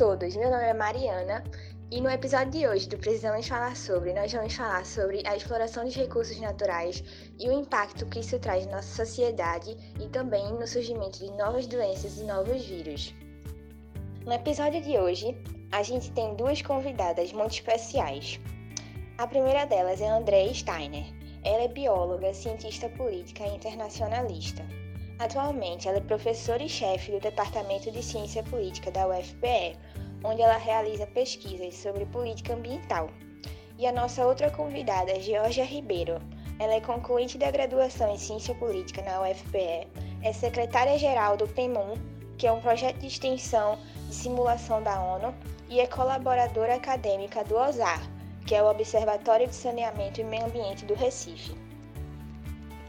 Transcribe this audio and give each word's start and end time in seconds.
todos, 0.00 0.34
meu 0.34 0.50
nome 0.50 0.64
é 0.64 0.72
Mariana 0.72 1.44
e 1.90 2.00
no 2.00 2.08
episódio 2.08 2.52
de 2.52 2.66
hoje 2.66 2.88
do 2.88 2.96
Precisamos 2.96 3.46
Falar 3.46 3.76
Sobre, 3.76 4.14
nós 4.14 4.32
vamos 4.32 4.54
falar 4.54 4.86
sobre 4.86 5.22
a 5.26 5.36
exploração 5.36 5.84
dos 5.84 5.94
recursos 5.94 6.40
naturais 6.40 7.04
e 7.38 7.46
o 7.46 7.52
impacto 7.52 8.06
que 8.06 8.20
isso 8.20 8.38
traz 8.38 8.64
na 8.64 8.76
nossa 8.76 9.04
sociedade 9.04 9.76
e 10.02 10.08
também 10.08 10.54
no 10.54 10.66
surgimento 10.66 11.18
de 11.18 11.30
novas 11.32 11.66
doenças 11.66 12.16
e 12.16 12.22
novos 12.22 12.64
vírus. 12.64 13.14
No 14.24 14.32
episódio 14.32 14.80
de 14.80 14.96
hoje, 14.96 15.36
a 15.70 15.82
gente 15.82 16.10
tem 16.12 16.34
duas 16.34 16.62
convidadas 16.62 17.30
muito 17.34 17.52
especiais. 17.52 18.40
A 19.18 19.26
primeira 19.26 19.66
delas 19.66 20.00
é 20.00 20.08
Andrea 20.08 20.54
Steiner. 20.54 21.12
Ela 21.44 21.64
é 21.64 21.68
bióloga, 21.68 22.32
cientista 22.32 22.88
política 22.88 23.44
e 23.44 23.54
internacionalista. 23.54 24.64
Atualmente, 25.20 25.86
ela 25.86 25.98
é 25.98 26.00
professora 26.00 26.62
e 26.62 26.68
chefe 26.68 27.12
do 27.12 27.20
Departamento 27.20 27.90
de 27.90 28.02
Ciência 28.02 28.42
Política 28.42 28.90
da 28.90 29.06
UFPE, 29.06 29.76
onde 30.24 30.40
ela 30.40 30.56
realiza 30.56 31.06
pesquisas 31.06 31.74
sobre 31.74 32.06
política 32.06 32.54
ambiental. 32.54 33.10
E 33.78 33.86
a 33.86 33.92
nossa 33.92 34.26
outra 34.26 34.50
convidada 34.50 35.20
Georgia 35.20 35.62
Ribeiro. 35.62 36.18
Ela 36.58 36.72
é 36.72 36.80
concluinte 36.80 37.36
da 37.36 37.50
graduação 37.50 38.14
em 38.14 38.16
Ciência 38.16 38.54
Política 38.54 39.02
na 39.02 39.20
UFPE, 39.20 39.88
é 40.22 40.32
secretária-geral 40.32 41.36
do 41.36 41.46
PEMUN, 41.46 41.96
que 42.38 42.46
é 42.46 42.52
um 42.52 42.60
projeto 42.62 42.96
de 43.00 43.06
extensão 43.06 43.78
de 44.08 44.14
simulação 44.14 44.82
da 44.82 44.98
ONU, 45.02 45.34
e 45.68 45.80
é 45.80 45.86
colaboradora 45.86 46.76
acadêmica 46.76 47.44
do 47.44 47.56
OSAR, 47.56 48.00
que 48.46 48.54
é 48.54 48.62
o 48.62 48.70
Observatório 48.70 49.46
de 49.46 49.54
Saneamento 49.54 50.18
e 50.18 50.24
Meio 50.24 50.46
Ambiente 50.46 50.86
do 50.86 50.94
Recife. 50.94 51.54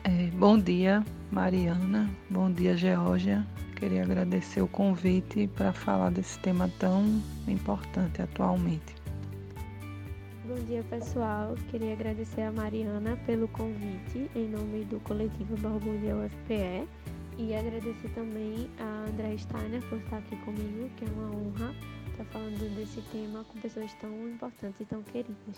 É, 0.05 0.27
bom 0.31 0.57
dia, 0.57 1.03
Mariana. 1.31 2.09
Bom 2.29 2.51
dia, 2.51 2.75
Geórgia. 2.75 3.47
Queria 3.77 4.03
agradecer 4.03 4.61
o 4.61 4.67
convite 4.67 5.47
para 5.55 5.71
falar 5.71 6.11
desse 6.11 6.37
tema 6.39 6.69
tão 6.77 7.21
importante 7.47 8.21
atualmente. 8.21 8.93
Bom 10.45 10.55
dia, 10.67 10.83
pessoal. 10.89 11.55
Queria 11.69 11.93
agradecer 11.93 12.41
a 12.41 12.51
Mariana 12.51 13.17
pelo 13.25 13.47
convite 13.47 14.29
em 14.35 14.49
nome 14.49 14.83
do 14.83 14.99
coletivo 14.99 15.55
Borbulha 15.57 16.17
UFPE 16.17 16.85
e 17.37 17.55
agradecer 17.55 18.09
também 18.13 18.69
a 18.77 19.09
André 19.09 19.37
Steiner 19.37 19.81
por 19.87 19.99
estar 19.99 20.17
aqui 20.17 20.35
comigo, 20.37 20.89
que 20.97 21.05
é 21.05 21.07
uma 21.07 21.29
honra 21.29 21.73
estar 22.11 22.25
falando 22.25 22.75
desse 22.75 23.01
tema 23.11 23.45
com 23.45 23.57
pessoas 23.59 23.93
tão 24.01 24.11
importantes 24.27 24.81
e 24.81 24.85
tão 24.85 25.01
queridas. 25.03 25.57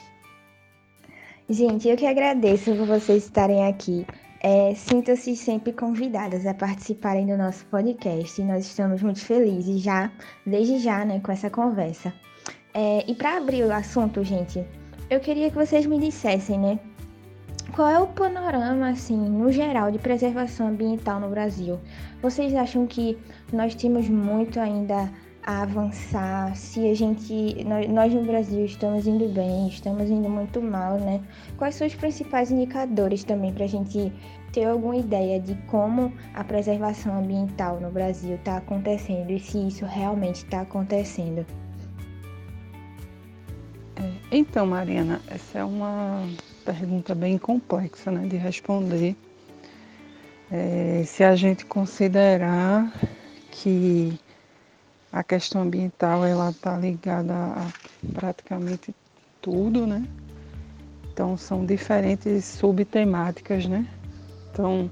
Gente, 1.49 1.89
eu 1.89 1.97
que 1.97 2.05
agradeço 2.05 2.75
por 2.75 2.85
vocês 2.85 3.23
estarem 3.23 3.65
aqui. 3.67 4.05
É, 4.45 4.75
Sintam-se 4.75 5.37
sempre 5.37 5.71
convidadas 5.71 6.45
a 6.45 6.53
participarem 6.53 7.25
do 7.25 7.37
nosso 7.37 7.65
podcast 7.67 8.43
nós 8.43 8.65
estamos 8.65 9.01
muito 9.01 9.21
felizes 9.21 9.81
já, 9.81 10.11
desde 10.45 10.79
já, 10.79 11.05
né, 11.05 11.21
com 11.21 11.31
essa 11.31 11.49
conversa. 11.49 12.13
É, 12.73 13.09
e 13.09 13.15
para 13.15 13.37
abrir 13.37 13.63
o 13.63 13.71
assunto, 13.71 14.21
gente, 14.21 14.61
eu 15.09 15.21
queria 15.21 15.49
que 15.49 15.55
vocês 15.55 15.85
me 15.85 15.97
dissessem, 15.97 16.59
né, 16.59 16.77
qual 17.73 17.87
é 17.87 17.97
o 17.97 18.07
panorama, 18.07 18.89
assim, 18.89 19.15
no 19.15 19.49
geral, 19.49 19.89
de 19.89 19.97
preservação 19.97 20.67
ambiental 20.67 21.21
no 21.21 21.29
Brasil? 21.29 21.79
Vocês 22.21 22.53
acham 22.53 22.85
que 22.85 23.17
nós 23.51 23.73
temos 23.73 24.09
muito 24.09 24.59
ainda 24.59 25.09
a 25.45 25.61
avançar, 25.63 26.55
se 26.55 26.89
a 26.89 26.93
gente, 26.93 27.63
nós, 27.89 28.13
no 28.13 28.23
Brasil 28.23 28.65
estamos 28.65 29.05
indo 29.05 29.27
bem, 29.29 29.67
estamos 29.67 30.09
indo 30.09 30.29
muito 30.29 30.61
mal, 30.61 30.97
né? 30.97 31.21
Quais 31.57 31.75
são 31.75 31.85
os 31.85 31.95
principais 31.95 32.51
indicadores 32.51 33.23
também 33.23 33.53
para 33.53 33.65
a 33.65 33.67
gente 33.67 34.11
ter 34.53 34.65
alguma 34.65 34.95
ideia 34.95 35.39
de 35.39 35.55
como 35.67 36.13
a 36.33 36.43
preservação 36.43 37.19
ambiental 37.19 37.79
no 37.79 37.91
Brasil 37.91 38.35
está 38.35 38.57
acontecendo 38.57 39.31
e 39.31 39.39
se 39.39 39.67
isso 39.67 39.85
realmente 39.85 40.37
está 40.37 40.61
acontecendo? 40.61 41.45
Então, 44.31 44.65
Mariana, 44.65 45.21
essa 45.27 45.59
é 45.59 45.63
uma 45.63 46.27
pergunta 46.65 47.13
bem 47.13 47.37
complexa 47.37 48.09
né, 48.09 48.27
de 48.27 48.37
responder. 48.37 49.15
É, 50.51 51.03
se 51.05 51.23
a 51.23 51.35
gente 51.35 51.65
considerar 51.65 52.91
que 53.51 54.19
a 55.13 55.23
questão 55.23 55.61
ambiental 55.61 56.25
ela 56.25 56.49
está 56.49 56.75
ligada 56.75 57.35
a 57.35 57.67
praticamente 58.13 58.93
tudo, 59.39 59.85
né? 59.85 60.03
Então 61.13 61.37
são 61.37 61.63
diferentes 61.63 62.43
subtemáticas, 62.45 63.67
né? 63.67 63.87
Então 64.49 64.89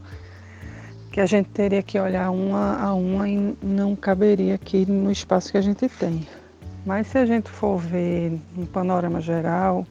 que 1.11 1.19
a 1.19 1.25
gente 1.25 1.49
teria 1.49 1.81
que 1.81 1.99
olhar 1.99 2.29
uma 2.29 2.77
a 2.79 2.93
uma 2.93 3.27
e 3.27 3.57
não 3.61 3.95
caberia 3.95 4.55
aqui 4.55 4.85
no 4.85 5.11
espaço 5.11 5.51
que 5.51 5.57
a 5.57 5.61
gente 5.61 5.89
tem. 5.89 6.25
Mas 6.85 7.07
se 7.07 7.17
a 7.17 7.25
gente 7.25 7.49
for 7.49 7.79
ver 7.79 8.39
um 8.55 8.65
panorama 8.65 9.19
geral, 9.19 9.85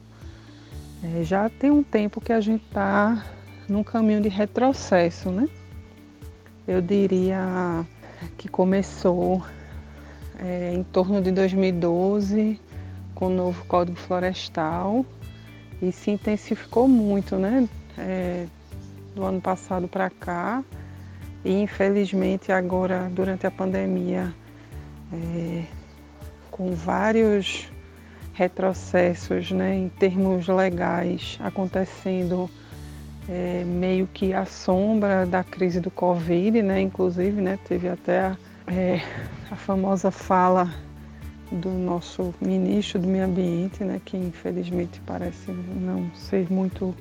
é, 1.03 1.23
já 1.23 1.49
tem 1.49 1.69
um 1.69 1.83
tempo 1.83 2.21
que 2.21 2.31
a 2.31 2.39
gente 2.39 2.63
está 2.63 3.23
num 3.67 3.83
caminho 3.83 4.21
de 4.21 4.29
retrocesso, 4.29 5.29
né? 5.29 5.47
Eu 6.65 6.81
diria 6.81 7.85
que 8.37 8.47
começou 8.47 9.43
é, 10.41 10.73
em 10.73 10.83
torno 10.83 11.21
de 11.21 11.31
2012 11.31 12.59
com 13.13 13.27
o 13.27 13.29
novo 13.29 13.63
Código 13.65 13.97
Florestal. 13.97 15.05
E 15.81 15.91
se 15.91 16.11
intensificou 16.11 16.87
muito, 16.87 17.35
né? 17.37 17.67
É, 17.97 18.45
do 19.15 19.23
ano 19.23 19.41
passado 19.41 19.87
para 19.87 20.09
cá. 20.09 20.63
E 21.43 21.61
infelizmente 21.61 22.51
agora 22.51 23.09
durante 23.11 23.47
a 23.47 23.51
pandemia 23.51 24.33
é, 25.11 25.63
com 26.49 26.73
vários 26.73 27.71
retrocessos 28.33 29.51
né, 29.51 29.75
em 29.75 29.89
termos 29.89 30.47
legais 30.47 31.37
acontecendo 31.41 32.49
é, 33.27 33.63
meio 33.65 34.07
que 34.07 34.33
à 34.33 34.45
sombra 34.45 35.25
da 35.25 35.43
crise 35.43 35.79
do 35.79 35.91
Covid, 35.91 36.61
né, 36.61 36.81
inclusive 36.81 37.41
né, 37.41 37.57
teve 37.67 37.87
até 37.87 38.19
a 38.19 38.37
é, 38.67 39.01
a 39.49 39.55
famosa 39.55 40.11
fala 40.11 40.73
do 41.51 41.69
nosso 41.69 42.33
ministro 42.39 42.99
do 42.99 43.07
Meio 43.07 43.25
Ambiente, 43.25 43.83
né, 43.83 44.01
que 44.03 44.15
infelizmente 44.15 45.01
parece 45.05 45.51
não 45.51 46.09
ser 46.15 46.51
muito 46.51 46.95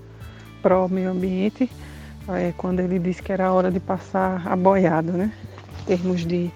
pró-meio 0.63 1.11
ambiente, 1.11 1.71
é, 2.29 2.53
quando 2.57 2.81
ele 2.81 2.99
disse 2.99 3.23
que 3.23 3.33
era 3.33 3.53
hora 3.53 3.71
de 3.71 3.81
passar 3.81 4.47
a 4.47 4.57
boiada, 4.57 5.13
né, 5.13 5.33
em 5.83 5.85
termos 5.85 6.27
de 6.27 6.51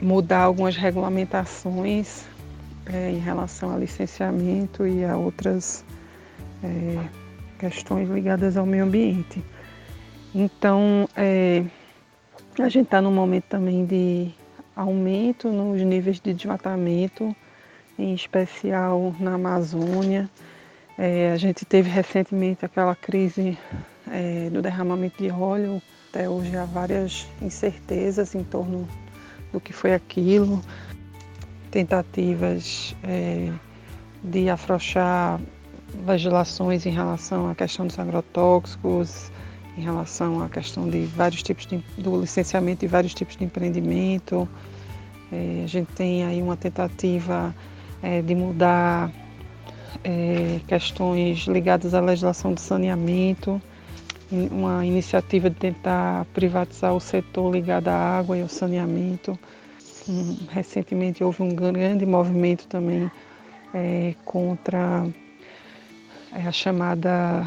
mudar 0.00 0.42
algumas 0.42 0.76
regulamentações 0.76 2.24
é, 2.86 3.10
em 3.10 3.18
relação 3.18 3.74
a 3.74 3.76
licenciamento 3.76 4.86
e 4.86 5.04
a 5.04 5.16
outras 5.16 5.84
é, 6.62 7.04
questões 7.58 8.08
ligadas 8.08 8.56
ao 8.56 8.64
meio 8.64 8.84
ambiente. 8.84 9.42
Então, 10.34 11.08
é, 11.16 11.64
a 12.62 12.68
gente 12.68 12.86
está 12.86 13.00
num 13.00 13.12
momento 13.12 13.44
também 13.44 13.84
de 13.84 14.30
aumento 14.74 15.48
nos 15.48 15.80
níveis 15.82 16.20
de 16.20 16.32
desmatamento, 16.32 17.34
em 17.98 18.14
especial 18.14 19.14
na 19.18 19.34
Amazônia. 19.34 20.28
É, 20.96 21.32
a 21.32 21.36
gente 21.36 21.64
teve 21.64 21.88
recentemente 21.88 22.64
aquela 22.64 22.94
crise 22.94 23.56
é, 24.10 24.50
do 24.50 24.60
derramamento 24.62 25.22
de 25.22 25.30
óleo. 25.30 25.80
Até 26.10 26.28
hoje 26.28 26.56
há 26.56 26.64
várias 26.64 27.26
incertezas 27.40 28.34
em 28.34 28.42
torno 28.42 28.88
do 29.52 29.60
que 29.60 29.72
foi 29.72 29.94
aquilo. 29.94 30.60
Tentativas 31.70 32.96
é, 33.02 33.52
de 34.22 34.48
afrouxar 34.48 35.40
legislações 36.06 36.86
em 36.86 36.90
relação 36.90 37.48
à 37.48 37.54
questão 37.54 37.86
dos 37.86 37.98
agrotóxicos, 37.98 39.30
em 39.78 39.80
relação 39.80 40.42
à 40.42 40.48
questão 40.48 40.90
de 40.90 41.04
vários 41.06 41.40
tipos 41.40 41.64
de, 41.66 41.78
do 41.96 42.20
licenciamento 42.20 42.80
de 42.80 42.88
vários 42.88 43.14
tipos 43.14 43.36
de 43.36 43.44
empreendimento. 43.44 44.48
É, 45.30 45.62
a 45.62 45.66
gente 45.68 45.92
tem 45.92 46.24
aí 46.24 46.42
uma 46.42 46.56
tentativa 46.56 47.54
é, 48.02 48.20
de 48.20 48.34
mudar 48.34 49.12
é, 50.02 50.60
questões 50.66 51.46
ligadas 51.46 51.94
à 51.94 52.00
legislação 52.00 52.54
de 52.54 52.60
saneamento, 52.60 53.62
uma 54.30 54.84
iniciativa 54.84 55.48
de 55.48 55.56
tentar 55.56 56.24
privatizar 56.34 56.92
o 56.92 57.00
setor 57.00 57.54
ligado 57.54 57.88
à 57.88 57.94
água 57.94 58.36
e 58.36 58.42
ao 58.42 58.48
saneamento. 58.48 59.38
Recentemente 60.50 61.22
houve 61.22 61.42
um 61.42 61.54
grande 61.54 62.04
movimento 62.04 62.66
também 62.66 63.08
é, 63.72 64.14
contra 64.24 65.06
é, 66.32 66.48
a 66.48 66.52
chamada 66.52 67.46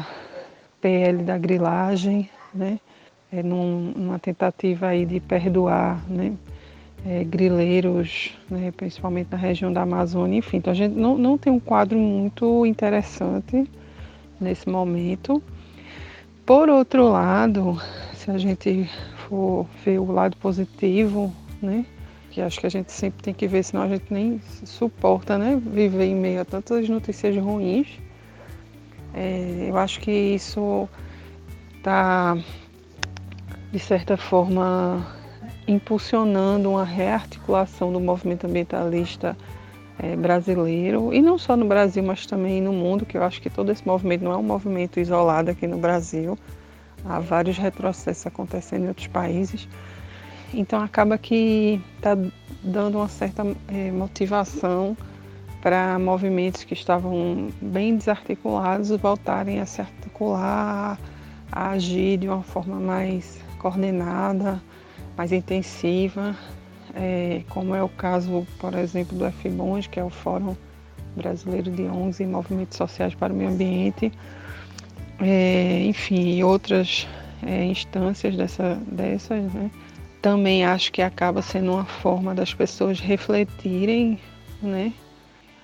PL 0.82 1.22
da 1.22 1.38
grilagem, 1.38 2.28
né? 2.52 2.78
É 3.32 3.42
num, 3.42 3.94
numa 3.96 4.18
tentativa 4.18 4.88
aí 4.88 5.06
de 5.06 5.20
perdoar, 5.20 6.04
né? 6.10 6.34
É, 7.06 7.24
grileiros, 7.24 8.36
né? 8.48 8.72
principalmente 8.76 9.28
na 9.30 9.36
região 9.36 9.72
da 9.72 9.82
Amazônia, 9.82 10.38
enfim. 10.38 10.58
Então 10.58 10.72
a 10.72 10.76
gente 10.76 10.94
não, 10.94 11.16
não 11.16 11.38
tem 11.38 11.52
um 11.52 11.58
quadro 11.58 11.98
muito 11.98 12.66
interessante 12.66 13.68
nesse 14.40 14.68
momento. 14.68 15.42
Por 16.44 16.68
outro 16.68 17.08
lado, 17.08 17.80
se 18.14 18.30
a 18.30 18.38
gente 18.38 18.88
for 19.16 19.66
ver 19.84 19.98
o 19.98 20.12
lado 20.12 20.36
positivo, 20.36 21.32
né? 21.60 21.86
que 22.32 22.40
acho 22.40 22.58
que 22.58 22.66
a 22.66 22.70
gente 22.70 22.90
sempre 22.90 23.22
tem 23.22 23.34
que 23.34 23.46
ver, 23.46 23.62
senão 23.62 23.82
a 23.82 23.88
gente 23.88 24.06
nem 24.10 24.40
suporta, 24.64 25.36
né? 25.36 25.60
Viver 25.62 26.04
em 26.04 26.14
meio 26.14 26.40
a 26.40 26.44
tantas 26.44 26.88
notícias 26.88 27.36
ruins. 27.36 27.86
É, 29.14 29.66
eu 29.68 29.76
acho 29.76 30.00
que 30.00 30.10
isso 30.10 30.88
está, 31.76 32.36
de 33.70 33.78
certa 33.78 34.16
forma, 34.16 35.06
impulsionando 35.66 36.70
uma 36.70 36.84
rearticulação 36.84 37.92
do 37.92 38.00
movimento 38.00 38.46
ambientalista 38.46 39.36
é, 39.98 40.16
brasileiro, 40.16 41.12
e 41.12 41.20
não 41.20 41.38
só 41.38 41.56
no 41.56 41.66
Brasil, 41.66 42.02
mas 42.02 42.26
também 42.26 42.60
no 42.60 42.72
mundo, 42.72 43.04
que 43.04 43.16
eu 43.16 43.22
acho 43.22 43.40
que 43.40 43.50
todo 43.50 43.70
esse 43.70 43.86
movimento 43.86 44.24
não 44.24 44.32
é 44.32 44.36
um 44.36 44.42
movimento 44.42 44.98
isolado 44.98 45.50
aqui 45.50 45.66
no 45.66 45.78
Brasil. 45.78 46.38
Há 47.04 47.18
vários 47.18 47.58
retrocessos 47.58 48.26
acontecendo 48.26 48.84
em 48.84 48.88
outros 48.88 49.08
países. 49.08 49.68
Então 50.54 50.80
acaba 50.80 51.18
que 51.18 51.80
está 51.96 52.16
dando 52.62 52.98
uma 52.98 53.08
certa 53.08 53.44
é, 53.68 53.90
motivação 53.90 54.96
para 55.62 55.96
movimentos 55.98 56.64
que 56.64 56.74
estavam 56.74 57.48
bem 57.62 57.96
desarticulados 57.96 58.90
voltarem 58.90 59.60
a 59.60 59.66
se 59.66 59.80
articular, 59.80 60.98
a 61.50 61.70
agir 61.70 62.18
de 62.18 62.28
uma 62.28 62.42
forma 62.42 62.80
mais 62.80 63.40
coordenada, 63.58 64.60
mais 65.16 65.30
intensiva, 65.30 66.36
é, 66.94 67.42
como 67.48 67.74
é 67.74 67.82
o 67.82 67.88
caso, 67.88 68.46
por 68.58 68.74
exemplo, 68.74 69.16
do 69.16 69.30
FBONS, 69.30 69.86
que 69.86 70.00
é 70.00 70.04
o 70.04 70.10
Fórum 70.10 70.56
Brasileiro 71.16 71.70
de 71.70 71.82
ONGs 71.82 72.20
e 72.20 72.26
Movimentos 72.26 72.76
Sociais 72.76 73.14
para 73.14 73.32
o 73.32 73.36
Meio 73.36 73.50
Ambiente, 73.50 74.12
é, 75.20 75.84
enfim, 75.84 76.42
outras 76.42 77.06
é, 77.46 77.64
instâncias 77.64 78.34
dessa, 78.34 78.74
dessas, 78.86 79.40
né? 79.52 79.70
também 80.20 80.64
acho 80.64 80.90
que 80.90 81.02
acaba 81.02 81.40
sendo 81.40 81.72
uma 81.72 81.84
forma 81.84 82.34
das 82.34 82.52
pessoas 82.52 82.98
refletirem 82.98 84.18
né, 84.62 84.92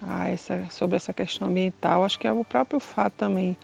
a 0.03 0.29
essa, 0.29 0.67
sobre 0.71 0.97
essa 0.97 1.12
questão 1.12 1.49
ambiental. 1.49 2.05
Acho 2.05 2.19
que 2.19 2.27
é 2.27 2.33
o 2.33 2.45
próprio 2.45 2.81
fato 2.81 3.15
também 3.15 3.56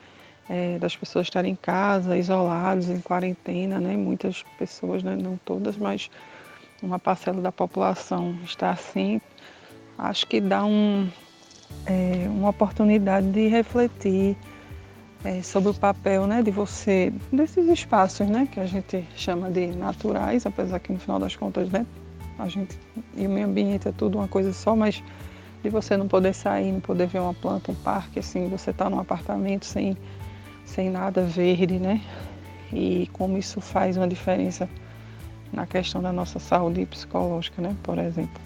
é, 0.49 0.79
das 0.79 0.97
pessoas 0.97 1.27
estarem 1.27 1.53
em 1.53 1.57
casa, 1.57 2.17
isolados, 2.17 2.89
em 2.89 3.01
quarentena, 3.01 3.81
né? 3.81 3.97
muitas 3.97 4.43
pessoas, 4.59 5.03
né? 5.03 5.17
não 5.17 5.39
todas, 5.45 5.77
mas 5.77 6.11
uma 6.83 6.99
parcela 6.99 7.41
da 7.41 7.53
população 7.53 8.37
está 8.45 8.71
assim. 8.71 9.21
Acho 9.97 10.27
que 10.27 10.41
dá 10.41 10.65
um, 10.65 11.09
é, 11.87 12.27
uma 12.29 12.51
oportunidade 12.51 13.31
de 13.31 13.47
refletir 13.47 14.37
é, 15.25 15.43
sobre 15.43 15.71
o 15.71 15.75
papel 15.75 16.27
né, 16.27 16.43
de 16.43 16.51
você, 16.51 17.13
desses 17.33 17.67
espaços 17.69 18.29
né, 18.29 18.47
que 18.51 18.61
a 18.61 18.67
gente 18.67 19.07
chama 19.17 19.51
de 19.51 19.69
naturais, 19.69 20.45
apesar 20.45 20.79
que 20.81 20.93
no 20.93 20.99
final 20.99 21.19
das 21.19 21.35
contas 21.35 21.71
né, 21.71 21.87
a 22.39 22.49
gente 22.49 22.79
e 23.17 23.27
o 23.27 23.31
meio 23.31 23.47
ambiente 23.47 23.89
é 23.89 23.93
tudo 23.93 24.19
uma 24.19 24.29
coisa 24.29 24.53
só, 24.53 24.77
mas 24.77 25.03
de 25.65 25.71
você 25.71 25.97
não 25.97 26.07
poder 26.07 26.35
sair, 26.35 26.71
não 26.71 26.81
poder 26.81 27.07
ver 27.07 27.21
uma 27.21 27.33
planta, 27.33 27.73
um 27.73 27.75
parque, 27.75 28.19
assim, 28.19 28.49
você 28.51 28.71
está 28.71 28.91
num 28.91 28.99
apartamento 28.99 29.65
sem, 29.65 29.97
sem 30.67 30.91
nada 30.91 31.23
verde, 31.23 31.79
né? 31.79 32.03
E 32.71 33.09
como 33.15 33.39
isso 33.39 33.63
faz 33.63 33.97
uma 33.97 34.07
diferença 34.07 34.69
na 35.51 35.67
questão 35.67 36.03
da 36.03 36.13
nossa 36.13 36.39
saúde 36.39 36.85
psicológica, 36.85 37.63
né, 37.63 37.75
por 37.83 37.99
exemplo. 37.99 38.43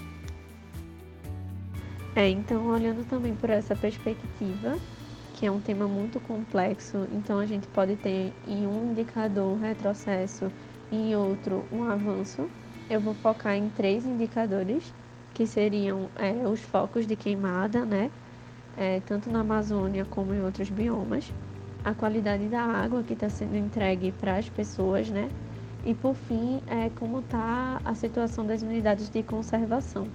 É, 2.15 2.29
então 2.29 2.69
olhando 2.69 3.05
também 3.09 3.35
por 3.35 3.51
essa 3.51 3.75
perspectiva, 3.75 4.79
que 5.35 5.45
é 5.45 5.51
um 5.51 5.61
tema 5.61 5.89
muito 5.89 6.21
complexo, 6.21 7.09
então 7.13 7.41
a 7.41 7.47
gente 7.47 7.67
pode 7.69 7.97
ter 7.97 8.33
em 8.47 8.65
um 8.65 8.93
indicador 8.93 9.57
um 9.57 9.61
retrocesso 9.61 10.53
em 10.93 11.17
outro 11.17 11.65
um 11.73 11.83
avanço. 11.83 12.49
Eu 12.89 13.01
vou 13.01 13.15
focar 13.15 13.57
em 13.57 13.69
três 13.71 14.07
indicadores, 14.07 14.95
que 15.39 15.47
seriam 15.47 16.11
é, 16.17 16.33
os 16.49 16.61
focos 16.61 17.07
de 17.07 17.15
queimada, 17.15 17.85
né? 17.85 18.11
É, 18.77 18.99
tanto 19.07 19.31
na 19.31 19.39
Amazônia 19.41 20.05
como 20.05 20.35
em 20.35 20.43
outros 20.43 20.69
biomas, 20.69 21.33
a 21.85 21.95
qualidade 21.95 22.49
da 22.49 22.61
água 22.61 23.05
que 23.05 23.13
está 23.13 23.29
sendo 23.29 23.57
entregue 23.57 24.11
para 24.11 24.37
as 24.37 24.49
pessoas, 24.49 25.09
né? 25.09 25.31
E 25.85 25.95
por 25.95 26.17
fim, 26.17 26.61
é, 26.67 26.91
como 26.99 27.21
está 27.21 27.81
a 27.85 27.95
situação 27.95 28.45
das 28.45 28.63
unidades 28.63 29.09
de 29.09 29.23
conservação. 29.23 30.09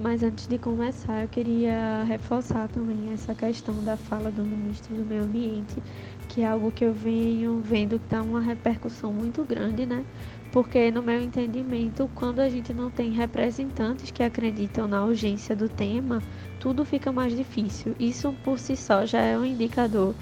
Mas 0.00 0.24
antes 0.24 0.48
de 0.48 0.58
começar, 0.58 1.22
eu 1.22 1.28
queria 1.28 2.02
reforçar 2.02 2.68
também 2.68 3.12
essa 3.12 3.32
questão 3.32 3.74
da 3.84 3.96
fala 3.96 4.32
do 4.32 4.42
ministro 4.42 4.92
do 4.96 5.04
Meio 5.04 5.22
Ambiente, 5.22 5.80
que 6.28 6.40
é 6.40 6.48
algo 6.48 6.72
que 6.72 6.84
eu 6.84 6.92
venho 6.92 7.60
vendo 7.60 7.96
que 8.00 8.08
dá 8.08 8.22
uma 8.22 8.40
repercussão 8.40 9.12
muito 9.12 9.44
grande, 9.44 9.86
né? 9.86 10.04
Porque, 10.52 10.90
no 10.90 11.02
meu 11.02 11.22
entendimento, 11.22 12.10
quando 12.14 12.40
a 12.40 12.48
gente 12.48 12.72
não 12.72 12.90
tem 12.90 13.10
representantes 13.12 14.10
que 14.10 14.22
acreditam 14.22 14.88
na 14.88 15.04
urgência 15.04 15.54
do 15.54 15.68
tema, 15.68 16.22
tudo 16.58 16.84
fica 16.84 17.12
mais 17.12 17.36
difícil. 17.36 17.94
Isso 17.98 18.34
por 18.42 18.58
si 18.58 18.76
só 18.76 19.04
já 19.04 19.20
é 19.20 19.36
um 19.38 19.44
indicador 19.44 20.14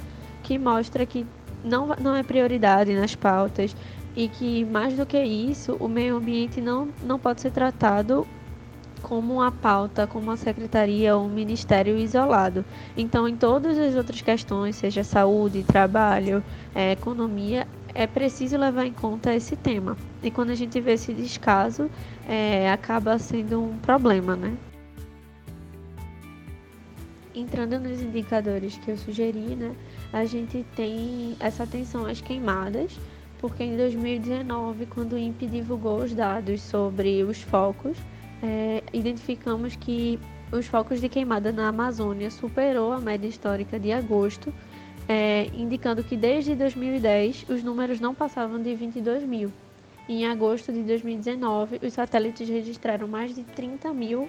que 0.43 0.59
mostra 0.59 1.07
que 1.07 1.27
não, 1.65 1.89
não 2.01 2.15
é 2.15 2.23
prioridade 2.23 2.95
nas 2.95 3.15
pautas 3.15 3.75
e 4.15 4.29
que, 4.29 4.65
mais 4.65 4.97
do 4.97 5.05
que 5.07 5.23
isso, 5.23 5.77
o 5.79 5.89
meio 5.89 6.17
ambiente 6.17 6.61
não, 6.61 6.89
não 7.03 7.19
pode 7.19 7.41
ser 7.41 7.51
tratado 7.51 8.27
como 9.03 9.35
uma 9.35 9.53
pauta, 9.53 10.07
como 10.07 10.25
uma 10.25 10.37
secretaria 10.37 11.17
ou 11.17 11.27
um 11.27 11.29
ministério 11.29 11.97
isolado. 11.99 12.65
Então, 12.97 13.29
em 13.29 13.37
todas 13.37 13.79
as 13.79 13.95
outras 13.95 14.21
questões, 14.21 14.77
seja 14.77 15.05
saúde, 15.05 15.63
trabalho, 15.63 16.43
é, 16.75 16.93
economia, 16.93 17.69
é 17.95 18.07
preciso 18.07 18.57
levar 18.57 18.85
em 18.85 18.93
conta 18.93 19.35
esse 19.35 19.55
tema. 19.55 19.97
E 20.27 20.31
quando 20.33 20.51
a 20.51 20.57
gente 20.57 20.81
vê 20.81 20.95
esse 20.95 21.15
descaso, 21.15 21.89
é, 22.29 22.69
acaba 22.73 23.17
sendo 23.17 23.63
um 23.63 23.79
problema, 23.79 24.35
né? 24.35 24.57
Entrando 27.33 27.79
nos 27.79 28.03
indicadores 28.03 28.77
que 28.79 28.91
eu 28.91 28.97
sugeri, 28.97 29.55
né, 29.55 29.73
a 30.13 30.25
gente 30.25 30.67
tem 30.75 31.37
essa 31.39 31.63
atenção 31.63 32.07
às 32.07 32.21
queimadas, 32.21 32.99
porque 33.39 33.63
em 33.63 33.77
2019, 33.77 34.87
quando 34.87 35.13
o 35.13 35.19
INPE 35.19 35.47
divulgou 35.47 35.99
os 35.99 36.13
dados 36.13 36.61
sobre 36.61 37.23
os 37.23 37.41
focos, 37.43 37.97
é, 38.43 38.83
identificamos 38.93 39.77
que 39.77 40.19
os 40.51 40.67
focos 40.67 41.01
de 41.01 41.09
queimada 41.09 41.53
na 41.53 41.69
Amazônia 41.69 42.33
superou 42.33 42.93
a 42.93 42.99
média 42.99 43.29
histórica 43.29 43.79
de 43.79 43.93
agosto, 43.93 44.53
é, 45.09 45.49
indicando 45.55 46.03
que 46.03 46.17
desde 46.17 46.57
2010 46.57 47.47
os 47.49 47.63
números 47.63 48.01
não 48.01 48.13
passavam 48.13 48.61
de 48.61 48.75
22 48.75 49.23
mil. 49.23 49.53
Em 50.09 50.25
agosto 50.25 50.73
de 50.73 50.85
2019, 50.85 51.81
os 51.83 51.93
satélites 51.93 52.49
registraram 52.49 53.09
mais 53.09 53.35
de 53.35 53.43
30 53.43 53.93
mil 53.93 54.29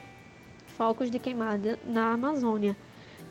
focos 0.66 1.12
de 1.12 1.20
queimada 1.20 1.78
na 1.86 2.14
Amazônia. 2.14 2.76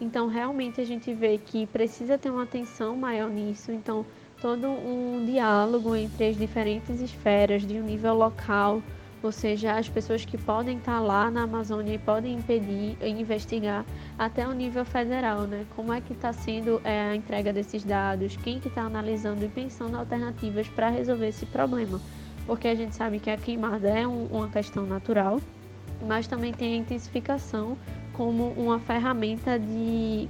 Então, 0.00 0.28
realmente, 0.28 0.80
a 0.80 0.84
gente 0.84 1.12
vê 1.12 1.38
que 1.38 1.66
precisa 1.66 2.16
ter 2.16 2.30
uma 2.30 2.44
atenção 2.44 2.96
maior 2.96 3.28
nisso. 3.28 3.72
Então, 3.72 4.06
todo 4.40 4.68
um 4.68 5.24
diálogo 5.24 5.96
entre 5.96 6.28
as 6.28 6.36
diferentes 6.36 7.00
esferas, 7.00 7.66
de 7.66 7.80
um 7.80 7.82
nível 7.82 8.14
local, 8.14 8.80
ou 9.20 9.32
seja, 9.32 9.72
as 9.72 9.88
pessoas 9.88 10.24
que 10.24 10.38
podem 10.38 10.78
estar 10.78 11.00
lá 11.00 11.28
na 11.32 11.42
Amazônia 11.42 11.94
e 11.94 11.98
podem 11.98 12.34
impedir 12.34 12.96
e 13.00 13.08
investigar 13.08 13.84
até 14.16 14.46
o 14.46 14.52
nível 14.52 14.84
federal, 14.84 15.48
né? 15.48 15.66
Como 15.74 15.92
é 15.92 16.00
que 16.00 16.12
está 16.12 16.32
sendo 16.32 16.80
é, 16.84 17.10
a 17.10 17.16
entrega 17.16 17.52
desses 17.52 17.82
dados, 17.82 18.36
quem 18.36 18.60
que 18.60 18.68
está 18.68 18.82
analisando 18.82 19.44
e 19.44 19.48
pensando 19.48 19.96
alternativas 19.96 20.68
para 20.68 20.90
resolver 20.90 21.26
esse 21.26 21.44
problema, 21.46 22.00
porque 22.46 22.68
a 22.68 22.74
gente 22.74 22.94
sabe 22.94 23.18
que 23.18 23.28
a 23.28 23.36
queimada 23.36 23.88
é 23.88 24.06
um, 24.06 24.26
uma 24.26 24.48
questão 24.48 24.86
natural, 24.86 25.40
mas 26.06 26.26
também 26.26 26.52
tem 26.52 26.74
a 26.74 26.76
intensificação 26.76 27.76
como 28.12 28.50
uma 28.52 28.78
ferramenta 28.78 29.58
de, 29.58 30.28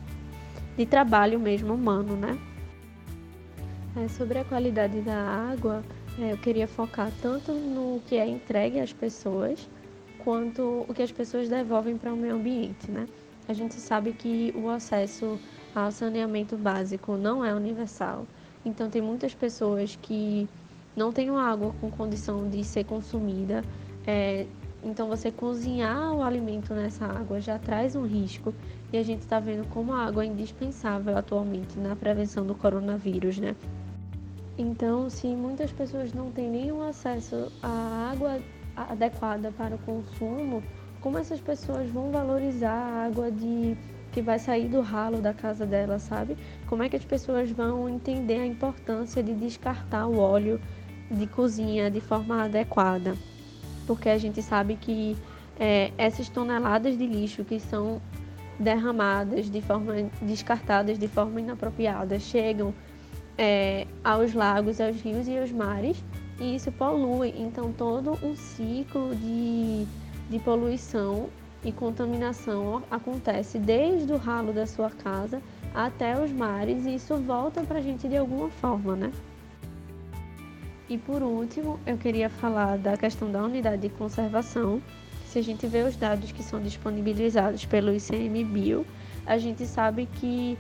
de 0.77 0.87
trabalho 0.87 1.39
mesmo 1.39 1.75
humano, 1.75 2.17
né? 2.17 2.37
É, 3.97 4.09
sobre 4.09 4.39
a 4.39 4.45
qualidade 4.45 5.01
da 5.01 5.17
água, 5.17 5.83
é, 6.19 6.33
eu 6.33 6.39
queria 6.39 6.67
focar 6.67 7.11
tanto 7.23 7.53
no 7.53 8.01
que 8.07 8.17
é 8.17 8.27
entregue 8.27 8.81
às 8.81 8.93
pessoas, 8.93 9.69
quanto 10.19 10.85
o 10.89 10.95
que 10.95 11.03
as 11.03 11.13
pessoas 11.13 11.49
devolvem 11.49 11.97
para 11.97 12.13
o 12.13 12.17
meio 12.17 12.35
ambiente, 12.35 12.91
né? 12.91 13.07
A 13.49 13.53
gente 13.53 13.75
sabe 13.75 14.13
que 14.13 14.53
o 14.57 14.69
acesso 14.69 15.39
ao 15.75 15.93
saneamento 15.93 16.57
básico 16.57 17.17
não 17.17 17.45
é 17.45 17.55
universal, 17.55 18.27
então 18.65 18.91
tem 18.91 19.01
muitas 19.01 19.35
pessoas 19.35 19.97
que 20.03 20.49
não 20.97 21.13
têm 21.13 21.29
água 21.31 21.75
com 21.81 21.91
condição 21.91 22.49
de 22.49 22.65
ser 22.65 22.85
consumida. 22.85 23.63
É, 24.07 24.47
então 24.83 25.09
você 25.09 25.31
cozinhar 25.31 26.15
o 26.15 26.23
alimento 26.23 26.73
nessa 26.73 27.05
água 27.05 27.41
já 27.41 27.59
traz 27.59 27.95
um 27.95 28.07
risco 28.07 28.55
e 28.93 28.97
a 28.97 29.03
gente 29.03 29.21
está 29.21 29.39
vendo 29.39 29.69
como 29.69 29.93
a 29.93 30.07
água 30.07 30.25
é 30.25 30.27
indispensável 30.27 31.17
atualmente 31.17 31.79
na 31.79 31.95
prevenção 31.95 32.47
do 32.47 32.55
coronavírus, 32.55 33.39
né? 33.39 33.55
Então, 34.59 35.11
se 35.11 35.27
muitas 35.27 35.71
pessoas 35.71 36.15
não 36.15 36.31
têm 36.31 36.49
nenhum 36.49 36.83
acesso 36.83 37.53
à 37.63 38.11
água 38.11 38.41
adequada 38.75 39.53
para 39.53 39.75
o 39.75 39.79
consumo, 39.79 40.63
como 41.01 41.19
essas 41.19 41.41
pessoas 41.41 41.91
vão 41.91 42.11
valorizar 42.11 42.73
a 42.73 43.07
água 43.07 43.31
de 43.31 43.77
que 44.13 44.23
vai 44.23 44.39
sair 44.39 44.69
do 44.69 44.81
ralo 44.81 45.21
da 45.21 45.35
casa 45.35 45.67
dela, 45.67 45.99
sabe? 45.99 46.39
Como 46.67 46.83
é 46.83 46.89
que 46.89 46.97
as 46.97 47.05
pessoas 47.05 47.51
vão 47.51 47.87
entender 47.87 48.41
a 48.41 48.47
importância 48.47 49.23
de 49.23 49.35
descartar 49.35 50.07
o 50.07 50.19
óleo 50.19 50.59
de 51.11 51.27
cozinha 51.27 51.91
de 51.91 52.01
forma 52.01 52.45
adequada? 52.45 53.17
porque 53.87 54.09
a 54.09 54.19
gente 54.19 54.43
sabe 54.43 54.77
que 54.77 55.17
é, 55.59 55.93
essas 55.97 56.29
toneladas 56.29 56.99
de 56.99 57.07
lixo 57.07 57.45
que 57.45 57.61
são 57.61 58.01
derramadas 58.59 59.51
de 59.51 59.61
forma 59.61 59.95
descartadas 60.21 60.99
de 60.99 61.09
forma 61.09 61.41
inapropriada 61.41 62.19
chegam 62.19 62.75
é, 63.39 63.87
aos 64.03 64.35
lagos, 64.35 64.81
aos 64.81 65.01
rios 65.01 65.29
e 65.29 65.39
aos 65.39 65.53
mares 65.53 66.03
e 66.41 66.57
isso 66.57 66.73
polui. 66.73 67.33
Então 67.37 67.73
todo 67.73 68.19
um 68.23 68.35
ciclo 68.35 69.15
de, 69.15 69.87
de 70.29 70.39
poluição 70.41 71.29
e 71.65 71.73
contaminação 71.73 72.83
acontece 72.91 73.59
desde 73.59 74.13
o 74.13 74.17
ralo 74.17 74.53
da 74.53 74.67
sua 74.67 74.91
casa 74.91 75.41
até 75.75 76.19
os 76.19 76.31
mares 76.31 76.87
e 76.87 76.95
isso 76.95 77.17
volta 77.17 77.63
para 77.63 77.79
a 77.79 77.83
gente 77.83 78.09
de 78.09 78.17
alguma 78.17 78.49
forma, 78.49 78.97
né? 78.97 79.13
E 80.89 80.97
por 80.97 81.21
último, 81.21 81.81
eu 81.85 81.99
queria 81.99 82.31
falar 82.31 82.79
da 82.79 82.97
questão 82.97 83.31
da 83.31 83.43
unidade 83.43 83.83
de 83.83 83.89
conservação. 83.89 84.81
Se 85.27 85.41
a 85.41 85.43
gente 85.43 85.67
vê 85.67 85.83
os 85.83 85.97
dados 85.97 86.31
que 86.31 86.45
são 86.45 86.63
disponibilizados 86.63 87.65
pelo 87.67 87.93
ICMBio, 87.93 88.87
a 89.27 89.37
gente 89.37 89.67
sabe 89.67 90.07
que 90.07 90.57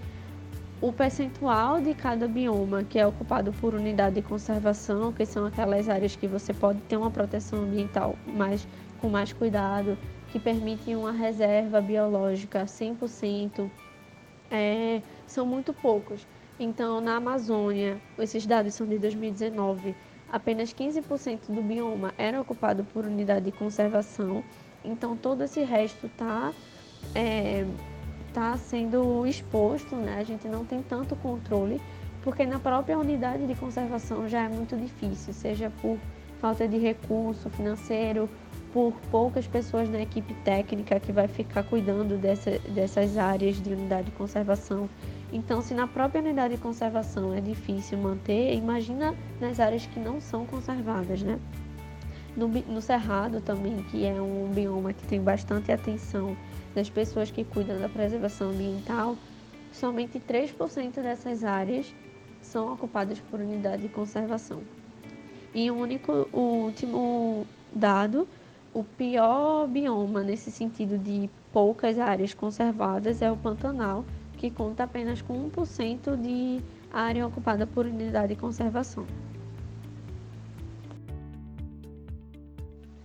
o 0.80 0.92
percentual 0.92 1.80
de 1.80 1.94
cada 1.94 2.26
bioma 2.26 2.82
que 2.82 2.98
é 2.98 3.06
ocupado 3.06 3.52
por 3.52 3.72
unidade 3.72 4.16
de 4.16 4.22
conservação, 4.22 5.12
que 5.12 5.24
são 5.24 5.46
aquelas 5.46 5.88
áreas 5.88 6.16
que 6.16 6.26
você 6.26 6.52
pode 6.52 6.80
ter 6.82 6.96
uma 6.96 7.10
proteção 7.10 7.60
ambiental 7.60 8.16
mais, 8.26 8.66
com 9.00 9.08
mais 9.08 9.32
cuidado, 9.32 9.96
que 10.32 10.40
permitem 10.40 10.96
uma 10.96 11.12
reserva 11.12 11.80
biológica 11.80 12.64
100%, 12.64 13.70
é, 14.50 15.00
são 15.24 15.46
muito 15.46 15.72
poucos. 15.72 16.26
Então, 16.58 17.00
na 17.00 17.16
Amazônia, 17.16 18.00
esses 18.18 18.44
dados 18.44 18.74
são 18.74 18.86
de 18.86 18.98
2019, 18.98 19.94
apenas 20.30 20.72
15% 20.72 21.46
do 21.48 21.62
bioma 21.62 22.12
era 22.18 22.40
ocupado 22.40 22.84
por 22.84 23.04
unidade 23.04 23.46
de 23.46 23.52
conservação, 23.52 24.42
então 24.84 25.16
todo 25.16 25.42
esse 25.42 25.62
resto 25.62 26.06
está 26.06 26.52
é, 27.14 27.66
tá 28.32 28.56
sendo 28.56 29.26
exposto, 29.26 29.96
né? 29.96 30.18
a 30.18 30.24
gente 30.24 30.46
não 30.48 30.64
tem 30.64 30.82
tanto 30.82 31.16
controle, 31.16 31.80
porque 32.22 32.44
na 32.44 32.58
própria 32.58 32.98
unidade 32.98 33.46
de 33.46 33.54
conservação 33.54 34.28
já 34.28 34.44
é 34.44 34.48
muito 34.48 34.76
difícil, 34.76 35.32
seja 35.32 35.70
por 35.80 35.98
falta 36.40 36.68
de 36.68 36.76
recurso 36.76 37.48
financeiro, 37.50 38.28
por 38.72 38.92
poucas 39.10 39.46
pessoas 39.46 39.88
na 39.88 40.02
equipe 40.02 40.34
técnica 40.44 41.00
que 41.00 41.12
vai 41.12 41.26
ficar 41.26 41.62
cuidando 41.62 42.18
dessa, 42.18 42.58
dessas 42.74 43.16
áreas 43.16 43.56
de 43.56 43.72
unidade 43.72 44.10
de 44.10 44.12
conservação. 44.12 44.88
Então, 45.32 45.60
se 45.60 45.74
na 45.74 45.86
própria 45.86 46.20
unidade 46.20 46.54
de 46.54 46.60
conservação 46.60 47.34
é 47.34 47.40
difícil 47.40 47.98
manter, 47.98 48.54
imagina 48.54 49.14
nas 49.40 49.58
áreas 49.58 49.86
que 49.86 49.98
não 49.98 50.20
são 50.20 50.46
conservadas, 50.46 51.22
né? 51.22 51.38
No, 52.36 52.48
no 52.48 52.80
Cerrado 52.80 53.40
também, 53.40 53.82
que 53.84 54.04
é 54.04 54.20
um 54.20 54.50
bioma 54.54 54.92
que 54.92 55.06
tem 55.06 55.20
bastante 55.20 55.72
atenção 55.72 56.36
das 56.74 56.88
pessoas 56.90 57.30
que 57.30 57.44
cuidam 57.44 57.78
da 57.78 57.88
preservação 57.88 58.50
ambiental, 58.50 59.16
somente 59.72 60.20
3% 60.20 61.02
dessas 61.02 61.42
áreas 61.42 61.92
são 62.40 62.72
ocupadas 62.72 63.18
por 63.18 63.40
unidade 63.40 63.82
de 63.82 63.88
conservação. 63.88 64.62
E 65.54 65.70
o 65.70 65.74
único, 65.74 66.28
o 66.32 66.64
último 66.64 67.46
dado, 67.72 68.28
o 68.74 68.84
pior 68.84 69.66
bioma 69.66 70.22
nesse 70.22 70.50
sentido 70.50 70.98
de 70.98 71.30
poucas 71.50 71.98
áreas 71.98 72.34
conservadas 72.34 73.22
é 73.22 73.32
o 73.32 73.36
Pantanal, 73.36 74.04
que 74.36 74.50
conta 74.50 74.84
apenas 74.84 75.22
com 75.22 75.50
1% 75.50 76.16
de 76.20 76.60
área 76.92 77.26
ocupada 77.26 77.66
por 77.66 77.86
unidade 77.86 78.28
de 78.28 78.36
conservação. 78.36 79.06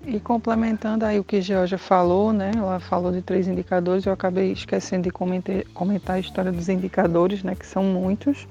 E 0.05 0.19
complementando 0.19 1.05
aí 1.05 1.19
o 1.19 1.23
que 1.23 1.41
Georgia 1.41 1.77
falou, 1.77 2.33
né? 2.33 2.51
Ela 2.55 2.79
falou 2.79 3.11
de 3.11 3.21
três 3.21 3.47
indicadores, 3.47 4.05
eu 4.05 4.13
acabei 4.13 4.51
esquecendo 4.51 5.03
de 5.03 5.11
comentar, 5.11 5.63
comentar 5.73 6.15
a 6.15 6.19
história 6.19 6.51
dos 6.51 6.69
indicadores, 6.69 7.43
né? 7.43 7.53
Que 7.53 7.65
são 7.65 7.83
muitos. 7.83 8.47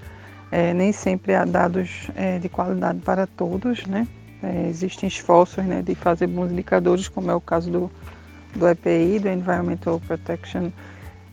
É, 0.52 0.72
nem 0.72 0.92
sempre 0.92 1.34
há 1.34 1.44
dados 1.44 2.08
é, 2.14 2.38
de 2.38 2.48
qualidade 2.48 3.00
para 3.00 3.26
todos, 3.26 3.84
né? 3.86 4.06
É, 4.42 4.68
existem 4.68 5.08
esforços 5.08 5.64
né, 5.64 5.82
de 5.82 5.94
fazer 5.94 6.26
bons 6.26 6.50
indicadores, 6.50 7.08
como 7.08 7.30
é 7.30 7.34
o 7.34 7.40
caso 7.40 7.70
do, 7.70 7.90
do 8.56 8.66
EPI, 8.68 9.18
do 9.18 9.28
Environmental 9.28 10.00
Protection 10.00 10.70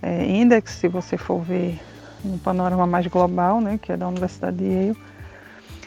é, 0.01 0.25
Index, 0.25 0.71
se 0.71 0.87
você 0.87 1.17
for 1.17 1.41
ver 1.41 1.79
um 2.23 2.37
panorama 2.37 2.85
mais 2.85 3.07
global, 3.07 3.61
né, 3.61 3.79
que 3.81 3.91
é 3.91 3.97
da 3.97 4.07
Universidade 4.07 4.57
de 4.57 4.65
Yale, 4.65 4.97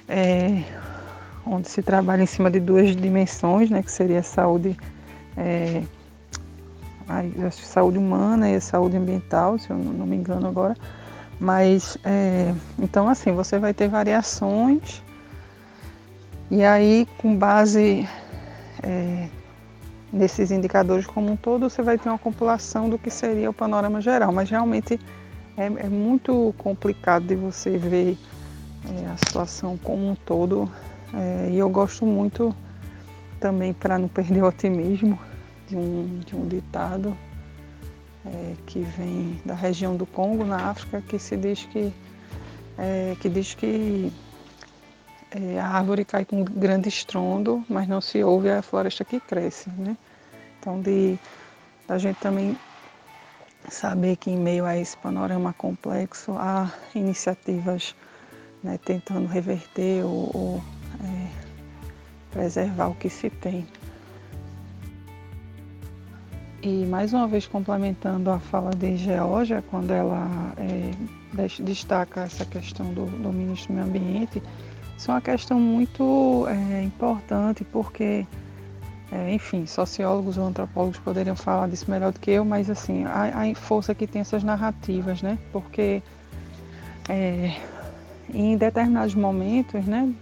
é, 0.09 0.63
onde 1.47 1.69
se 1.69 1.83
trabalha 1.83 2.23
em 2.23 2.27
cima 2.27 2.51
de 2.51 2.61
duas 2.61 2.95
dimensões, 2.97 3.71
né, 3.71 3.83
que 3.83 3.91
seria 3.91 4.21
a 4.21 4.23
saúde, 4.23 4.77
é, 5.37 5.83
a, 7.09 7.51
saúde 7.51 7.99
humana 7.99 8.49
e 8.49 8.57
a 8.57 8.61
saúde 8.61 8.97
ambiental, 8.97 9.59
se 9.59 9.71
eu 9.71 9.77
não 9.77 10.07
me 10.07 10.17
engano 10.17 10.47
agora. 10.49 10.77
Mas, 11.39 11.97
é, 12.05 12.55
então 12.79 13.09
assim, 13.09 13.33
você 13.33 13.59
vai 13.59 13.73
ter 13.73 13.89
variações 13.89 15.03
e 16.51 16.65
aí, 16.65 17.07
com 17.17 17.37
base 17.37 18.09
é, 18.83 19.29
nesses 20.13 20.51
indicadores 20.51 21.07
como 21.07 21.33
um 21.33 21.37
todo, 21.37 21.69
você 21.69 21.83
vai 21.83 21.97
ter 21.99 22.09
uma 22.09 22.19
compilação 22.19 22.89
do 22.89 22.99
que 22.99 23.11
seria 23.11 23.51
o 23.51 23.53
panorama 23.53 24.01
geral, 24.01 24.33
mas 24.33 24.51
realmente 24.51 24.99
é, 25.57 25.67
é 25.67 25.89
muito 25.89 26.55
complicado 26.59 27.27
de 27.27 27.37
você 27.37 27.77
ver 27.77 28.19
é, 28.89 29.07
a 29.07 29.17
situação 29.17 29.77
como 29.77 30.11
um 30.11 30.15
todo. 30.15 30.71
É, 31.13 31.51
e 31.51 31.59
eu 31.59 31.69
gosto 31.69 32.07
muito 32.07 32.55
também, 33.39 33.73
para 33.73 33.99
não 33.99 34.09
perder 34.09 34.43
o 34.43 34.47
otimismo, 34.47 35.19
de 35.69 35.77
um, 35.77 36.21
de 36.27 36.37
um 36.37 36.47
ditado 36.47 37.17
é, 38.27 38.55
que 38.67 38.81
vem 38.81 39.41
da 39.45 39.55
região 39.55 39.97
do 39.97 40.07
Congo, 40.07 40.45
na 40.45 40.71
África, 40.71 41.01
que 41.01 41.19
se 41.19 41.37
diz 41.37 41.65
que, 41.67 41.93
é, 42.79 43.17
que 43.21 43.29
diz 43.29 43.55
que 43.55 44.13
é, 45.31 45.61
a 45.61 45.69
árvore 45.69 46.05
cai 46.05 46.25
com 46.25 46.45
grande 46.45 46.89
estrondo, 46.89 47.65
mas 47.69 47.87
não 47.87 48.01
se 48.01 48.23
ouve 48.23 48.51
a 48.51 48.63
floresta 48.63 49.05
que 49.05 49.21
cresce. 49.21 49.71
Né? 49.71 49.97
Então, 50.59 50.81
de 50.81 51.19
a 51.89 51.99
gente 51.99 52.19
também 52.19 52.57
saber 53.69 54.17
que 54.17 54.31
em 54.31 54.37
meio 54.37 54.65
a 54.65 54.77
esse 54.77 54.97
panorama 54.97 55.53
complexo 55.53 56.33
há 56.39 56.71
iniciativas 56.95 57.95
né, 58.63 58.79
tentando 58.85 59.27
reverter 59.27 60.05
ou, 60.05 60.31
ou 60.35 60.63
é, 61.03 61.29
preservar 62.31 62.89
o 62.89 62.95
que 62.95 63.09
se 63.09 63.31
tem. 63.31 63.67
E 66.63 66.85
mais 66.85 67.15
uma 67.15 67.27
vez 67.27 67.47
complementando 67.47 68.31
a 68.31 68.39
fala 68.39 68.71
de 68.71 68.97
Georgia, 68.99 69.65
quando 69.71 69.93
ela 69.93 70.53
é, 70.59 70.91
destaca 71.63 72.23
essa 72.23 72.45
questão 72.45 72.93
do, 72.93 73.07
do 73.07 73.33
ministro 73.33 73.73
do 73.73 73.77
Meio 73.77 73.87
Ambiente, 73.87 74.43
isso 75.01 75.11
é 75.11 75.15
uma 75.15 75.21
questão 75.23 75.59
muito 75.59 76.47
é, 76.47 76.83
importante 76.83 77.65
porque, 77.65 78.27
é, 79.11 79.33
enfim, 79.33 79.65
sociólogos 79.65 80.37
ou 80.37 80.45
antropólogos 80.45 80.99
poderiam 80.99 81.35
falar 81.35 81.71
disso 81.71 81.91
melhor 81.91 82.13
do 82.13 82.21
que 82.21 82.33
eu, 82.33 82.45
mas 82.45 82.69
assim, 82.69 83.07
a, 83.07 83.31
a 83.51 83.55
força 83.55 83.95
que 83.95 84.07
tem 84.07 84.21
essas 84.21 84.45
narrativas, 84.45 85.23
né? 85.23 85.39
Porque 85.53 86.03
é, 87.09 87.57
em 88.29 88.59
determinados 88.59 89.15
momentos, 89.15 89.87
né? 89.87 90.13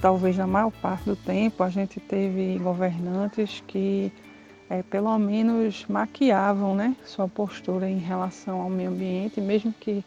Talvez 0.00 0.34
na 0.38 0.46
maior 0.46 0.70
parte 0.70 1.04
do 1.04 1.16
tempo, 1.16 1.62
a 1.62 1.68
gente 1.68 2.00
teve 2.00 2.58
governantes 2.58 3.62
que 3.66 4.10
é, 4.70 4.82
pelo 4.82 5.18
menos 5.18 5.84
maquiavam 5.90 6.74
né, 6.74 6.96
sua 7.04 7.28
postura 7.28 7.86
em 7.86 7.98
relação 7.98 8.62
ao 8.62 8.70
meio 8.70 8.88
ambiente, 8.88 9.42
mesmo 9.42 9.74
que 9.78 10.02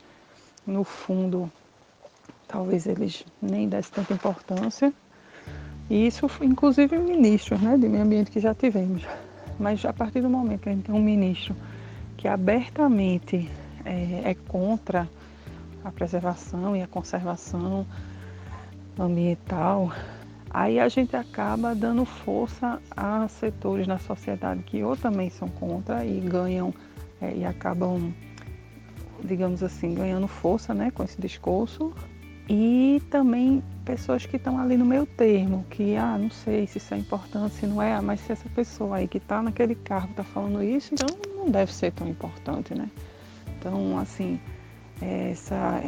no 0.66 0.84
fundo 0.84 1.52
talvez 2.50 2.88
eles 2.88 3.24
nem 3.42 3.70
dessem 3.70 3.94
tanta 3.94 4.12
importância. 4.12 4.92
E 5.90 6.06
isso, 6.06 6.30
inclusive, 6.42 6.98
ministros 6.98 7.62
né, 7.62 7.78
de 7.78 7.88
meio 7.88 8.04
ambiente 8.04 8.30
que 8.30 8.40
já 8.40 8.54
tivemos. 8.54 9.04
Mas 9.58 9.86
a 9.86 9.94
partir 9.94 10.22
do 10.22 10.30
momento 10.30 10.62
que 10.62 10.70
a 10.70 10.72
gente 10.74 10.86
tem 10.86 10.96
um 10.96 11.02
ministro 11.02 11.56
que 12.18 12.28
abertamente 12.28 13.50
é, 13.86 14.32
é 14.32 14.36
contra 14.48 15.08
a 15.84 15.92
preservação 15.92 16.76
e 16.76 16.82
a 16.82 16.88
conservação 16.88 17.86
ambiental, 18.98 19.92
aí 20.50 20.80
a 20.80 20.90
gente 20.90 21.16
acaba 21.16 21.74
dando 21.74 22.04
força 22.04 22.82
a 22.96 23.28
setores 23.28 23.88
na 23.88 23.98
sociedade 23.98 24.64
que 24.64 24.84
ou 24.84 24.98
também 24.98 25.30
são 25.30 25.48
contra 25.48 26.06
e 26.06 26.20
ganham 26.20 26.74
é, 27.22 27.34
e 27.36 27.46
acabam, 27.46 28.14
digamos 29.24 29.64
assim, 29.64 29.94
ganhando 29.94 30.28
força 30.28 30.74
né, 30.74 30.92
com 30.92 31.04
esse 31.04 31.20
discurso, 31.20 31.94
e 32.50 33.00
também 33.12 33.64
pessoas 33.86 34.26
que 34.26 34.38
estão 34.38 34.60
ali 34.60 34.76
no 34.76 34.86
meio 34.86 35.06
termo, 35.06 35.64
que, 35.70 35.96
ah, 35.96 36.18
não 36.18 36.32
sei 36.32 36.66
se 36.66 36.80
isso 36.80 36.94
é 36.96 36.98
importante, 36.98 37.54
se 37.54 37.68
não 37.68 37.80
é, 37.80 37.94
ah, 37.94 38.02
mas 38.02 38.20
se 38.22 38.32
essa 38.32 38.50
pessoa 38.50 38.98
aí 38.98 39.08
que 39.08 39.20
está 39.20 39.42
naquele 39.42 39.76
cargo 39.76 40.10
está 40.10 40.24
falando 40.24 40.64
isso, 40.64 40.94
então 40.94 41.08
não 41.36 41.50
deve 41.50 41.72
ser 41.72 41.92
tão 41.92 42.08
importante, 42.08 42.74
né? 42.74 42.90
Então, 43.60 44.00
assim, 44.00 44.40
essa, 45.00 45.84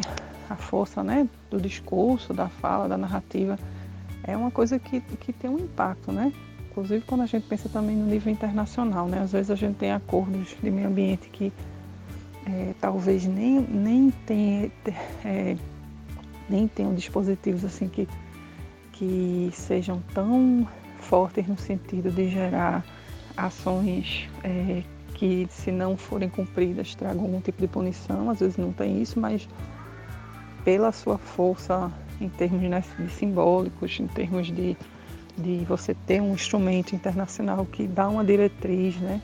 a 0.49 0.55
força 0.55 1.03
né, 1.03 1.27
do 1.49 1.59
discurso, 1.59 2.31
da 2.33 2.47
fala, 2.47 2.87
da 2.87 2.97
narrativa, 2.97 3.57
é 4.23 4.37
uma 4.37 4.51
coisa 4.51 4.77
que, 4.77 5.01
que 5.01 5.33
tem 5.33 5.49
um 5.49 5.57
impacto, 5.57 6.11
né? 6.11 6.31
inclusive 6.69 7.03
quando 7.05 7.21
a 7.21 7.25
gente 7.25 7.45
pensa 7.47 7.67
também 7.67 7.95
no 7.97 8.05
nível 8.05 8.31
internacional, 8.31 9.05
né? 9.07 9.19
Às 9.19 9.33
vezes 9.33 9.51
a 9.51 9.55
gente 9.55 9.75
tem 9.75 9.91
acordos 9.91 10.55
de 10.63 10.71
meio 10.71 10.87
ambiente 10.87 11.29
que 11.29 11.51
é, 12.45 12.73
talvez 12.79 13.25
nem, 13.25 13.59
nem 13.59 14.09
tenha 14.25 14.71
é, 15.25 15.57
nem 16.51 16.67
tenham 16.67 16.93
dispositivos 16.93 17.63
assim 17.63 17.87
que, 17.87 18.07
que 18.91 19.49
sejam 19.53 20.03
tão 20.13 20.67
fortes 20.99 21.47
no 21.47 21.57
sentido 21.57 22.11
de 22.11 22.29
gerar 22.29 22.85
ações 23.35 24.29
é, 24.43 24.83
que, 25.15 25.47
se 25.49 25.71
não 25.71 25.95
forem 25.95 26.29
cumpridas, 26.29 26.93
tragam 26.93 27.23
algum 27.23 27.39
tipo 27.41 27.61
de 27.61 27.67
punição. 27.67 28.29
Às 28.29 28.39
vezes 28.39 28.57
não 28.57 28.73
tem 28.73 29.01
isso, 29.01 29.19
mas 29.19 29.47
pela 30.63 30.91
sua 30.91 31.17
força 31.17 31.91
em 32.19 32.29
termos 32.29 32.61
né, 32.61 32.83
de 32.99 33.09
simbólicos, 33.09 33.99
em 33.99 34.07
termos 34.07 34.47
de, 34.47 34.77
de 35.37 35.65
você 35.65 35.95
ter 36.05 36.21
um 36.21 36.33
instrumento 36.33 36.95
internacional 36.95 37.65
que 37.65 37.87
dá 37.87 38.07
uma 38.07 38.23
diretriz, 38.23 38.95
né? 38.97 39.21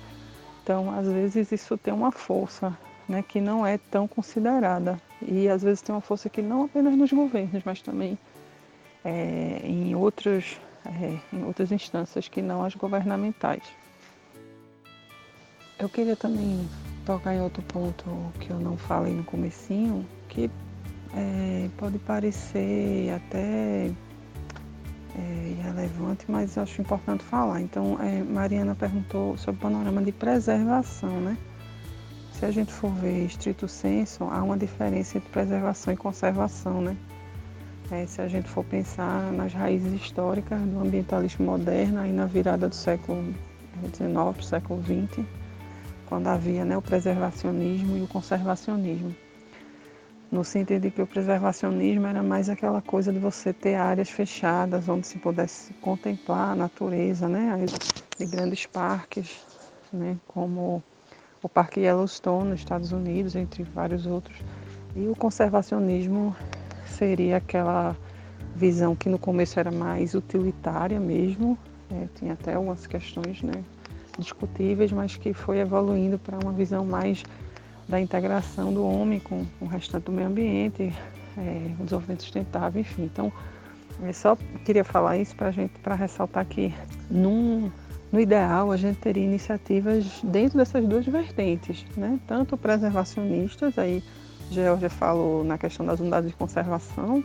Então, 0.63 0.91
às 0.91 1.07
vezes 1.07 1.51
isso 1.51 1.77
tem 1.77 1.93
uma 1.93 2.12
força 2.12 2.77
né, 3.07 3.24
que 3.25 3.39
não 3.39 3.65
é 3.65 3.77
tão 3.77 4.07
considerada. 4.07 5.00
E 5.22 5.50
às 5.50 5.64
vezes 5.64 5.82
tem 5.82 5.94
uma 5.94 6.02
força 6.02 6.30
que 6.30 6.42
não 6.42 6.66
apenas 6.66 6.96
nos 6.96 7.12
governos, 7.12 7.64
mas 7.66 7.82
também 7.82 8.18
é, 9.04 9.62
em, 9.64 9.96
outros, 9.96 10.60
é, 10.86 11.18
em 11.36 11.44
outras 11.44 11.72
instâncias 11.72 12.28
que 12.28 12.42
não 12.42 12.64
as 12.64 12.76
governamentais. 12.76 13.64
Eu 15.80 15.90
queria 15.90 16.16
também 16.16 16.68
tocar 17.06 17.36
em 17.36 17.42
outro 17.42 17.62
ponto 17.64 18.04
que 18.40 18.50
eu 18.50 18.60
não 18.60 18.78
falei 18.78 19.14
no 19.14 19.24
comecinho, 19.24 20.06
que 20.28 20.50
é, 21.16 21.70
pode 21.78 21.98
parecer 22.00 23.14
até 23.16 23.92
é, 25.16 25.50
irrelevante, 25.50 26.26
mas 26.28 26.58
eu 26.58 26.64
acho 26.64 26.82
importante 26.82 27.24
falar. 27.24 27.62
Então, 27.62 27.98
é, 28.02 28.24
Mariana 28.24 28.76
perguntou 28.76 29.38
sobre 29.38 29.60
o 29.60 29.62
panorama 29.62 30.02
de 30.02 30.12
preservação, 30.12 31.22
né? 31.22 31.38
Se 32.38 32.46
a 32.46 32.51
gente 32.51 32.72
for 32.72 32.91
ver 32.91 33.25
estrito 33.25 33.67
senso, 33.67 34.25
há 34.25 34.44
uma 34.44 34.56
diferença 34.56 35.17
entre 35.17 35.27
preservação 35.32 35.91
e 35.91 35.98
conservação, 35.98 36.79
né? 36.84 36.96
É, 37.89 38.06
se 38.06 38.22
a 38.22 38.27
gente 38.27 38.48
for 38.48 38.63
pensar 38.63 39.32
nas 39.32 39.51
raízes 39.53 39.91
históricas 39.91 40.62
do 40.62 40.79
ambientalismo 40.79 41.48
moderno, 41.48 42.00
aí 42.00 42.12
na 42.12 42.27
virada 42.27 42.70
do 42.70 42.75
século 42.75 43.34
XIX 43.91 44.12
para 44.13 44.39
o 44.39 44.44
século 44.44 44.84
XX, 44.84 45.25
quando 46.06 46.27
havia 46.27 46.63
né, 46.63 46.77
o 46.77 46.82
preservacionismo 46.82 47.98
e 47.98 48.03
o 48.03 48.08
conservacionismo. 48.08 49.15
No 50.32 50.44
sentido 50.44 50.84
de 50.84 50.91
que 50.91 51.01
o 51.01 51.08
preservacionismo 51.08 52.06
era 52.06 52.22
mais 52.22 52.50
aquela 52.50 52.84
coisa 52.84 53.12
de 53.12 53.17
você 53.17 53.51
ter 53.51 53.74
áreas 53.74 54.12
fechadas 54.12 54.88
onde 54.88 55.08
se 55.08 55.17
pudesse 55.17 55.74
contemplar 55.82 56.51
a 56.51 56.56
natureza, 56.56 57.27
né, 57.27 57.65
de 58.15 58.25
grandes 58.27 58.67
parques, 58.67 59.44
né, 59.91 60.15
como 60.27 60.84
o 61.48 61.50
Parque 61.50 61.80
Yellowstone 61.80 62.50
nos 62.50 62.60
Estados 62.60 62.92
Unidos, 62.92 63.34
entre 63.34 63.63
vários 63.63 64.06
outros. 64.06 64.38
E 64.94 65.08
o 65.08 65.16
conservacionismo 65.16 66.36
seria 66.86 67.38
aquela 67.38 67.96
visão 68.54 68.96
que 68.96 69.08
no 69.08 69.18
começo 69.18 69.58
era 69.58 69.72
mais 69.72 70.13
utilitária 70.13 71.00
mesmo, 71.00 71.58
é, 71.89 72.08
tinha 72.16 72.34
até 72.34 72.56
algumas 72.56 72.86
questões 72.86 73.42
né, 73.42 73.63
discutíveis, 74.20 74.92
mas 74.92 75.16
que 75.16 75.34
foi 75.34 75.60
evoluindo 75.60 76.20
para 76.20 76.38
uma 76.38 76.51
visão 76.51 76.86
mais 76.86 77.24
da 77.88 78.00
integração 78.01 78.74
do 78.74 78.86
homem 78.86 79.20
com, 79.22 79.46
com 79.58 79.66
o 79.66 79.68
restante 79.70 80.04
do 80.04 80.12
meio 80.12 80.27
ambiente, 80.27 80.94
é, 81.38 81.72
o 81.80 81.84
desenvolvimento 81.84 82.24
sustentável, 82.24 82.82
enfim. 82.82 83.04
Então, 83.04 83.32
eu 84.01 84.13
só 84.13 84.36
queria 84.66 84.84
falar 84.84 85.18
isso 85.18 85.34
para 85.34 85.50
gente, 85.51 85.80
para 85.80 85.96
ressaltar 85.96 86.46
que 86.46 86.74
num 87.10 87.72
no 88.11 88.20
ideal, 88.20 88.72
a 88.72 88.77
gente 88.77 89.00
teria 89.00 89.24
iniciativas 89.24 90.22
dentro 90.24 90.57
dessas 90.57 90.85
duas 90.85 91.05
vertentes, 91.05 91.85
né? 91.96 92.20
tanto 92.25 92.57
preservacionistas, 92.57 93.77
aí 93.77 94.01
Georgia 94.50 94.89
falou 94.89 95.43
na 95.43 95.57
questão 95.57 95.85
das 95.85 96.00
unidades 96.00 96.29
de 96.29 96.35
conservação, 96.35 97.24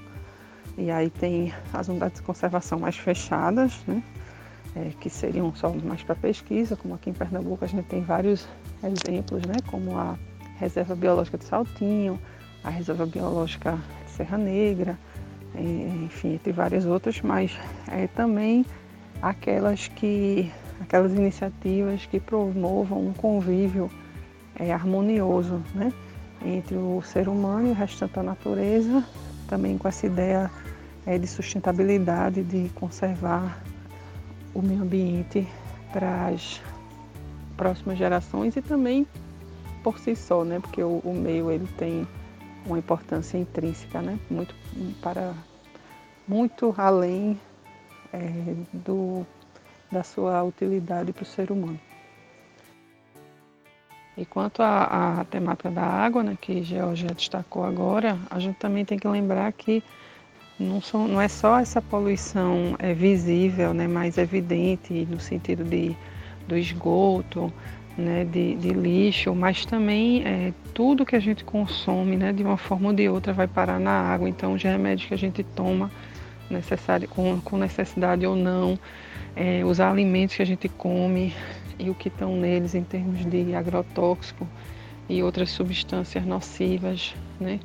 e 0.76 0.90
aí 0.90 1.08
tem 1.10 1.52
as 1.72 1.88
unidades 1.88 2.16
de 2.20 2.22
conservação 2.22 2.80
mais 2.80 2.96
fechadas, 2.96 3.78
né? 3.86 4.02
É, 4.74 4.90
que 4.98 5.10
seriam 5.10 5.54
só 5.54 5.70
mais 5.70 6.02
para 6.02 6.14
pesquisa, 6.14 6.74
como 6.74 6.94
aqui 6.94 7.10
em 7.10 7.12
Pernambuco 7.12 7.62
a 7.62 7.68
gente 7.68 7.84
tem 7.84 8.02
vários 8.02 8.48
exemplos, 8.82 9.44
né? 9.44 9.56
como 9.70 9.98
a 9.98 10.16
Reserva 10.56 10.96
Biológica 10.96 11.36
de 11.36 11.44
Saltinho, 11.44 12.18
a 12.64 12.70
Reserva 12.70 13.04
Biológica 13.04 13.78
de 14.06 14.12
Serra 14.12 14.38
Negra, 14.38 14.98
enfim, 15.54 16.34
entre 16.34 16.52
várias 16.52 16.86
outras, 16.86 17.20
mas 17.20 17.52
é, 17.88 18.06
também 18.06 18.64
aquelas 19.20 19.88
que 19.88 20.50
aquelas 20.82 21.12
iniciativas 21.12 22.04
que 22.06 22.18
promovam 22.18 23.06
um 23.06 23.12
convívio 23.12 23.90
é, 24.58 24.72
harmonioso 24.72 25.62
né, 25.74 25.92
entre 26.44 26.76
o 26.76 27.00
ser 27.02 27.28
humano 27.28 27.68
e 27.68 27.70
o 27.70 27.74
restante 27.74 28.14
da 28.14 28.22
natureza, 28.22 29.04
também 29.48 29.78
com 29.78 29.88
essa 29.88 30.06
ideia 30.06 30.50
é, 31.06 31.18
de 31.18 31.26
sustentabilidade, 31.26 32.42
de 32.42 32.68
conservar 32.74 33.62
o 34.54 34.60
meio 34.60 34.82
ambiente 34.82 35.46
para 35.92 36.28
as 36.28 36.60
próximas 37.56 37.96
gerações 37.96 38.56
e 38.56 38.62
também 38.62 39.06
por 39.82 39.98
si 39.98 40.14
só, 40.14 40.44
né, 40.44 40.58
porque 40.60 40.82
o, 40.82 41.00
o 41.04 41.14
meio 41.14 41.50
ele 41.50 41.66
tem 41.78 42.06
uma 42.66 42.78
importância 42.78 43.36
intrínseca, 43.38 44.00
né, 44.00 44.18
muito 44.30 44.54
para 45.00 45.34
muito 46.26 46.72
além 46.78 47.38
é, 48.12 48.54
do 48.72 49.26
da 49.92 50.02
sua 50.02 50.42
utilidade 50.42 51.12
para 51.12 51.22
o 51.22 51.26
ser 51.26 51.52
humano. 51.52 51.78
E 54.16 54.26
quanto 54.26 54.62
à, 54.62 55.24
temática 55.30 55.70
da 55.70 55.82
água, 55.82 56.22
né, 56.22 56.36
que 56.40 56.62
Georgia 56.62 57.08
destacou 57.08 57.64
agora, 57.64 58.18
a 58.30 58.38
gente 58.38 58.56
também 58.56 58.84
tem 58.84 58.98
que 58.98 59.08
lembrar 59.08 59.50
que 59.52 59.82
não, 60.58 60.80
são, 60.80 61.08
não 61.08 61.20
é 61.20 61.28
só 61.28 61.58
essa 61.58 61.80
poluição 61.80 62.76
é, 62.78 62.92
visível, 62.92 63.72
né, 63.72 63.88
mais 63.88 64.18
evidente 64.18 65.06
no 65.10 65.18
sentido 65.18 65.64
de, 65.64 65.96
do 66.46 66.56
esgoto, 66.56 67.52
né, 67.96 68.24
de, 68.24 68.54
de 68.56 68.70
lixo, 68.70 69.34
mas 69.34 69.64
também 69.64 70.22
é, 70.24 70.52
tudo 70.74 71.06
que 71.06 71.16
a 71.16 71.20
gente 71.20 71.42
consome, 71.42 72.16
né, 72.16 72.32
de 72.32 72.42
uma 72.42 72.58
forma 72.58 72.88
ou 72.88 72.94
de 72.94 73.08
outra, 73.08 73.32
vai 73.32 73.46
parar 73.46 73.80
na 73.80 73.92
água. 73.92 74.28
Então, 74.28 74.52
os 74.52 74.62
remédios 74.62 75.08
que 75.08 75.14
a 75.14 75.18
gente 75.18 75.42
toma 75.42 75.90
necessário, 76.50 77.08
com, 77.08 77.40
com 77.40 77.56
necessidade 77.56 78.26
ou 78.26 78.36
não, 78.36 78.78
é, 79.34 79.64
os 79.64 79.80
alimentos 79.80 80.36
que 80.36 80.42
a 80.42 80.46
gente 80.46 80.68
come 80.68 81.34
e 81.78 81.90
o 81.90 81.94
que 81.94 82.08
estão 82.08 82.36
neles 82.36 82.74
em 82.74 82.84
termos 82.84 83.24
de 83.24 83.54
agrotóxico 83.54 84.46
e 85.08 85.22
outras 85.22 85.50
substâncias 85.50 86.24
nocivas, 86.24 87.14
né? 87.40 87.60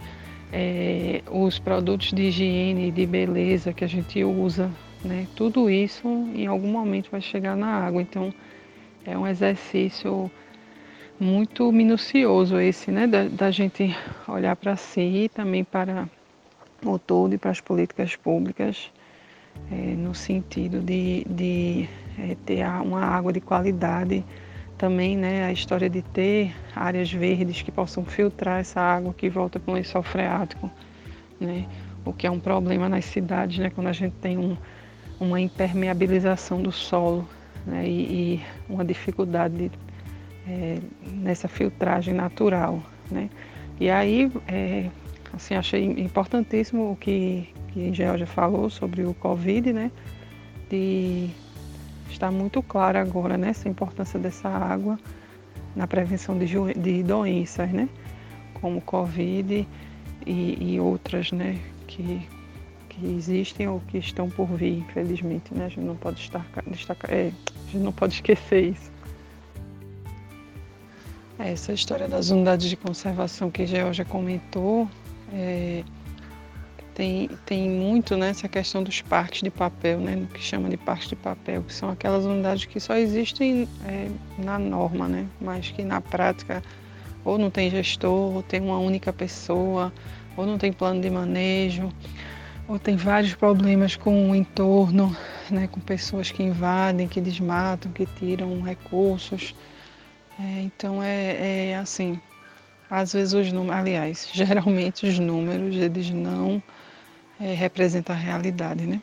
É, 0.51 1.21
os 1.29 1.59
produtos 1.59 2.11
de 2.13 2.23
higiene 2.23 2.87
e 2.87 2.91
de 2.91 3.05
beleza 3.05 3.73
que 3.73 3.83
a 3.83 3.87
gente 3.87 4.23
usa, 4.23 4.71
né? 5.03 5.27
Tudo 5.35 5.69
isso 5.69 6.07
em 6.33 6.47
algum 6.47 6.71
momento 6.71 7.09
vai 7.11 7.21
chegar 7.21 7.55
na 7.55 7.67
água. 7.67 8.01
Então 8.01 8.33
é 9.05 9.17
um 9.17 9.27
exercício 9.27 10.31
muito 11.19 11.71
minucioso 11.71 12.59
esse, 12.59 12.91
né? 12.91 13.07
Da, 13.07 13.25
da 13.25 13.51
gente 13.51 13.95
olhar 14.27 14.55
para 14.55 14.75
si 14.77 15.01
e 15.01 15.29
também 15.29 15.63
para 15.63 16.07
o 16.85 16.97
todo 16.97 17.33
e 17.33 17.37
para 17.37 17.51
as 17.51 17.59
políticas 17.59 18.15
públicas 18.15 18.89
é, 19.71 19.75
no 19.75 20.13
sentido 20.15 20.79
de, 20.79 21.25
de 21.29 21.89
é, 22.17 22.35
ter 22.45 22.65
uma 22.81 23.01
água 23.01 23.31
de 23.31 23.39
qualidade. 23.41 24.23
Também 24.77 25.17
né, 25.17 25.45
a 25.45 25.51
história 25.51 25.89
de 25.89 26.01
ter 26.01 26.53
áreas 26.75 27.11
verdes 27.11 27.61
que 27.63 27.71
possam 27.71 28.05
filtrar 28.05 28.59
essa 28.59 28.79
água 28.79 29.13
que 29.13 29.27
volta 29.27 29.59
para 29.59 29.71
o 29.71 29.75
lençol 29.75 30.03
freático, 30.03 30.69
né, 31.39 31.65
o 32.05 32.13
que 32.13 32.27
é 32.27 32.31
um 32.31 32.39
problema 32.39 32.87
nas 32.87 33.05
cidades, 33.05 33.57
né, 33.57 33.71
quando 33.71 33.87
a 33.87 33.93
gente 33.93 34.13
tem 34.21 34.37
um, 34.37 34.55
uma 35.19 35.41
impermeabilização 35.41 36.61
do 36.61 36.71
solo 36.71 37.27
né, 37.65 37.87
e, 37.87 38.35
e, 38.35 38.41
uma 38.69 38.85
dificuldade 38.85 39.71
é, 40.47 40.77
nessa 41.03 41.47
filtragem 41.47 42.13
natural. 42.13 42.81
Né. 43.09 43.31
E 43.79 43.89
aí, 43.89 44.31
é, 44.47 44.89
assim, 45.33 45.55
achei 45.55 45.83
importantíssimo 45.85 46.91
o 46.91 46.95
que, 46.95 47.49
que 47.77 47.93
Georgia 47.93 48.25
falou 48.25 48.71
sobre 48.71 49.03
o 49.03 49.13
Covid, 49.13 49.71
né? 49.71 49.91
De 50.67 51.29
estar 52.09 52.31
muito 52.31 52.63
claro 52.63 52.97
agora 52.97 53.37
né, 53.37 53.51
importância 53.67 54.19
dessa 54.19 54.49
água 54.49 54.97
na 55.75 55.85
prevenção 55.85 56.39
de, 56.39 56.47
de 56.73 57.03
doenças, 57.03 57.71
né? 57.71 57.87
Como 58.59 58.81
Covid 58.81 59.67
e, 60.25 60.73
e, 60.73 60.79
outras, 60.79 61.31
né? 61.31 61.59
Que, 61.85 62.27
que 62.89 63.05
existem 63.05 63.67
ou 63.67 63.79
que 63.81 63.99
estão 63.99 64.27
por 64.27 64.47
vir, 64.47 64.79
infelizmente, 64.79 65.53
né? 65.53 65.65
A 65.65 65.69
gente 65.69 65.85
não 65.85 65.95
pode 65.95 66.17
destacar, 66.17 66.63
destacar 66.65 67.13
é, 67.13 67.31
a 67.67 67.71
gente 67.71 67.83
não 67.83 67.91
pode 67.91 68.15
esquecer 68.15 68.71
isso. 68.71 68.91
Essa 71.37 71.71
história 71.73 72.07
das 72.07 72.31
unidades 72.31 72.67
de 72.67 72.75
conservação 72.75 73.51
que 73.51 73.67
Georgia 73.67 74.03
comentou, 74.03 74.89
é, 75.31 75.83
tem, 76.97 77.29
tem 77.45 77.69
muito 77.69 78.17
nessa 78.17 78.47
questão 78.47 78.81
dos 78.81 79.03
parques 79.03 79.43
de 79.43 79.51
papel, 79.51 79.99
né, 79.99 80.27
que 80.33 80.41
chama 80.41 80.67
de 80.67 80.77
parques 80.77 81.07
de 81.07 81.15
papel, 81.15 81.61
que 81.61 81.71
são 81.71 81.91
aquelas 81.91 82.25
unidades 82.25 82.65
que 82.65 82.79
só 82.79 82.95
existem 82.95 83.69
é, 83.85 84.09
na 84.39 84.57
norma, 84.57 85.07
né, 85.07 85.27
mas 85.39 85.69
que 85.69 85.83
na 85.83 86.01
prática 86.01 86.63
ou 87.23 87.37
não 87.37 87.51
tem 87.51 87.69
gestor, 87.69 88.37
ou 88.37 88.41
tem 88.41 88.59
uma 88.61 88.79
única 88.79 89.13
pessoa, 89.13 89.93
ou 90.35 90.47
não 90.47 90.57
tem 90.57 90.73
plano 90.73 90.99
de 90.99 91.07
manejo, 91.11 91.93
ou 92.67 92.79
tem 92.79 92.95
vários 92.95 93.35
problemas 93.35 93.95
com 93.95 94.31
o 94.31 94.35
entorno, 94.35 95.15
né, 95.51 95.67
com 95.67 95.79
pessoas 95.79 96.31
que 96.31 96.41
invadem, 96.41 97.07
que 97.07 97.21
desmatam, 97.21 97.91
que 97.91 98.07
tiram 98.07 98.59
recursos. 98.59 99.53
É, 100.39 100.61
então 100.61 101.03
é, 101.03 101.69
é 101.69 101.77
assim, 101.77 102.19
às 102.89 103.13
vezes 103.13 103.35
os 103.35 103.51
números, 103.53 103.81
aliás, 103.81 104.29
geralmente 104.33 105.05
os 105.05 105.19
números 105.19 105.75
eles 105.75 106.09
não 106.09 106.59
é, 107.39 107.53
representa 107.53 108.13
a 108.13 108.15
realidade, 108.15 108.85
né? 108.85 109.01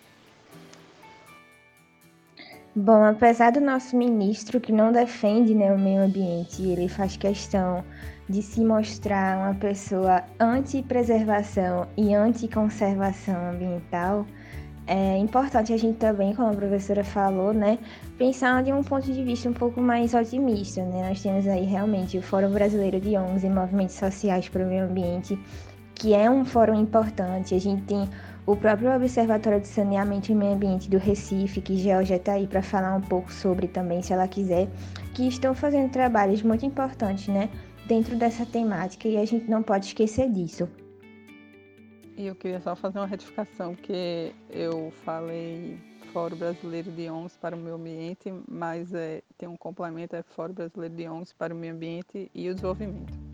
Bom, 2.76 3.04
apesar 3.04 3.52
do 3.52 3.60
nosso 3.60 3.96
ministro 3.96 4.60
que 4.60 4.72
não 4.72 4.90
defende 4.90 5.54
né, 5.54 5.72
o 5.72 5.78
meio 5.78 6.02
ambiente, 6.02 6.60
ele 6.60 6.88
faz 6.88 7.16
questão 7.16 7.84
de 8.28 8.42
se 8.42 8.64
mostrar 8.64 9.38
uma 9.38 9.54
pessoa 9.54 10.24
anti-preservação 10.40 11.86
e 11.96 12.12
anti-conservação 12.12 13.50
ambiental, 13.50 14.26
é 14.86 15.16
importante 15.16 15.72
a 15.72 15.76
gente 15.76 15.98
também, 15.98 16.34
como 16.34 16.50
a 16.50 16.54
professora 16.54 17.02
falou, 17.04 17.54
né, 17.54 17.78
pensar 18.18 18.62
de 18.62 18.72
um 18.72 18.82
ponto 18.82 19.10
de 19.10 19.22
vista 19.22 19.48
um 19.48 19.52
pouco 19.52 19.80
mais 19.80 20.12
otimista, 20.12 20.84
né? 20.84 21.08
Nós 21.08 21.22
temos 21.22 21.46
aí 21.46 21.64
realmente 21.64 22.18
o 22.18 22.22
Fórum 22.22 22.50
Brasileiro 22.50 23.00
de 23.00 23.16
ONGs 23.16 23.44
e 23.44 23.48
Movimentos 23.48 23.94
Sociais 23.94 24.48
para 24.48 24.62
o 24.62 24.66
Meio 24.66 24.84
Ambiente, 24.84 25.38
que 25.94 26.14
é 26.14 26.30
um 26.30 26.44
fórum 26.44 26.80
importante. 26.80 27.54
A 27.54 27.58
gente 27.58 27.82
tem 27.82 28.08
o 28.46 28.56
próprio 28.56 28.94
Observatório 28.94 29.60
de 29.60 29.68
Saneamento 29.68 30.30
e 30.30 30.34
Meio 30.34 30.52
Ambiente 30.52 30.90
do 30.90 30.98
Recife, 30.98 31.60
que 31.60 31.76
Georgia 31.76 32.16
está 32.16 32.32
aí 32.32 32.46
para 32.46 32.62
falar 32.62 32.94
um 32.94 33.00
pouco 33.00 33.32
sobre 33.32 33.66
também, 33.68 34.02
se 34.02 34.12
ela 34.12 34.28
quiser, 34.28 34.68
que 35.14 35.26
estão 35.26 35.54
fazendo 35.54 35.90
trabalhos 35.90 36.42
muito 36.42 36.66
importantes, 36.66 37.28
né, 37.28 37.48
dentro 37.86 38.16
dessa 38.16 38.44
temática 38.44 39.08
e 39.08 39.16
a 39.16 39.24
gente 39.24 39.48
não 39.48 39.62
pode 39.62 39.86
esquecer 39.86 40.30
disso. 40.30 40.68
E 42.16 42.26
eu 42.26 42.34
queria 42.34 42.60
só 42.60 42.76
fazer 42.76 42.98
uma 42.98 43.06
retificação, 43.06 43.74
que 43.74 44.32
eu 44.50 44.92
falei 45.04 45.78
Fórum 46.12 46.36
Brasileiro 46.36 46.92
de 46.92 47.10
ONGs 47.10 47.36
para 47.36 47.56
o 47.56 47.58
Meio 47.58 47.74
Ambiente, 47.74 48.32
mas 48.48 48.94
é, 48.94 49.22
tem 49.36 49.48
um 49.48 49.56
complemento, 49.56 50.14
é 50.14 50.22
Fórum 50.22 50.52
Brasileiro 50.52 50.94
de 50.94 51.08
ONGs 51.08 51.32
para 51.32 51.52
o 51.52 51.56
Meio 51.56 51.74
Ambiente 51.74 52.30
e 52.32 52.48
o 52.48 52.54
Desenvolvimento. 52.54 53.33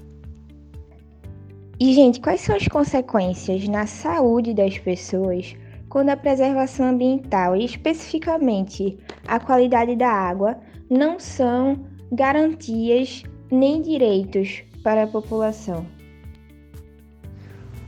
E, 1.82 1.94
gente, 1.94 2.20
quais 2.20 2.42
são 2.42 2.54
as 2.54 2.68
consequências 2.68 3.66
na 3.66 3.86
saúde 3.86 4.52
das 4.52 4.78
pessoas 4.78 5.56
quando 5.88 6.10
a 6.10 6.16
preservação 6.16 6.90
ambiental 6.90 7.56
e 7.56 7.64
especificamente 7.64 8.98
a 9.26 9.40
qualidade 9.40 9.96
da 9.96 10.10
água 10.10 10.58
não 10.90 11.18
são 11.18 11.86
garantias 12.12 13.22
nem 13.50 13.80
direitos 13.80 14.62
para 14.82 15.04
a 15.04 15.06
população? 15.06 15.86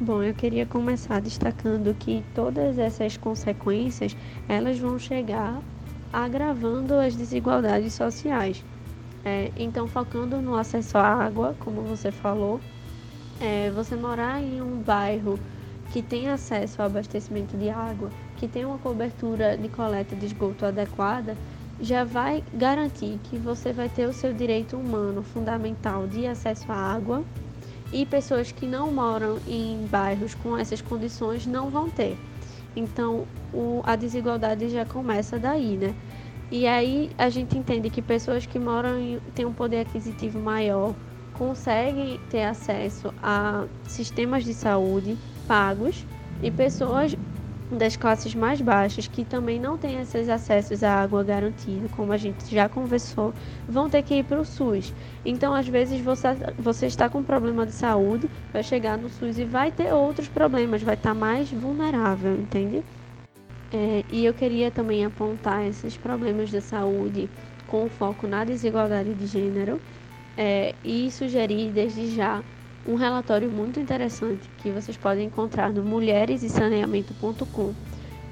Bom, 0.01 0.23
eu 0.23 0.33
queria 0.33 0.65
começar 0.65 1.21
destacando 1.21 1.93
que 1.93 2.25
todas 2.35 2.79
essas 2.79 3.19
consequências, 3.19 4.17
elas 4.49 4.79
vão 4.79 4.99
chegar 4.99 5.61
agravando 6.11 6.95
as 6.95 7.15
desigualdades 7.15 7.93
sociais. 7.93 8.65
É, 9.23 9.53
então, 9.55 9.87
focando 9.87 10.41
no 10.41 10.57
acesso 10.57 10.97
à 10.97 11.03
água, 11.03 11.55
como 11.61 11.83
você 11.83 12.11
falou, 12.11 12.59
é, 13.41 13.71
você 13.71 13.97
morar 13.97 14.43
em 14.43 14.61
um 14.61 14.81
bairro 14.81 15.39
que 15.93 16.03
tem 16.03 16.29
acesso 16.29 16.81
ao 16.81 16.87
abastecimento 16.87 17.57
de 17.57 17.69
água, 17.69 18.11
que 18.37 18.49
tem 18.49 18.65
uma 18.65 18.79
cobertura 18.79 19.57
de 19.57 19.69
coleta 19.69 20.17
de 20.17 20.27
esgoto 20.27 20.65
adequada, 20.65 21.37
já 21.81 22.05
vai 22.05 22.43
garantir 22.55 23.19
que 23.25 23.37
você 23.37 23.73
vai 23.73 23.89
ter 23.89 24.09
o 24.09 24.13
seu 24.13 24.33
direito 24.33 24.77
humano 24.77 25.23
fundamental 25.23 26.07
de 26.07 26.27
acesso 26.27 26.71
à 26.71 26.77
água 26.77 27.25
e 27.93 28.07
pessoas 28.07 28.51
que 28.51 28.67
não 28.67 28.91
moram 28.93 29.39
em 29.47 29.87
bairros 29.91 30.35
com 30.35 30.57
essas 30.57 30.81
condições 30.81 31.47
não 31.47 31.71
vão 31.71 31.91
ter. 31.91 32.17
Então, 32.75 33.27
o, 33.53 33.83
a 33.85 33.97
desigualdade 33.97 34.71
já 34.71 34.87
começa 34.87 35.39
daí, 35.39 35.77
né? 35.77 35.95
E 36.51 36.67
aí 36.67 37.11
a 37.19 37.29
gente 37.29 37.57
entende 37.57 37.91
que 37.91 38.01
pessoas 38.01 38.47
que 38.47 38.59
moram 38.59 38.99
em, 38.99 39.19
têm 39.35 39.45
um 39.45 39.53
poder 39.53 39.81
aquisitivo 39.81 40.39
maior, 40.39 40.95
conseguem 41.33 42.21
ter 42.31 42.45
acesso 42.45 43.13
a 43.23 43.67
sistemas 43.85 44.45
de 44.45 44.55
saúde 44.55 45.19
pagos 45.47 46.07
e 46.43 46.51
pessoas 46.51 47.17
das 47.71 47.97
classes 47.97 48.35
mais 48.35 48.61
baixas 48.61 49.07
que 49.07 49.25
também 49.25 49.59
não 49.59 49.79
têm 49.79 50.01
esses 50.01 50.29
acessos 50.29 50.83
à 50.83 50.95
água 51.01 51.25
garantida, 51.25 51.89
como 51.89 52.13
a 52.13 52.17
gente 52.17 52.55
já 52.55 52.69
conversou, 52.69 53.35
vão 53.67 53.89
ter 53.89 54.03
que 54.03 54.15
ir 54.15 54.25
para 54.25 54.41
o 54.41 54.45
SUS. 54.45 54.93
Então, 55.25 55.55
às 55.55 55.67
vezes, 55.67 56.01
você, 56.01 56.29
você 56.59 56.87
está 56.87 57.09
com 57.09 57.19
um 57.19 57.25
problema 57.25 57.65
de 57.65 57.73
saúde, 57.73 58.31
vai 58.53 58.63
chegar 58.63 58.99
no 58.99 59.09
SUS 59.09 59.39
e 59.39 59.45
vai 59.45 59.73
ter 59.73 59.93
outros 59.93 60.29
problemas, 60.29 60.83
vai 60.83 60.95
estar 60.95 61.15
mais 61.15 61.51
vulnerável, 61.51 62.35
entende? 62.35 62.85
É, 63.71 64.05
e 64.11 64.25
eu 64.25 64.35
queria 64.35 64.71
também 64.71 65.05
apontar 65.05 65.67
esses 65.67 65.97
problemas 65.97 66.51
de 66.51 66.61
saúde 66.61 67.31
com 67.67 67.89
foco 67.89 68.27
na 68.27 68.45
desigualdade 68.45 69.15
de 69.15 69.27
gênero 69.27 69.81
é, 70.37 70.75
e 70.85 71.11
sugerir 71.11 71.71
desde 71.73 72.15
já 72.15 72.43
um 72.87 72.95
relatório 72.95 73.51
muito 73.51 73.79
interessante 73.79 74.51
que 74.59 74.71
vocês 74.71 74.97
podem 74.97 75.27
encontrar 75.27 75.73
no 75.73 75.85
mulheresesaneamento.com, 75.85 77.75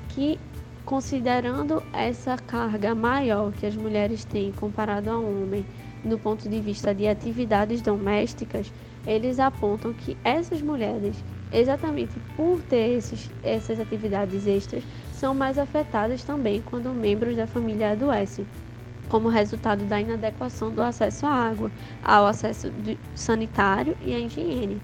que 0.08 0.38
considerando 0.84 1.82
essa 1.92 2.36
carga 2.36 2.94
maior 2.94 3.52
que 3.52 3.66
as 3.66 3.76
mulheres 3.76 4.24
têm 4.24 4.50
comparado 4.50 5.10
ao 5.10 5.22
homem 5.22 5.64
no 6.04 6.18
ponto 6.18 6.48
de 6.48 6.60
vista 6.60 6.94
de 6.94 7.06
atividades 7.06 7.80
domésticas, 7.82 8.72
eles 9.06 9.38
apontam 9.38 9.92
que 9.92 10.16
essas 10.24 10.60
mulheres, 10.62 11.16
exatamente 11.52 12.18
por 12.36 12.62
ter 12.62 12.96
esses, 12.96 13.30
essas 13.42 13.78
atividades 13.78 14.46
extras, 14.46 14.82
são 15.12 15.34
mais 15.34 15.58
afetadas 15.58 16.24
também 16.24 16.62
quando 16.62 16.90
membros 16.90 17.36
da 17.36 17.46
família 17.46 17.92
adoecem 17.92 18.46
como 19.10 19.28
resultado 19.28 19.84
da 19.84 20.00
inadequação 20.00 20.70
do 20.70 20.80
acesso 20.80 21.26
à 21.26 21.30
água, 21.30 21.70
ao 22.02 22.26
acesso 22.26 22.72
sanitário 23.14 23.96
e 24.00 24.14
à 24.14 24.18
higiene. 24.18 24.80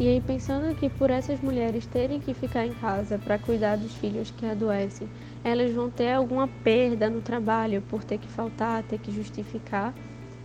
E 0.00 0.08
aí, 0.08 0.20
pensando 0.20 0.74
que 0.74 0.88
por 0.88 1.10
essas 1.10 1.40
mulheres 1.40 1.86
terem 1.86 2.18
que 2.18 2.34
ficar 2.34 2.66
em 2.66 2.72
casa 2.72 3.18
para 3.18 3.38
cuidar 3.38 3.76
dos 3.76 3.94
filhos 3.94 4.32
que 4.32 4.44
adoecem, 4.44 5.08
elas 5.44 5.72
vão 5.72 5.88
ter 5.88 6.12
alguma 6.12 6.48
perda 6.48 7.08
no 7.08 7.20
trabalho 7.20 7.80
por 7.82 8.02
ter 8.02 8.18
que 8.18 8.26
faltar, 8.26 8.82
ter 8.82 8.98
que 8.98 9.12
justificar, 9.12 9.94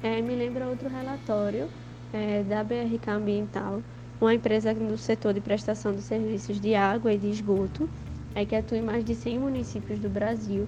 é, 0.04 0.22
me 0.22 0.36
lembra 0.36 0.68
outro 0.68 0.88
relatório 0.88 1.68
é, 2.14 2.44
da 2.44 2.64
BRK 2.64 3.10
Ambiental, 3.10 3.82
uma 4.22 4.34
empresa 4.34 4.74
no 4.74 4.98
setor 4.98 5.34
de 5.34 5.42
prestação 5.42 5.96
de 5.96 6.02
serviços 6.02 6.60
de 6.60 6.76
água 6.76 7.14
e 7.14 7.18
de 7.18 7.30
esgoto, 7.30 7.90
é, 8.36 8.46
que 8.46 8.56
atua 8.56 8.78
em 8.78 8.82
mais 8.82 9.04
de 9.04 9.16
100 9.16 9.40
municípios 9.40 9.98
do 9.98 10.10
Brasil 10.10 10.68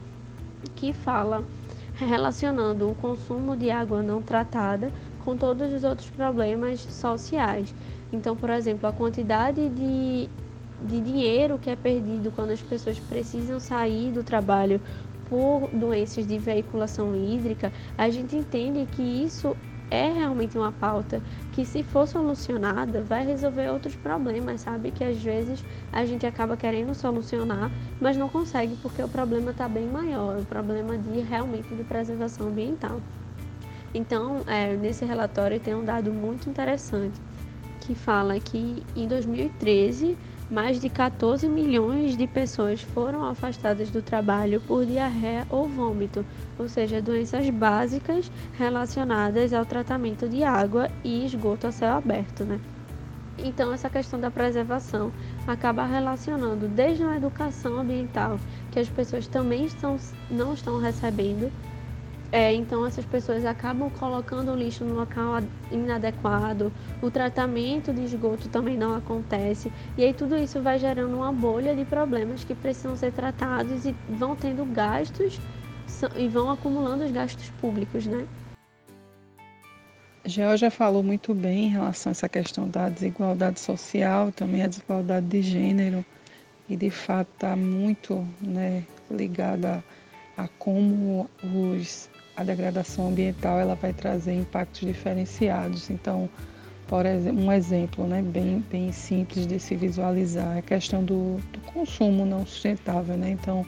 que 0.76 0.93
fala 0.93 1.43
relacionando 1.95 2.89
o 2.89 2.95
consumo 2.95 3.58
de 3.58 3.69
água 3.69 4.02
não 4.02 4.22
tratada 4.22 4.91
com 5.24 5.36
todos 5.36 5.72
os 5.74 5.84
outros 5.84 6.10
problemas 6.10 6.80
sociais. 6.80 7.74
Então, 8.12 8.36
por 8.36 8.50
exemplo, 8.50 8.88
a 8.88 8.93
quantidade 8.93 9.69
de, 9.69 10.30
de 10.82 11.02
dinheiro 11.02 11.60
que 11.60 11.69
é 11.69 11.76
perdido 11.76 12.32
quando 12.32 12.52
as 12.52 12.62
pessoas 12.62 13.00
precisam 13.00 13.60
sair 13.60 14.12
do 14.12 14.24
trabalho 14.24 14.82
por 15.30 15.69
doenças 15.72 16.26
de 16.26 16.39
veiculação 16.39 17.15
hídrica, 17.15 17.72
a 17.98 18.10
gente 18.10 18.36
entende 18.36 18.88
que 18.91 19.02
isso 19.02 19.56
é 19.89 20.12
realmente 20.12 20.58
uma 20.58 20.71
pauta 20.71 21.21
que, 21.52 21.65
se 21.65 21.84
for 21.84 22.08
solucionada, 22.08 23.02
vai 23.02 23.25
resolver 23.25 23.69
outros 23.69 23.95
problemas, 23.95 24.62
sabe? 24.62 24.91
Que 24.91 25.04
às 25.04 25.21
vezes 25.21 25.63
a 25.91 26.06
gente 26.06 26.25
acaba 26.25 26.56
querendo 26.56 26.93
solucionar, 26.93 27.71
mas 27.99 28.15
não 28.15 28.30
consegue 28.30 28.75
porque 28.82 29.02
o 29.02 29.10
problema 29.10 29.52
está 29.52 29.67
bem 29.67 29.88
maior 29.88 30.39
o 30.39 30.45
problema 30.45 30.97
de 30.97 31.19
realmente 31.21 31.73
de 31.73 31.84
preservação 31.84 32.47
ambiental. 32.47 33.02
Então, 33.93 34.41
é, 34.45 34.75
nesse 34.75 35.04
relatório 35.04 35.60
tem 35.60 35.73
um 35.73 35.84
dado 35.84 36.13
muito 36.13 36.49
interessante 36.49 37.19
que 37.82 37.95
fala 37.95 38.39
que 38.39 38.84
em 38.95 39.08
2013 39.08 40.15
mais 40.50 40.80
de 40.80 40.90
14 40.90 41.48
milhões 41.48 42.18
de 42.18 42.26
pessoas 42.26 42.82
foram 42.82 43.24
afastadas 43.24 43.92
do 43.92 44.02
trabalho 44.02 44.60
por 44.62 44.86
diarreia 44.86 45.46
ou 45.50 45.68
vômito, 45.68 46.26
ou 46.58 46.68
seja, 46.68 47.02
doenças 47.02 47.48
básicas 47.50 48.32
relacionadas 48.58 49.54
ao 49.54 49.66
tratamento 49.66 50.28
de 50.28 50.44
água 50.44 50.90
e 51.04 51.26
esgoto 51.26 51.68
a 51.68 51.72
céu 51.72 51.94
aberto, 51.94 52.44
né? 52.44 52.60
Então, 53.38 53.72
essa 53.72 53.90
questão 53.90 54.20
da 54.20 54.30
preservação 54.30 55.14
acaba 55.48 55.86
relacionando 55.86 56.68
desde 56.68 57.04
a 57.04 57.16
educação 57.16 57.80
ambiental, 57.80 58.38
que 58.72 58.80
as 58.80 58.90
pessoas 58.90 59.28
também 59.28 59.66
estão, 59.66 59.98
não 60.30 60.54
estão 60.54 60.78
recebendo, 60.80 61.50
É, 62.32 62.54
então 62.54 62.86
essas 62.86 63.06
pessoas 63.06 63.44
acabam 63.44 63.89
colocando 63.89 64.52
o 64.52 64.56
lixo 64.56 64.86
no 64.86 64.94
local 64.94 65.42
inadequado, 65.72 66.72
o 67.02 67.10
tratamento 67.10 67.92
de 67.92 68.04
esgoto 68.04 68.48
também 68.50 68.78
não 68.78 68.96
acontece, 68.96 69.72
e 69.98 70.04
aí 70.04 70.13
tudo 70.13 70.38
isso 70.38 70.62
vai 70.62 70.78
gerando 70.78 71.15
uma 71.15 71.32
bolha 71.32 71.76
de 71.76 71.84
problemas 71.86 72.44
que 72.44 72.54
precisam 72.54 72.96
ser 72.96 73.12
tratados 73.13 73.84
e 73.86 73.96
vão 74.08 74.36
tendo 74.36 74.63
gastos 74.65 75.39
e 76.15 76.28
vão 76.28 76.52
acumulando 76.52 77.04
os 77.04 77.12
gastos 77.12 77.50
públicos, 77.60 78.06
né? 78.06 78.28
Georgia 80.24 80.70
falou 80.70 81.02
muito 81.02 81.34
bem 81.34 81.65
em 81.65 81.70
relação 81.70 82.12
a 82.12 82.12
essa 82.12 82.30
questão 82.30 82.70
da 82.70 82.89
desigualdade 82.89 83.60
social, 83.60 84.32
também 84.32 84.62
a 84.62 84.68
desigualdade 84.68 85.26
de 85.26 85.42
gênero, 85.42 86.06
e 86.70 86.76
de 86.76 86.92
fato 86.92 87.30
está 87.34 87.56
muito 87.56 88.24
né, 88.39 88.84
ligada 89.10 89.84
a 90.38 90.48
como 90.60 91.30
os 91.44 92.09
a 92.39 92.43
degradação 92.43 93.10
ambiental 93.10 93.60
ela 93.60 93.75
vai 93.75 93.91
trazer 93.91 94.34
impactos 94.34 94.88
diferenciados. 94.88 95.89
Então, 95.89 96.30
por 96.88 97.06
exemplo, 97.06 97.43
um 97.43 97.52
exemplo 97.52 98.08
né, 98.08 98.21
bem, 98.21 98.63
bem 98.71 98.93
simples 98.93 99.45
de 99.45 99.60
se 99.60 99.75
visualizar 99.75 100.56
é 100.56 100.60
a 100.60 100.62
questão 100.62 101.04
do, 101.04 101.36
do 101.52 101.60
consumo 101.73 102.25
não 102.25 102.45
sustentável. 102.45 103.17
Né? 103.17 103.32
Então, 103.32 103.65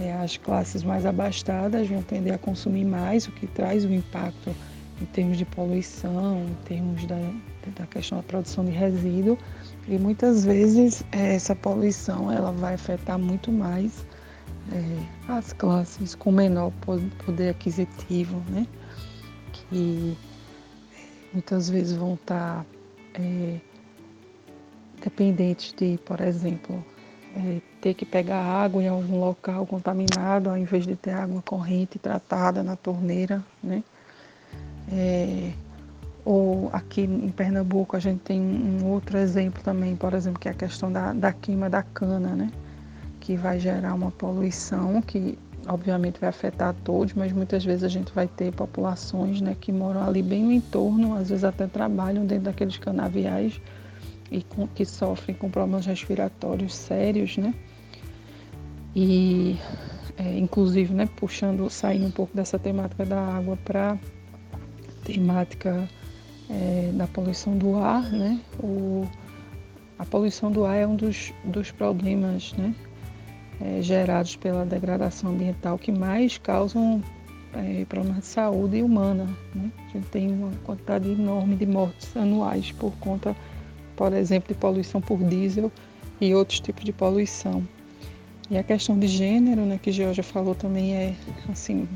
é, 0.00 0.12
as 0.12 0.36
classes 0.36 0.84
mais 0.84 1.04
abastadas 1.04 1.88
vão 1.88 2.00
tender 2.00 2.32
a 2.32 2.38
consumir 2.38 2.84
mais, 2.84 3.26
o 3.26 3.32
que 3.32 3.48
traz 3.48 3.84
um 3.84 3.92
impacto 3.92 4.54
em 5.02 5.04
termos 5.06 5.36
de 5.36 5.44
poluição, 5.44 6.46
em 6.48 6.54
termos 6.66 7.04
da, 7.04 7.18
da 7.76 7.86
questão 7.86 8.18
da 8.18 8.22
produção 8.22 8.64
de 8.64 8.70
resíduo. 8.70 9.36
E 9.88 9.98
muitas 9.98 10.44
vezes 10.44 11.02
é, 11.10 11.34
essa 11.34 11.56
poluição 11.56 12.30
ela 12.30 12.52
vai 12.52 12.74
afetar 12.74 13.18
muito 13.18 13.50
mais 13.50 14.06
é, 14.72 15.32
as 15.32 15.52
classes 15.52 16.14
com 16.14 16.32
menor 16.32 16.72
poder 17.24 17.50
aquisitivo, 17.50 18.42
né? 18.50 18.66
que 19.70 20.16
muitas 21.32 21.68
vezes 21.68 21.96
vão 21.96 22.14
estar 22.14 22.64
é, 23.14 23.60
dependentes 25.02 25.72
de, 25.72 25.98
por 26.04 26.20
exemplo, 26.20 26.84
é, 27.36 27.60
ter 27.80 27.94
que 27.94 28.04
pegar 28.04 28.42
água 28.42 28.82
em 28.82 28.88
algum 28.88 29.20
local 29.20 29.66
contaminado, 29.66 30.50
ao 30.50 30.56
invés 30.56 30.86
de 30.86 30.96
ter 30.96 31.12
água 31.12 31.42
corrente 31.42 31.98
tratada 31.98 32.62
na 32.62 32.76
torneira, 32.76 33.44
né? 33.62 33.82
É, 34.90 35.52
ou 36.24 36.70
aqui 36.72 37.02
em 37.02 37.30
Pernambuco 37.30 37.94
a 37.96 38.00
gente 38.00 38.20
tem 38.20 38.40
um 38.40 38.86
outro 38.86 39.18
exemplo 39.18 39.62
também, 39.62 39.94
por 39.96 40.14
exemplo, 40.14 40.40
que 40.40 40.48
é 40.48 40.50
a 40.50 40.54
questão 40.54 40.90
da, 40.90 41.12
da 41.12 41.32
queima 41.32 41.68
da 41.68 41.82
cana, 41.82 42.34
né? 42.34 42.50
Que 43.28 43.36
vai 43.36 43.60
gerar 43.60 43.92
uma 43.92 44.10
poluição 44.10 45.02
que 45.02 45.38
obviamente 45.66 46.18
vai 46.18 46.30
afetar 46.30 46.74
todos, 46.82 47.12
mas 47.12 47.30
muitas 47.30 47.62
vezes 47.62 47.84
a 47.84 47.88
gente 47.88 48.10
vai 48.10 48.26
ter 48.26 48.50
populações 48.54 49.42
né, 49.42 49.54
que 49.60 49.70
moram 49.70 50.02
ali 50.02 50.22
bem 50.22 50.44
no 50.44 50.50
entorno, 50.50 51.14
às 51.14 51.28
vezes 51.28 51.44
até 51.44 51.66
trabalham 51.66 52.24
dentro 52.24 52.44
daqueles 52.44 52.78
canaviais 52.78 53.60
e 54.30 54.42
com, 54.42 54.66
que 54.66 54.82
sofrem 54.86 55.36
com 55.36 55.50
problemas 55.50 55.84
respiratórios 55.84 56.74
sérios, 56.74 57.36
né? 57.36 57.52
E 58.96 59.58
é, 60.16 60.38
inclusive, 60.38 60.94
né, 60.94 61.06
puxando, 61.14 61.68
saindo 61.68 62.06
um 62.06 62.10
pouco 62.10 62.34
dessa 62.34 62.58
temática 62.58 63.04
da 63.04 63.20
água 63.20 63.58
para 63.62 63.98
temática 65.04 65.86
é, 66.48 66.92
da 66.94 67.06
poluição 67.06 67.58
do 67.58 67.76
ar, 67.76 68.10
né? 68.10 68.40
O, 68.58 69.06
a 69.98 70.06
poluição 70.06 70.50
do 70.50 70.64
ar 70.64 70.76
é 70.76 70.86
um 70.86 70.96
dos, 70.96 71.34
dos 71.44 71.70
problemas, 71.70 72.54
né? 72.54 72.74
É, 73.60 73.82
gerados 73.82 74.36
pela 74.36 74.64
degradação 74.64 75.30
ambiental 75.30 75.78
que 75.78 75.90
mais 75.90 76.38
causam 76.38 77.02
é, 77.54 77.84
problemas 77.86 78.18
de 78.18 78.26
saúde 78.26 78.82
humana. 78.82 79.28
Né? 79.54 79.70
A 79.88 79.92
gente 79.92 80.06
tem 80.08 80.30
uma 80.30 80.50
quantidade 80.64 81.10
enorme 81.10 81.56
de 81.56 81.66
mortes 81.66 82.16
anuais 82.16 82.72
por 82.72 82.92
conta, 82.98 83.34
por 83.96 84.12
exemplo, 84.12 84.48
de 84.48 84.60
poluição 84.60 85.00
por 85.00 85.18
diesel 85.24 85.70
e 86.20 86.34
outros 86.34 86.60
tipos 86.60 86.84
de 86.84 86.92
poluição. 86.92 87.66
E 88.50 88.56
a 88.56 88.62
questão 88.62 88.98
de 88.98 89.06
gênero, 89.06 89.62
né, 89.62 89.78
que 89.82 89.92
Georgia 89.92 90.22
falou 90.22 90.54
também 90.54 90.94
é 90.94 91.14
assim 91.50 91.86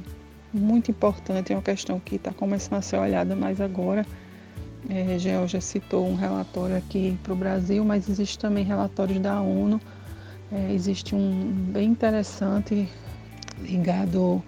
muito 0.52 0.90
importante, 0.90 1.50
é 1.52 1.56
uma 1.56 1.62
questão 1.62 1.98
que 1.98 2.16
está 2.16 2.30
começando 2.30 2.78
a 2.78 2.82
ser 2.82 2.96
olhada 2.96 3.34
mais 3.34 3.60
agora. 3.60 4.04
É, 4.90 5.18
Georgia 5.18 5.60
citou 5.60 6.06
um 6.06 6.14
relatório 6.14 6.76
aqui 6.76 7.16
para 7.22 7.32
o 7.32 7.36
Brasil, 7.36 7.84
mas 7.84 8.08
existe 8.08 8.38
também 8.38 8.64
relatórios 8.64 9.18
da 9.20 9.40
ONU 9.40 9.80
é, 10.52 10.72
existe 10.72 11.14
um 11.14 11.50
bem 11.72 11.90
interessante 11.90 12.88
ligado 13.60 14.42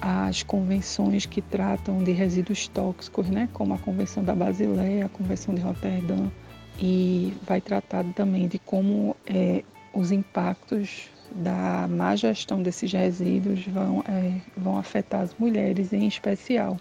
às 0.00 0.42
convenções 0.42 1.26
que 1.26 1.42
tratam 1.42 2.02
de 2.02 2.12
resíduos 2.12 2.68
tóxicos, 2.68 3.28
né, 3.28 3.48
como 3.52 3.74
a 3.74 3.78
Convenção 3.78 4.24
da 4.24 4.34
Basileia, 4.34 5.06
a 5.06 5.08
Convenção 5.10 5.54
de 5.54 5.60
Roterdã, 5.60 6.30
e 6.78 7.34
vai 7.46 7.60
tratar 7.60 8.04
também 8.14 8.48
de 8.48 8.58
como 8.58 9.14
é, 9.26 9.62
os 9.92 10.10
impactos 10.10 11.10
da 11.32 11.86
má 11.88 12.16
gestão 12.16 12.62
desses 12.62 12.90
resíduos 12.90 13.64
vão, 13.66 14.02
é, 14.08 14.40
vão 14.56 14.78
afetar 14.78 15.20
as 15.20 15.34
mulheres 15.38 15.92
em 15.92 16.06
especial 16.06 16.78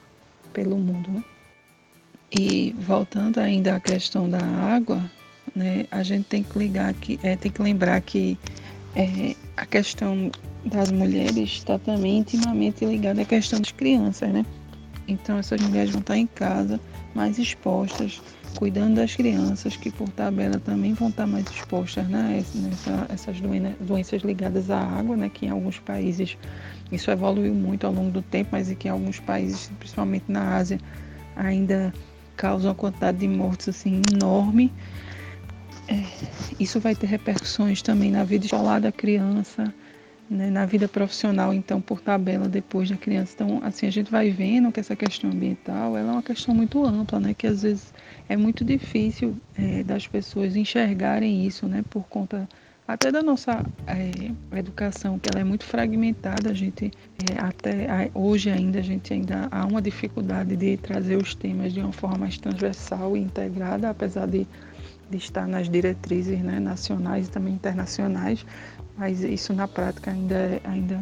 pelo 0.53 0.77
mundo. 0.77 1.11
Né? 1.11 1.23
E 2.31 2.73
voltando 2.79 3.39
ainda 3.39 3.75
à 3.75 3.79
questão 3.79 4.29
da 4.29 4.39
água, 4.39 5.09
né, 5.55 5.85
a 5.91 6.03
gente 6.03 6.25
tem 6.25 6.43
que 6.43 6.57
ligar 6.57 6.93
que 6.93 7.19
é, 7.23 7.35
tem 7.35 7.51
que 7.51 7.61
lembrar 7.61 8.01
que 8.01 8.37
é, 8.95 9.35
a 9.55 9.65
questão 9.65 10.31
das 10.65 10.91
mulheres 10.91 11.49
está 11.49 11.79
também 11.79 12.19
intimamente 12.19 12.85
ligada 12.85 13.21
à 13.21 13.25
questão 13.25 13.59
das 13.59 13.71
crianças, 13.71 14.29
né? 14.29 14.45
Então 15.07 15.37
essas 15.37 15.59
mulheres 15.61 15.91
vão 15.91 16.01
estar 16.01 16.17
em 16.17 16.27
casa 16.27 16.79
mais 17.15 17.39
expostas, 17.39 18.21
cuidando 18.55 18.95
das 18.95 19.15
crianças, 19.15 19.75
que 19.75 19.89
por 19.89 20.09
tabela 20.09 20.59
também 20.59 20.93
vão 20.93 21.09
estar 21.09 21.25
mais 21.25 21.45
expostas 21.49 22.07
né, 22.07 22.43
nessa, 22.55 23.07
essas 23.09 23.37
doenças 23.79 24.21
ligadas 24.21 24.69
à 24.69 24.79
água, 24.79 25.17
né, 25.17 25.29
que 25.29 25.45
em 25.45 25.49
alguns 25.49 25.79
países 25.79 26.37
isso 26.91 27.09
evoluiu 27.09 27.53
muito 27.53 27.87
ao 27.87 27.93
longo 27.93 28.11
do 28.11 28.21
tempo, 28.21 28.49
mas 28.51 28.71
que 28.73 28.87
em 28.87 28.91
alguns 28.91 29.19
países, 29.19 29.71
principalmente 29.79 30.25
na 30.27 30.55
Ásia, 30.55 30.79
ainda 31.35 31.93
causa 32.35 32.69
uma 32.69 32.75
quantidade 32.75 33.17
de 33.17 33.27
mortes 33.27 33.69
assim 33.69 34.01
enorme 34.13 34.71
isso 36.59 36.79
vai 36.79 36.95
ter 36.95 37.07
repercussões 37.07 37.81
também 37.81 38.11
na 38.11 38.23
vida 38.23 38.45
escolar 38.45 38.79
da 38.79 38.91
criança, 38.91 39.73
né, 40.29 40.49
na 40.49 40.65
vida 40.65 40.87
profissional, 40.87 41.53
então, 41.53 41.81
por 41.81 42.01
tabela, 42.01 42.47
depois 42.47 42.89
da 42.89 42.95
criança. 42.95 43.33
Então, 43.33 43.61
assim, 43.63 43.87
a 43.87 43.91
gente 43.91 44.11
vai 44.11 44.29
vendo 44.29 44.71
que 44.71 44.79
essa 44.79 44.95
questão 44.95 45.31
ambiental 45.31 45.97
ela 45.97 46.09
é 46.09 46.11
uma 46.11 46.23
questão 46.23 46.53
muito 46.53 46.85
ampla, 46.85 47.19
né, 47.19 47.33
que 47.33 47.47
às 47.47 47.63
vezes 47.63 47.93
é 48.27 48.37
muito 48.37 48.63
difícil 48.63 49.35
é, 49.57 49.83
das 49.83 50.07
pessoas 50.07 50.55
enxergarem 50.55 51.45
isso, 51.47 51.67
né, 51.67 51.83
por 51.89 52.03
conta 52.03 52.47
até 52.87 53.11
da 53.11 53.21
nossa 53.21 53.63
é, 53.85 54.57
educação, 54.57 55.19
que 55.19 55.29
ela 55.31 55.41
é 55.41 55.43
muito 55.43 55.63
fragmentada, 55.63 56.49
a 56.49 56.53
gente 56.55 56.91
é, 57.31 57.39
até 57.39 58.09
hoje 58.15 58.49
ainda 58.49 58.79
a 58.79 58.81
gente 58.81 59.13
ainda 59.13 59.47
há 59.51 59.65
uma 59.65 59.79
dificuldade 59.79 60.55
de 60.55 60.75
trazer 60.77 61.15
os 61.15 61.35
temas 61.35 61.71
de 61.71 61.81
uma 61.81 61.91
forma 61.91 62.17
mais 62.17 62.37
transversal 62.39 63.15
e 63.15 63.19
integrada, 63.19 63.91
apesar 63.91 64.25
de 64.25 64.47
de 65.09 65.17
estar 65.17 65.47
nas 65.47 65.69
diretrizes 65.69 66.39
né, 66.39 66.59
nacionais 66.59 67.27
e 67.27 67.31
também 67.31 67.53
internacionais, 67.53 68.45
mas 68.97 69.21
isso 69.23 69.53
na 69.53 69.67
prática 69.67 70.11
ainda, 70.11 70.61
ainda 70.63 71.01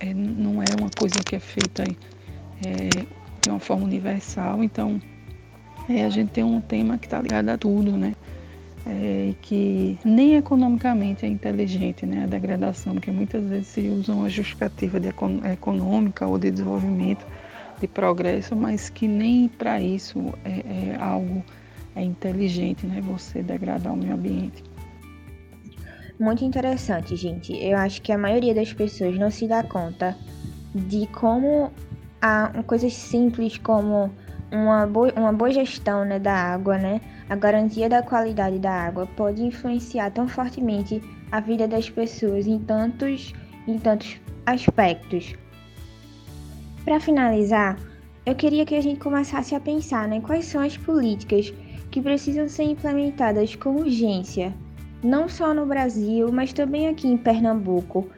é, 0.00 0.12
não 0.14 0.62
é 0.62 0.66
uma 0.78 0.90
coisa 0.96 1.18
que 1.24 1.36
é 1.36 1.40
feita 1.40 1.82
é, 1.82 2.88
de 3.42 3.50
uma 3.50 3.58
forma 3.58 3.84
universal. 3.84 4.62
Então, 4.62 5.00
é, 5.88 6.04
a 6.04 6.10
gente 6.10 6.30
tem 6.30 6.44
um 6.44 6.60
tema 6.60 6.98
que 6.98 7.06
está 7.06 7.20
ligado 7.20 7.48
a 7.48 7.56
tudo, 7.56 7.92
né? 7.92 8.14
É, 8.86 9.34
que 9.42 9.98
nem 10.04 10.36
economicamente 10.36 11.26
é 11.26 11.28
inteligente, 11.28 12.06
né? 12.06 12.24
A 12.24 12.26
degradação, 12.26 12.94
porque 12.94 13.10
muitas 13.10 13.44
vezes 13.44 13.66
se 13.68 13.88
usa 13.88 14.12
uma 14.12 14.28
justificativa 14.28 15.00
de 15.00 15.08
econômica 15.52 16.26
ou 16.26 16.38
de 16.38 16.50
desenvolvimento, 16.50 17.26
de 17.80 17.86
progresso, 17.86 18.56
mas 18.56 18.88
que 18.88 19.06
nem 19.06 19.48
para 19.48 19.80
isso 19.80 20.32
é, 20.44 20.94
é 20.94 20.96
algo 21.00 21.44
é 21.94 22.02
inteligente, 22.02 22.86
né? 22.86 23.00
Você 23.02 23.42
degradar 23.42 23.92
o 23.92 23.96
meio 23.96 24.14
ambiente. 24.14 24.62
Muito 26.18 26.44
interessante, 26.44 27.14
gente. 27.14 27.52
Eu 27.56 27.76
acho 27.78 28.02
que 28.02 28.10
a 28.10 28.18
maioria 28.18 28.54
das 28.54 28.72
pessoas 28.72 29.16
não 29.16 29.30
se 29.30 29.46
dá 29.46 29.62
conta 29.62 30.16
de 30.74 31.06
como 31.08 31.72
há 32.20 32.50
coisas 32.66 32.92
simples 32.92 33.56
como 33.58 34.10
uma 34.50 34.86
boa, 34.86 35.12
uma 35.16 35.32
boa 35.32 35.50
gestão 35.50 36.04
né, 36.04 36.18
da 36.18 36.32
água, 36.32 36.78
né? 36.78 37.00
A 37.28 37.36
garantia 37.36 37.88
da 37.88 38.02
qualidade 38.02 38.58
da 38.58 38.72
água 38.72 39.06
pode 39.06 39.44
influenciar 39.44 40.10
tão 40.10 40.26
fortemente 40.26 41.02
a 41.30 41.40
vida 41.40 41.68
das 41.68 41.88
pessoas 41.90 42.46
em 42.46 42.58
tantos, 42.58 43.32
em 43.66 43.78
tantos 43.78 44.20
aspectos. 44.46 45.34
Para 46.84 46.98
finalizar, 46.98 47.78
eu 48.24 48.34
queria 48.34 48.64
que 48.64 48.74
a 48.74 48.80
gente 48.80 48.98
começasse 48.98 49.54
a 49.54 49.60
pensar 49.60 50.08
né, 50.08 50.20
quais 50.20 50.46
são 50.46 50.62
as 50.62 50.76
políticas 50.76 51.52
que 51.90 52.00
precisam 52.00 52.48
ser 52.48 52.64
implementadas 52.64 53.54
com 53.54 53.76
urgência, 53.76 54.54
não 55.02 55.28
só 55.28 55.54
no 55.54 55.66
Brasil, 55.66 56.30
mas 56.32 56.52
também 56.52 56.88
aqui 56.88 57.06
em 57.08 57.16
Pernambuco, 57.16 58.08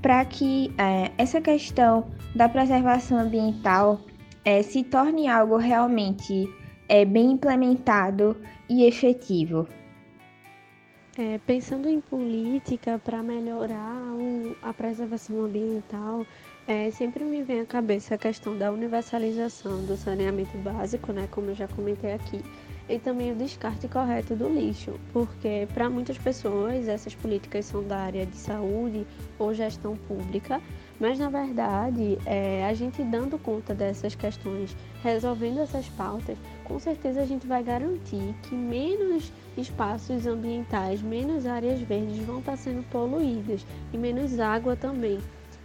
para 0.00 0.24
que 0.24 0.72
é, 0.78 1.10
essa 1.18 1.40
questão 1.40 2.06
da 2.34 2.48
preservação 2.48 3.18
ambiental 3.18 4.00
é, 4.44 4.62
se 4.62 4.82
torne 4.82 5.28
algo 5.28 5.56
realmente 5.56 6.48
é, 6.88 7.04
bem 7.04 7.32
implementado 7.32 8.36
e 8.68 8.84
efetivo? 8.84 9.68
É, 11.18 11.38
pensando 11.46 11.88
em 11.88 12.00
política 12.00 12.98
para 13.04 13.22
melhorar 13.22 13.96
o, 14.14 14.56
a 14.62 14.72
preservação 14.72 15.44
ambiental, 15.44 16.24
é, 16.66 16.90
sempre 16.90 17.24
me 17.24 17.42
vem 17.42 17.60
à 17.60 17.66
cabeça 17.66 18.14
a 18.14 18.18
questão 18.18 18.56
da 18.56 18.70
universalização 18.70 19.84
do 19.84 19.96
saneamento 19.96 20.56
básico, 20.58 21.12
né, 21.12 21.28
como 21.30 21.50
eu 21.50 21.54
já 21.54 21.68
comentei 21.68 22.12
aqui, 22.12 22.40
e 22.90 22.98
também 22.98 23.30
o 23.30 23.36
descarte 23.36 23.86
correto 23.86 24.34
do 24.34 24.48
lixo, 24.48 24.98
porque 25.12 25.68
para 25.72 25.88
muitas 25.88 26.18
pessoas 26.18 26.88
essas 26.88 27.14
políticas 27.14 27.66
são 27.66 27.84
da 27.84 27.98
área 27.98 28.26
de 28.26 28.36
saúde 28.36 29.06
ou 29.38 29.54
gestão 29.54 29.96
pública, 29.96 30.60
mas 30.98 31.16
na 31.18 31.30
verdade 31.30 32.18
é, 32.26 32.66
a 32.66 32.74
gente 32.74 33.02
dando 33.04 33.38
conta 33.38 33.72
dessas 33.72 34.16
questões, 34.16 34.76
resolvendo 35.04 35.60
essas 35.60 35.88
pautas, 35.90 36.36
com 36.64 36.80
certeza 36.80 37.22
a 37.22 37.26
gente 37.26 37.46
vai 37.46 37.62
garantir 37.62 38.34
que 38.42 38.56
menos 38.56 39.32
espaços 39.56 40.26
ambientais, 40.26 41.00
menos 41.00 41.46
áreas 41.46 41.80
verdes 41.80 42.18
vão 42.18 42.40
estar 42.40 42.56
sendo 42.56 42.82
poluídas 42.90 43.64
e 43.92 43.98
menos 43.98 44.40
água 44.40 44.74
também. 44.74 45.20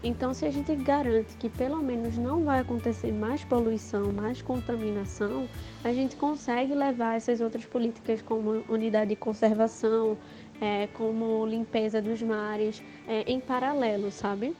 Então, 0.07 0.35
se 0.35 0.45
a 0.45 0.51
gente 0.51 0.75
garante 0.75 1.35
que 1.35 1.49
pelo 1.49 1.81
menos 1.81 2.15
não 2.15 2.43
vai 2.43 2.59
acontecer 2.59 3.11
mais 3.11 3.43
poluição, 3.43 4.13
mais 4.13 4.39
contaminação, 4.39 5.49
a 5.83 5.91
gente 5.91 6.15
consegue 6.15 6.75
levar 6.75 7.15
essas 7.15 7.41
outras 7.41 7.65
políticas 7.65 8.21
como 8.21 8.63
unidade 8.69 9.09
de 9.09 9.15
conservação, 9.15 10.15
é, 10.61 10.85
como 10.93 11.43
limpeza 11.47 12.03
dos 12.03 12.21
mares, 12.21 12.83
é, 13.07 13.23
em 13.23 13.39
paralelo, 13.39 14.11
sabe? 14.11 14.55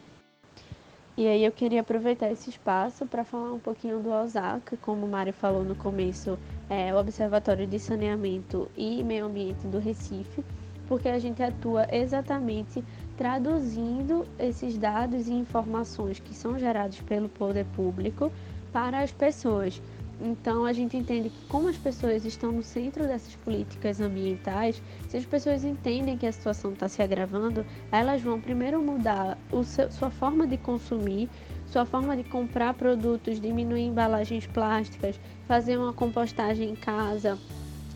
E 1.16 1.28
aí 1.28 1.46
eu 1.46 1.52
queria 1.52 1.82
aproveitar 1.82 2.32
esse 2.32 2.50
espaço 2.50 3.06
para 3.06 3.24
falar 3.24 3.54
um 3.54 3.60
pouquinho 3.60 4.00
do 4.00 4.10
OSAC, 4.10 4.76
como 4.78 5.06
o 5.06 5.10
Mário 5.10 5.32
falou 5.32 5.64
no 5.64 5.76
começo, 5.76 6.40
é 6.68 6.92
o 6.92 6.98
Observatório 6.98 7.68
de 7.68 7.78
Saneamento 7.78 8.68
e 8.76 9.04
Meio 9.04 9.28
Ambiente 9.28 9.68
do 9.68 9.78
Recife, 9.78 10.44
porque 10.88 11.08
a 11.08 11.20
gente 11.20 11.44
atua 11.44 11.86
exatamente 11.92 12.84
traduzindo 13.18 14.26
esses 14.38 14.78
dados 14.78 15.28
e 15.28 15.34
informações 15.34 16.20
que 16.20 16.34
são 16.34 16.58
gerados 16.60 17.00
pelo 17.02 17.30
poder 17.30 17.66
público 17.76 18.32
para 18.72 19.00
as 19.00 19.12
pessoas. 19.12 19.82
Então, 20.22 20.64
a 20.64 20.72
gente 20.72 20.96
entende 20.96 21.30
que, 21.30 21.46
como 21.48 21.68
as 21.68 21.78
pessoas 21.78 22.24
estão 22.24 22.52
no 22.52 22.64
centro 22.64 23.06
dessas 23.06 23.36
políticas 23.36 24.00
ambientais, 24.00 24.82
se 25.10 25.18
as 25.18 25.26
pessoas 25.26 25.64
entendem 25.64 26.18
que 26.18 26.26
a 26.26 26.32
situação 26.32 26.72
está 26.72 26.88
se 26.88 27.02
agravando, 27.02 27.66
elas 27.92 28.22
vão 28.22 28.40
primeiro 28.40 28.82
mudar 28.82 29.38
seu, 29.66 29.92
sua 29.92 30.10
forma 30.10 30.48
de 30.48 30.58
consumir, 30.58 31.30
sua 31.68 31.86
forma 31.86 32.16
de 32.16 32.24
comprar 32.24 32.74
produtos, 32.74 33.42
diminuir 33.42 33.82
embalagens 33.82 34.48
plásticas, 34.48 35.20
fazer 35.48 35.78
uma 35.78 35.92
compostagem 35.92 36.70
em 36.70 36.76
casa 36.76 37.38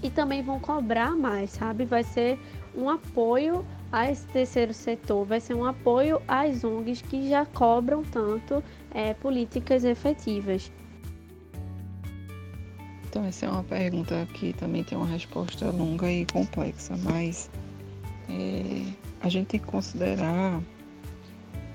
e 0.03 0.10
também 0.10 0.41
vão 0.41 0.60
cobrar 0.60 1.12
mais, 1.12 1.51
sabe? 1.51 1.86
Vai 1.86 2.03
ser 2.03 2.38
um 2.75 2.89
apoio 2.89 3.65
a 3.91 4.12
esse 4.12 4.25
terceiro 4.28 4.73
setor, 4.73 5.25
vai 5.25 5.39
ser 5.39 5.56
um 5.56 5.65
apoio 5.65 6.21
às 6.28 6.63
ONGs 6.63 7.02
que 7.02 7.30
já 7.30 7.45
cobram 7.45 8.04
tanto 8.04 8.63
é, 8.91 9.13
políticas 9.13 9.84
efetivas. 9.84 10.71
Então, 13.10 13.25
essa 13.25 13.47
é 13.47 13.49
uma 13.49 13.63
pergunta 13.63 14.28
que 14.36 14.54
também 14.54 14.84
tem 14.84 14.97
uma 14.97 15.08
resposta 15.08 15.71
longa 15.71 16.12
e 16.12 16.25
complexa, 16.28 16.95
mas 16.97 17.49
é, 18.30 18.84
a 19.21 19.30
gente 19.30 19.47
tem 19.47 19.60
que 19.60 19.65
considerar, 19.65 20.62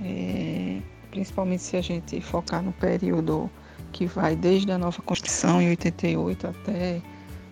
é, 0.00 0.80
principalmente 1.10 1.62
se 1.62 1.76
a 1.76 1.80
gente 1.80 2.20
focar 2.20 2.62
no 2.62 2.72
período 2.72 3.50
que 3.90 4.06
vai 4.06 4.36
desde 4.36 4.70
a 4.70 4.78
nova 4.78 5.02
Constituição 5.02 5.60
em 5.60 5.70
88 5.70 6.46
até 6.46 7.02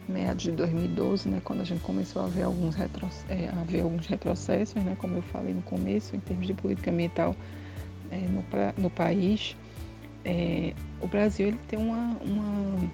meados 0.08 0.42
de 0.42 0.52
2012, 0.52 1.28
né, 1.28 1.40
quando 1.44 1.60
a 1.60 1.64
gente 1.64 1.82
começou 1.82 2.22
a 2.22 2.26
ver 2.26 2.42
alguns, 2.42 2.74
retro, 2.74 3.08
é, 3.28 3.48
a 3.48 3.64
ver 3.64 3.80
alguns 3.82 4.06
retrocessos, 4.06 4.82
né, 4.82 4.96
como 4.98 5.16
eu 5.16 5.22
falei 5.22 5.54
no 5.54 5.62
começo, 5.62 6.14
em 6.16 6.20
termos 6.20 6.46
de 6.46 6.54
política 6.54 6.90
ambiental 6.90 7.34
é, 8.10 8.16
no, 8.16 8.44
no, 8.82 8.90
país, 8.90 9.56
é, 10.24 10.74
o 11.00 11.06
Brasil 11.06 11.48
ele 11.48 11.58
tem 11.68 11.78
uma, 11.78 12.16
uma 12.20 12.90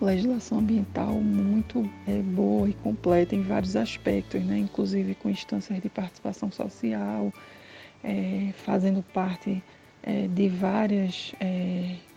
legislação 0.00 0.58
ambiental 0.58 1.12
muito 1.14 1.88
é, 2.06 2.20
boa 2.20 2.68
e 2.68 2.74
completa 2.74 3.34
em 3.34 3.42
vários 3.42 3.76
aspectos, 3.76 4.42
né, 4.42 4.58
inclusive 4.58 5.14
com 5.14 5.30
instâncias 5.30 5.80
de 5.80 5.88
participação 5.88 6.50
social, 6.50 7.32
é, 8.02 8.52
fazendo 8.64 9.02
parte 9.02 9.62
é, 10.02 10.28
de 10.28 10.48
várias, 10.48 11.32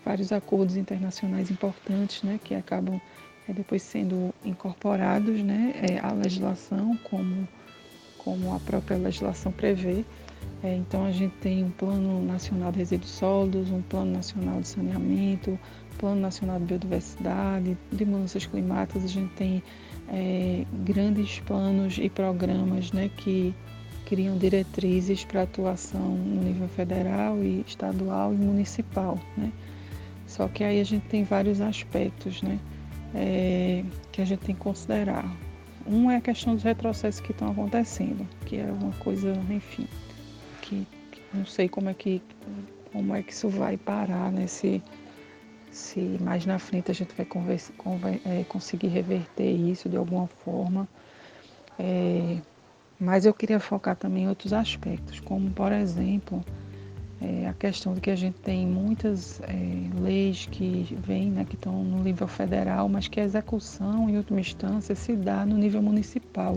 vários 0.04 0.34
acordos 0.34 0.76
internacionais 0.76 1.50
importantes 1.50 2.24
né, 2.24 2.38
que 2.44 2.54
acabam 2.54 3.00
depois 3.54 3.82
sendo 3.82 4.34
incorporados 4.44 5.42
né, 5.42 5.74
é, 5.90 6.00
à 6.00 6.12
legislação, 6.12 6.98
como, 7.04 7.48
como 8.18 8.54
a 8.54 8.60
própria 8.60 8.98
legislação 8.98 9.52
prevê. 9.52 10.04
É, 10.64 10.76
então, 10.76 11.06
a 11.06 11.12
gente 11.12 11.36
tem 11.38 11.64
um 11.64 11.70
Plano 11.72 12.24
Nacional 12.26 12.72
de 12.72 12.80
Resíduos 12.80 13.12
Sólidos, 13.12 13.70
um 13.70 13.82
Plano 13.82 14.12
Nacional 14.12 14.62
de 14.62 14.68
Saneamento, 14.68 15.58
Plano 15.98 16.22
Nacional 16.22 16.60
de 16.60 16.66
Biodiversidade, 16.66 17.78
de 17.92 18.06
Mudanças 18.06 18.46
Climáticas, 18.46 19.04
a 19.04 19.08
gente 19.08 19.34
tem 19.34 19.64
é, 20.10 20.66
grandes 20.86 21.40
planos 21.40 21.98
e 21.98 22.10
programas 22.10 22.92
né, 22.92 23.10
que 23.18 23.54
criam 24.06 24.38
diretrizes 24.38 25.26
para 25.26 25.42
atuação 25.42 26.16
no 26.16 26.44
nível 26.44 26.68
federal 26.70 27.44
e 27.44 27.64
estadual 27.68 28.34
e 28.34 28.38
municipal. 28.38 29.20
Né? 29.36 29.52
Só 30.26 30.48
que 30.48 30.64
aí 30.64 30.80
a 30.80 30.84
gente 30.84 31.06
tem 31.08 31.24
vários 31.24 31.60
aspectos, 31.60 32.42
né? 32.42 32.60
É, 33.14 33.84
que 34.12 34.22
a 34.22 34.26
gente 34.26 34.40
tem 34.40 34.56
que 34.56 34.62
considerar. 34.62 35.26
Um 35.86 36.12
é 36.12 36.18
a 36.18 36.22
questão 36.22 36.54
dos 36.54 36.64
retrocessos 36.64 37.22
que 37.22 37.32
estão 37.32 37.52
acontecendo, 37.52 38.28
que 38.46 38.58
é 38.58 38.66
uma 38.66 38.92
coisa, 38.94 39.32
enfim, 39.50 39.88
que, 40.62 40.86
que 41.12 41.22
não 41.34 41.46
sei 41.46 41.70
como 41.70 41.90
é 41.90 41.94
que 41.94 42.22
como 42.92 43.16
é 43.16 43.22
que 43.22 43.32
isso 43.32 43.50
vai 43.50 43.78
parar, 43.78 44.32
né? 44.32 44.48
Se, 44.48 44.82
se 45.72 46.00
mais 46.22 46.46
na 46.46 46.58
frente 46.58 46.90
a 46.90 46.94
gente 46.94 47.14
vai 47.16 47.26
conver, 47.26 47.60
é, 48.26 48.44
conseguir 48.46 48.88
reverter 48.88 49.52
isso 49.52 49.88
de 49.88 49.98
alguma 49.98 50.28
forma. 50.28 50.88
É, 51.78 52.40
mas 53.00 53.26
eu 53.26 53.34
queria 53.34 53.60
focar 53.60 53.96
também 53.96 54.24
em 54.24 54.30
outros 54.30 54.52
aspectos, 54.54 55.20
como 55.20 55.52
por 55.52 55.72
exemplo 55.72 56.44
é, 57.20 57.48
a 57.48 57.54
questão 57.54 57.94
de 57.94 58.02
que 58.02 58.12
a 58.12 58.16
gente 58.16 58.36
tem 58.42 58.66
muitas 58.68 59.42
é, 59.42 60.00
leis 60.00 60.48
que 60.52 60.96
vêm, 61.06 61.32
né, 61.32 61.46
que 61.46 61.56
estão 61.56 61.84
no 61.84 62.04
nível 62.04 62.28
federal, 62.28 62.88
mas 62.88 63.08
que 63.08 63.20
a 63.20 63.24
execução, 63.24 64.10
em 64.10 64.18
última 64.18 64.40
instância, 64.40 64.94
se 64.94 65.16
dá 65.16 65.46
no 65.46 65.58
nível 65.58 65.82
municipal. 65.82 66.56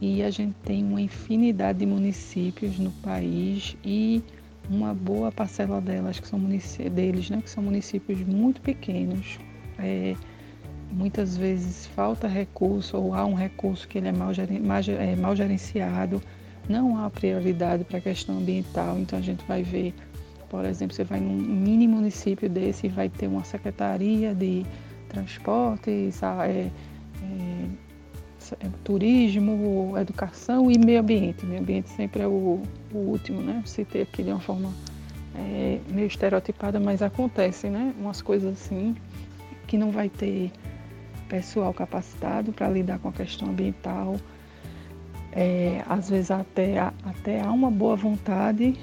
E 0.00 0.22
a 0.22 0.30
gente 0.30 0.54
tem 0.64 0.84
uma 0.84 1.00
infinidade 1.00 1.80
de 1.80 1.86
municípios 1.86 2.78
no 2.78 2.90
país 2.90 3.76
e 3.84 4.22
uma 4.70 4.94
boa 4.94 5.32
parcela 5.32 5.80
delas 5.80 6.20
que 6.20 6.28
são 6.28 6.38
deles, 6.38 7.30
né, 7.30 7.40
que 7.42 7.50
são 7.50 7.62
municípios 7.62 8.20
muito 8.20 8.60
pequenos. 8.60 9.38
É, 9.78 10.14
muitas 10.92 11.36
vezes 11.36 11.86
falta 11.88 12.28
recurso 12.28 12.96
ou 12.96 13.14
há 13.14 13.24
um 13.24 13.34
recurso 13.34 13.88
que 13.88 13.98
ele 13.98 14.08
é 14.08 14.12
mal, 14.12 14.30
é, 14.30 15.16
mal 15.16 15.34
gerenciado 15.34 16.22
não 16.68 17.02
há 17.02 17.10
prioridade 17.10 17.84
para 17.84 17.98
a 17.98 18.00
questão 18.00 18.38
ambiental, 18.38 18.98
então 18.98 19.18
a 19.18 19.22
gente 19.22 19.44
vai 19.46 19.62
ver, 19.62 19.94
por 20.48 20.64
exemplo, 20.64 20.94
você 20.94 21.04
vai 21.04 21.20
num 21.20 21.34
mini 21.36 21.86
município 21.86 22.48
desse 22.48 22.86
e 22.86 22.88
vai 22.88 23.08
ter 23.08 23.26
uma 23.26 23.44
secretaria 23.44 24.34
de 24.34 24.64
transporte, 25.08 25.90
é, 25.90 26.48
é, 26.48 26.70
é, 28.60 28.68
turismo, 28.82 29.94
educação 29.96 30.70
e 30.70 30.78
meio 30.78 31.00
ambiente. 31.00 31.46
Meio 31.46 31.60
ambiente 31.60 31.88
sempre 31.90 32.22
é 32.22 32.26
o, 32.26 32.60
o 32.92 32.96
último, 32.96 33.40
né? 33.40 33.62
Citei 33.64 34.02
aqui 34.02 34.22
de 34.22 34.30
uma 34.30 34.40
forma 34.40 34.72
é, 35.34 35.80
meio 35.90 36.06
estereotipada, 36.06 36.78
mas 36.78 37.00
acontece, 37.00 37.68
né? 37.68 37.94
Umas 37.98 38.20
coisas 38.20 38.52
assim 38.52 38.94
que 39.66 39.78
não 39.78 39.90
vai 39.90 40.08
ter 40.08 40.50
pessoal 41.28 41.72
capacitado 41.72 42.52
para 42.52 42.68
lidar 42.68 42.98
com 42.98 43.08
a 43.08 43.12
questão 43.12 43.48
ambiental, 43.48 44.16
é, 45.34 45.82
às 45.88 46.08
vezes 46.08 46.30
até, 46.30 46.78
até 46.78 47.40
há 47.40 47.50
uma 47.50 47.70
boa 47.70 47.96
vontade, 47.96 48.78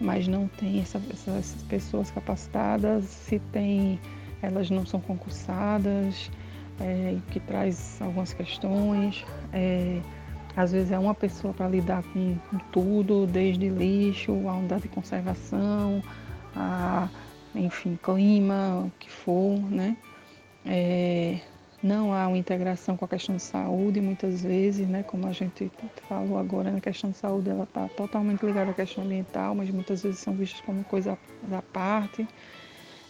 mas 0.00 0.28
não 0.28 0.46
tem 0.46 0.80
essa, 0.80 1.00
essas 1.12 1.62
pessoas 1.64 2.10
capacitadas, 2.12 3.04
se 3.04 3.40
tem, 3.52 3.98
elas 4.40 4.70
não 4.70 4.86
são 4.86 5.00
concursadas, 5.00 6.30
é, 6.80 7.16
que 7.32 7.40
traz 7.40 8.00
algumas 8.00 8.32
questões. 8.32 9.26
É, 9.52 10.00
às 10.56 10.70
vezes 10.72 10.92
é 10.92 10.98
uma 10.98 11.14
pessoa 11.14 11.52
para 11.52 11.68
lidar 11.68 12.04
com, 12.04 12.36
com, 12.48 12.58
tudo, 12.70 13.26
desde 13.26 13.68
lixo, 13.68 14.32
a 14.48 14.54
unidade 14.54 14.82
de 14.82 14.88
conservação, 14.88 16.00
a, 16.54 17.08
enfim, 17.56 17.98
clima, 18.00 18.84
o 18.86 18.92
que 19.00 19.10
for, 19.10 19.58
né? 19.70 19.96
Não 21.82 22.12
há 22.12 22.26
uma 22.26 22.36
integração 22.36 22.96
com 22.96 23.04
a 23.04 23.08
questão 23.08 23.36
de 23.36 23.42
saúde, 23.42 24.00
muitas 24.00 24.42
vezes, 24.42 24.88
né, 24.88 25.04
como 25.04 25.28
a 25.28 25.32
gente 25.32 25.70
falou 26.08 26.36
agora, 26.36 26.72
na 26.72 26.80
questão 26.80 27.10
de 27.10 27.16
saúde, 27.16 27.50
ela 27.50 27.62
está 27.62 27.86
totalmente 27.88 28.44
ligada 28.44 28.72
à 28.72 28.74
questão 28.74 29.04
ambiental, 29.04 29.54
mas 29.54 29.70
muitas 29.70 30.02
vezes 30.02 30.18
são 30.18 30.34
vistas 30.34 30.60
como 30.62 30.82
coisa 30.82 31.16
da 31.44 31.62
parte. 31.62 32.26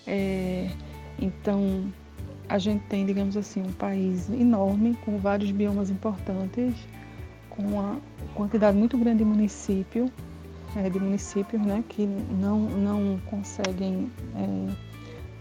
É, 0.07 0.71
então, 1.19 1.91
a 2.47 2.59
gente 2.59 2.85
tem, 2.89 3.07
digamos 3.07 3.39
assim, 3.39 3.63
um 3.63 3.73
país 3.73 4.29
enorme, 4.31 4.99
com 5.03 5.19
vários 5.19 5.51
biomas 5.51 5.89
importantes, 5.89 6.75
com 7.49 7.63
uma 7.63 7.99
quantidade 8.35 8.77
muito 8.77 8.99
grande 8.99 9.19
de 9.19 9.25
município, 9.25 10.13
é, 10.77 10.91
de 10.91 11.01
municípios 11.01 11.61
né, 11.63 11.83
que 11.89 12.07
não, 12.07 12.61
não 12.61 13.19
conseguem, 13.31 14.11
é, 14.37 14.73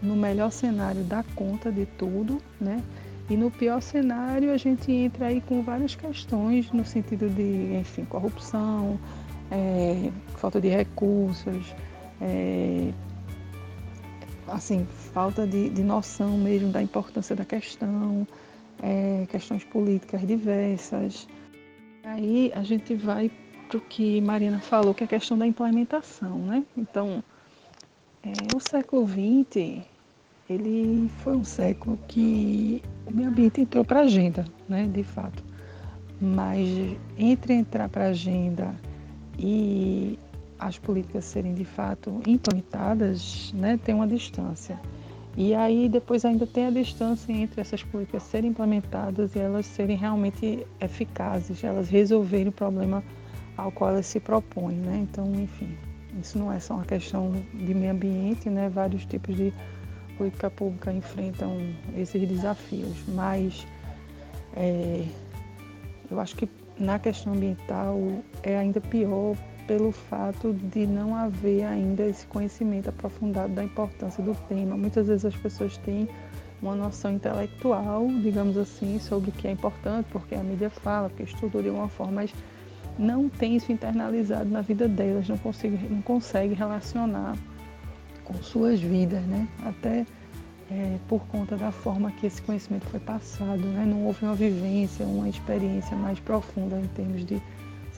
no 0.02 0.16
melhor 0.16 0.50
cenário, 0.50 1.02
dar 1.04 1.24
conta 1.34 1.70
de 1.70 1.84
tudo, 1.84 2.40
né? 2.60 2.82
E 3.30 3.36
no 3.36 3.50
pior 3.50 3.82
cenário, 3.82 4.52
a 4.52 4.56
gente 4.56 4.90
entra 4.90 5.26
aí 5.26 5.40
com 5.42 5.62
várias 5.62 5.94
questões 5.94 6.70
no 6.72 6.84
sentido 6.84 7.28
de, 7.28 7.76
enfim, 7.78 8.04
corrupção, 8.06 8.98
é, 9.50 10.10
falta 10.36 10.58
de 10.60 10.68
recursos, 10.68 11.74
é, 12.22 12.90
assim, 14.48 14.86
falta 15.12 15.46
de, 15.46 15.68
de, 15.68 15.82
noção 15.82 16.38
mesmo 16.38 16.70
da 16.70 16.82
importância 16.82 17.36
da 17.36 17.44
questão, 17.44 18.26
é, 18.82 19.26
questões 19.28 19.62
políticas 19.64 20.26
diversas. 20.26 21.28
Aí 22.04 22.50
a 22.54 22.62
gente 22.62 22.94
vai 22.94 23.30
para 23.68 23.76
o 23.76 23.80
que 23.82 24.22
Marina 24.22 24.58
falou, 24.58 24.94
que 24.94 25.04
é 25.04 25.06
a 25.06 25.08
questão 25.08 25.36
da 25.36 25.46
implementação, 25.46 26.38
né? 26.38 26.64
Então, 26.74 27.22
é, 28.22 28.56
o 28.56 28.60
século 28.60 29.06
XX 29.06 29.84
ele 30.48 31.10
foi 31.18 31.36
um 31.36 31.44
século 31.44 31.98
que 32.08 32.82
o 33.06 33.14
meio 33.14 33.28
ambiente 33.28 33.60
entrou 33.60 33.84
para 33.84 34.00
a 34.00 34.02
agenda, 34.04 34.46
né, 34.68 34.86
de 34.86 35.02
fato. 35.02 35.44
Mas 36.20 36.96
entre 37.16 37.52
entrar 37.52 37.88
para 37.88 38.04
a 38.04 38.08
agenda 38.08 38.74
e 39.38 40.18
as 40.58 40.78
políticas 40.78 41.24
serem 41.24 41.54
de 41.54 41.64
fato 41.64 42.20
implementadas, 42.26 43.52
né, 43.54 43.78
tem 43.84 43.94
uma 43.94 44.06
distância. 44.06 44.80
E 45.36 45.54
aí 45.54 45.88
depois 45.88 46.24
ainda 46.24 46.46
tem 46.46 46.66
a 46.66 46.70
distância 46.70 47.30
entre 47.30 47.60
essas 47.60 47.82
políticas 47.82 48.24
serem 48.24 48.50
implementadas 48.50 49.36
e 49.36 49.38
elas 49.38 49.66
serem 49.66 49.96
realmente 49.96 50.66
eficazes, 50.80 51.62
elas 51.62 51.88
resolverem 51.88 52.48
o 52.48 52.52
problema 52.52 53.04
ao 53.56 53.70
qual 53.70 53.90
elas 53.90 54.06
se 54.06 54.18
propõem, 54.18 54.76
né? 54.76 55.06
Então, 55.08 55.32
enfim, 55.36 55.76
isso 56.20 56.38
não 56.38 56.50
é 56.52 56.58
só 56.58 56.74
uma 56.74 56.84
questão 56.84 57.32
de 57.54 57.74
meio 57.74 57.92
ambiente, 57.92 58.50
né? 58.50 58.68
Vários 58.68 59.04
tipos 59.04 59.36
de 59.36 59.52
política 60.18 60.50
pública 60.50 60.92
enfrentam 60.92 61.56
esses 61.96 62.28
desafios, 62.28 62.96
mas 63.08 63.66
é, 64.56 65.06
eu 66.10 66.20
acho 66.20 66.36
que 66.36 66.48
na 66.78 66.98
questão 66.98 67.32
ambiental 67.32 67.96
é 68.42 68.58
ainda 68.58 68.80
pior 68.80 69.36
pelo 69.66 69.92
fato 69.92 70.52
de 70.52 70.86
não 70.86 71.14
haver 71.14 71.64
ainda 71.64 72.04
esse 72.04 72.26
conhecimento 72.26 72.88
aprofundado 72.88 73.52
da 73.52 73.62
importância 73.62 74.22
do 74.22 74.34
tema. 74.48 74.76
Muitas 74.76 75.06
vezes 75.06 75.26
as 75.26 75.36
pessoas 75.36 75.76
têm 75.78 76.08
uma 76.60 76.74
noção 76.74 77.12
intelectual, 77.12 78.08
digamos 78.22 78.56
assim, 78.56 78.98
sobre 78.98 79.30
o 79.30 79.32
que 79.32 79.46
é 79.46 79.52
importante, 79.52 80.06
porque 80.10 80.34
a 80.34 80.42
mídia 80.42 80.70
fala, 80.70 81.08
porque 81.08 81.24
estudou 81.24 81.62
de 81.62 81.68
alguma 81.68 81.88
forma, 81.88 82.12
mas 82.12 82.34
não 82.98 83.28
tem 83.28 83.56
isso 83.56 83.70
internalizado 83.70 84.48
na 84.48 84.60
vida 84.60 84.88
delas, 84.88 85.28
não 85.28 85.38
consegue, 85.38 85.76
não 85.88 86.02
consegue 86.02 86.54
relacionar 86.54 87.36
com 88.28 88.42
suas 88.42 88.78
vidas, 88.78 89.22
né? 89.22 89.48
Até 89.64 90.06
é, 90.70 90.98
por 91.08 91.26
conta 91.28 91.56
da 91.56 91.72
forma 91.72 92.12
que 92.12 92.26
esse 92.26 92.42
conhecimento 92.42 92.86
foi 92.86 93.00
passado, 93.00 93.66
né? 93.68 93.84
Não 93.86 94.04
houve 94.04 94.24
uma 94.24 94.34
vivência, 94.34 95.04
uma 95.06 95.28
experiência 95.28 95.96
mais 95.96 96.20
profunda 96.20 96.78
em 96.78 96.86
termos 96.88 97.24
de, 97.24 97.40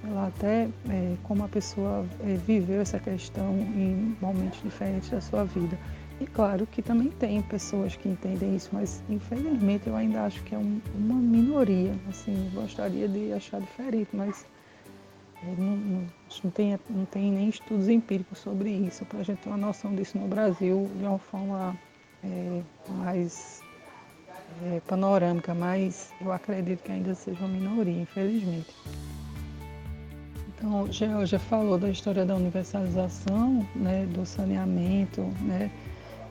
sei 0.00 0.10
lá, 0.10 0.28
até 0.28 0.68
é, 0.88 1.16
como 1.24 1.44
a 1.44 1.48
pessoa 1.48 2.06
é, 2.20 2.34
viveu 2.46 2.80
essa 2.80 3.00
questão 3.00 3.58
em 3.58 4.16
momentos 4.20 4.62
diferentes 4.62 5.10
da 5.10 5.20
sua 5.20 5.44
vida. 5.44 5.76
E 6.20 6.26
claro 6.26 6.66
que 6.66 6.82
também 6.82 7.08
tem 7.08 7.40
pessoas 7.42 7.96
que 7.96 8.08
entendem 8.08 8.54
isso, 8.54 8.68
mas 8.72 9.02
infelizmente 9.08 9.88
eu 9.88 9.96
ainda 9.96 10.22
acho 10.22 10.42
que 10.44 10.54
é 10.54 10.58
um, 10.58 10.80
uma 10.94 11.14
minoria. 11.14 11.92
Assim, 12.08 12.50
gostaria 12.54 13.08
de 13.08 13.32
achar 13.32 13.60
diferente, 13.60 14.10
mas 14.12 14.44
não, 15.42 15.76
não, 15.76 16.06
não, 16.44 16.50
tem, 16.50 16.78
não 16.88 17.04
tem 17.06 17.32
nem 17.32 17.48
estudos 17.48 17.88
empíricos 17.88 18.38
sobre 18.38 18.70
isso, 18.70 19.04
para 19.06 19.20
a 19.20 19.22
gente 19.22 19.38
ter 19.38 19.48
uma 19.48 19.56
noção 19.56 19.94
disso 19.94 20.18
no 20.18 20.28
Brasil 20.28 20.90
de 20.96 21.04
uma 21.04 21.18
forma 21.18 21.76
é, 22.22 22.62
mais 22.88 23.62
é, 24.62 24.80
panorâmica, 24.86 25.54
mas 25.54 26.12
eu 26.20 26.30
acredito 26.32 26.82
que 26.82 26.92
ainda 26.92 27.14
seja 27.14 27.38
uma 27.40 27.48
minoria, 27.48 28.02
infelizmente. 28.02 28.74
Então, 30.48 30.92
já, 30.92 31.24
já 31.24 31.38
falou 31.38 31.78
da 31.78 31.88
história 31.88 32.26
da 32.26 32.36
universalização, 32.36 33.66
né, 33.74 34.04
do 34.06 34.26
saneamento, 34.26 35.22
né, 35.40 35.70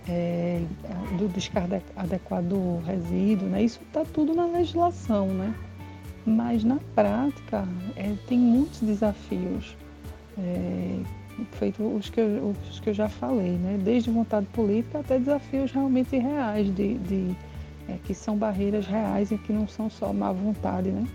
é, 0.07 0.61
do 1.17 1.27
descarte 1.29 1.83
adequado 1.95 2.49
do 2.49 2.77
resíduo, 2.85 3.49
né, 3.49 3.63
isso 3.63 3.79
está 3.87 4.05
tudo 4.05 4.35
na 4.35 4.45
legislação, 4.45 5.27
né? 5.29 5.53
Mas 6.25 6.63
na 6.63 6.77
prática 6.95 7.67
é, 7.95 8.13
tem 8.27 8.37
muitos 8.37 8.81
desafios, 8.81 9.75
é, 10.37 10.99
feito 11.53 11.83
os 11.83 12.09
que, 12.09 12.19
eu, 12.19 12.53
os 12.69 12.79
que 12.79 12.89
eu 12.89 12.93
já 12.93 13.09
falei, 13.09 13.51
né? 13.51 13.79
desde 13.83 14.09
vontade 14.09 14.45
política 14.47 14.99
até 14.99 15.17
desafios 15.17 15.71
realmente 15.71 16.17
reais, 16.17 16.73
de, 16.75 16.97
de 16.99 17.35
é, 17.87 17.97
que 18.03 18.13
são 18.13 18.37
barreiras 18.37 18.85
reais 18.85 19.31
e 19.31 19.37
que 19.37 19.53
não 19.53 19.67
são 19.67 19.89
só 19.89 20.13
má 20.13 20.31
vontade. 20.31 20.91
Né? 20.91 21.07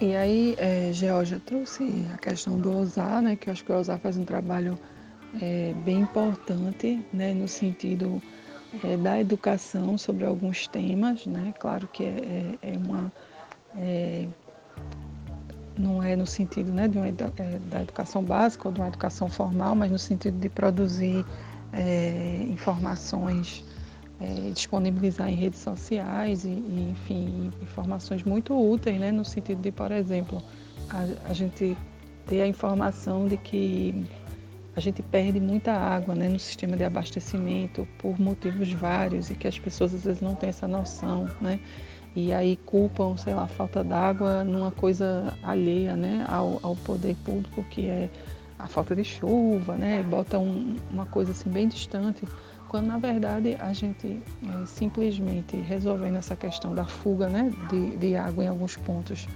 E 0.00 0.14
aí, 0.14 0.54
é, 0.58 0.90
Georgia 0.92 1.40
trouxe 1.44 2.06
a 2.12 2.18
questão 2.18 2.58
do 2.58 2.70
OSAR, 2.78 3.22
né, 3.22 3.34
que 3.34 3.48
eu 3.48 3.52
acho 3.52 3.64
que 3.64 3.72
o 3.72 3.78
OSAR 3.78 3.98
faz 3.98 4.16
um 4.18 4.24
trabalho 4.24 4.78
é, 5.40 5.74
bem 5.84 6.00
importante 6.00 7.02
né, 7.12 7.32
no 7.32 7.48
sentido 7.48 8.22
é, 8.84 8.96
da 8.96 9.20
educação 9.20 9.96
sobre 9.96 10.24
alguns 10.24 10.66
temas, 10.66 11.26
né? 11.26 11.54
Claro 11.58 11.88
que 11.88 12.04
é, 12.04 12.56
é, 12.62 12.74
é 12.74 12.76
uma 12.76 13.12
é, 13.76 14.26
não 15.78 16.02
é 16.02 16.16
no 16.16 16.26
sentido 16.26 16.72
né, 16.72 16.88
de 16.88 16.96
uma, 16.96 17.08
é, 17.08 17.12
da 17.70 17.82
educação 17.82 18.22
básica 18.22 18.68
ou 18.68 18.74
de 18.74 18.80
uma 18.80 18.88
educação 18.88 19.28
formal, 19.28 19.74
mas 19.74 19.90
no 19.90 19.98
sentido 19.98 20.38
de 20.38 20.48
produzir 20.48 21.24
é, 21.72 22.46
informações, 22.48 23.64
é, 24.20 24.50
disponibilizar 24.50 25.28
em 25.28 25.34
redes 25.34 25.60
sociais 25.60 26.44
e, 26.44 26.48
e, 26.48 26.88
enfim, 26.92 27.52
informações 27.62 28.22
muito 28.22 28.54
úteis, 28.54 28.98
né, 28.98 29.12
no 29.12 29.24
sentido 29.24 29.60
de, 29.60 29.70
por 29.70 29.92
exemplo, 29.92 30.42
a, 30.88 31.30
a 31.30 31.32
gente 31.32 31.76
ter 32.26 32.40
a 32.40 32.46
informação 32.46 33.28
de 33.28 33.36
que 33.36 34.06
a 34.76 34.80
gente 34.80 35.02
perde 35.02 35.40
muita 35.40 35.72
água 35.72 36.14
né, 36.14 36.28
no 36.28 36.38
sistema 36.38 36.76
de 36.76 36.84
abastecimento 36.84 37.88
por 37.96 38.20
motivos 38.20 38.70
vários 38.74 39.30
e 39.30 39.34
que 39.34 39.48
as 39.48 39.58
pessoas 39.58 39.94
às 39.94 40.04
vezes 40.04 40.20
não 40.20 40.34
têm 40.34 40.50
essa 40.50 40.68
noção, 40.68 41.28
né? 41.40 41.58
E 42.14 42.32
aí 42.32 42.56
culpam, 42.56 43.16
sei 43.16 43.34
lá, 43.34 43.44
a 43.44 43.48
falta 43.48 43.82
d'água 43.82 44.44
numa 44.44 44.70
coisa 44.70 45.34
alheia 45.42 45.96
né, 45.96 46.24
ao, 46.28 46.60
ao 46.62 46.76
poder 46.76 47.16
público, 47.24 47.64
que 47.64 47.86
é 47.86 48.10
a 48.58 48.66
falta 48.66 48.94
de 48.94 49.04
chuva, 49.04 49.76
né? 49.76 50.02
Bota 50.02 50.38
um, 50.38 50.76
uma 50.90 51.06
coisa 51.06 51.32
assim 51.32 51.48
bem 51.48 51.68
distante, 51.68 52.26
quando 52.68 52.86
na 52.86 52.98
verdade 52.98 53.56
a 53.58 53.72
gente 53.72 54.22
é, 54.44 54.66
simplesmente 54.66 55.56
resolvendo 55.56 56.16
essa 56.16 56.36
questão 56.36 56.74
da 56.74 56.84
fuga 56.84 57.28
né, 57.28 57.50
de, 57.70 57.96
de 57.96 58.14
água 58.14 58.44
em 58.44 58.48
alguns 58.48 58.76
pontos 58.76 59.26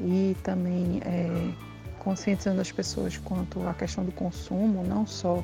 e 0.00 0.36
também 0.42 1.00
é, 1.04 1.52
conscientizando 2.04 2.60
as 2.60 2.70
pessoas 2.70 3.16
quanto 3.16 3.66
à 3.66 3.72
questão 3.72 4.04
do 4.04 4.12
consumo, 4.12 4.84
não 4.86 5.06
só 5.06 5.42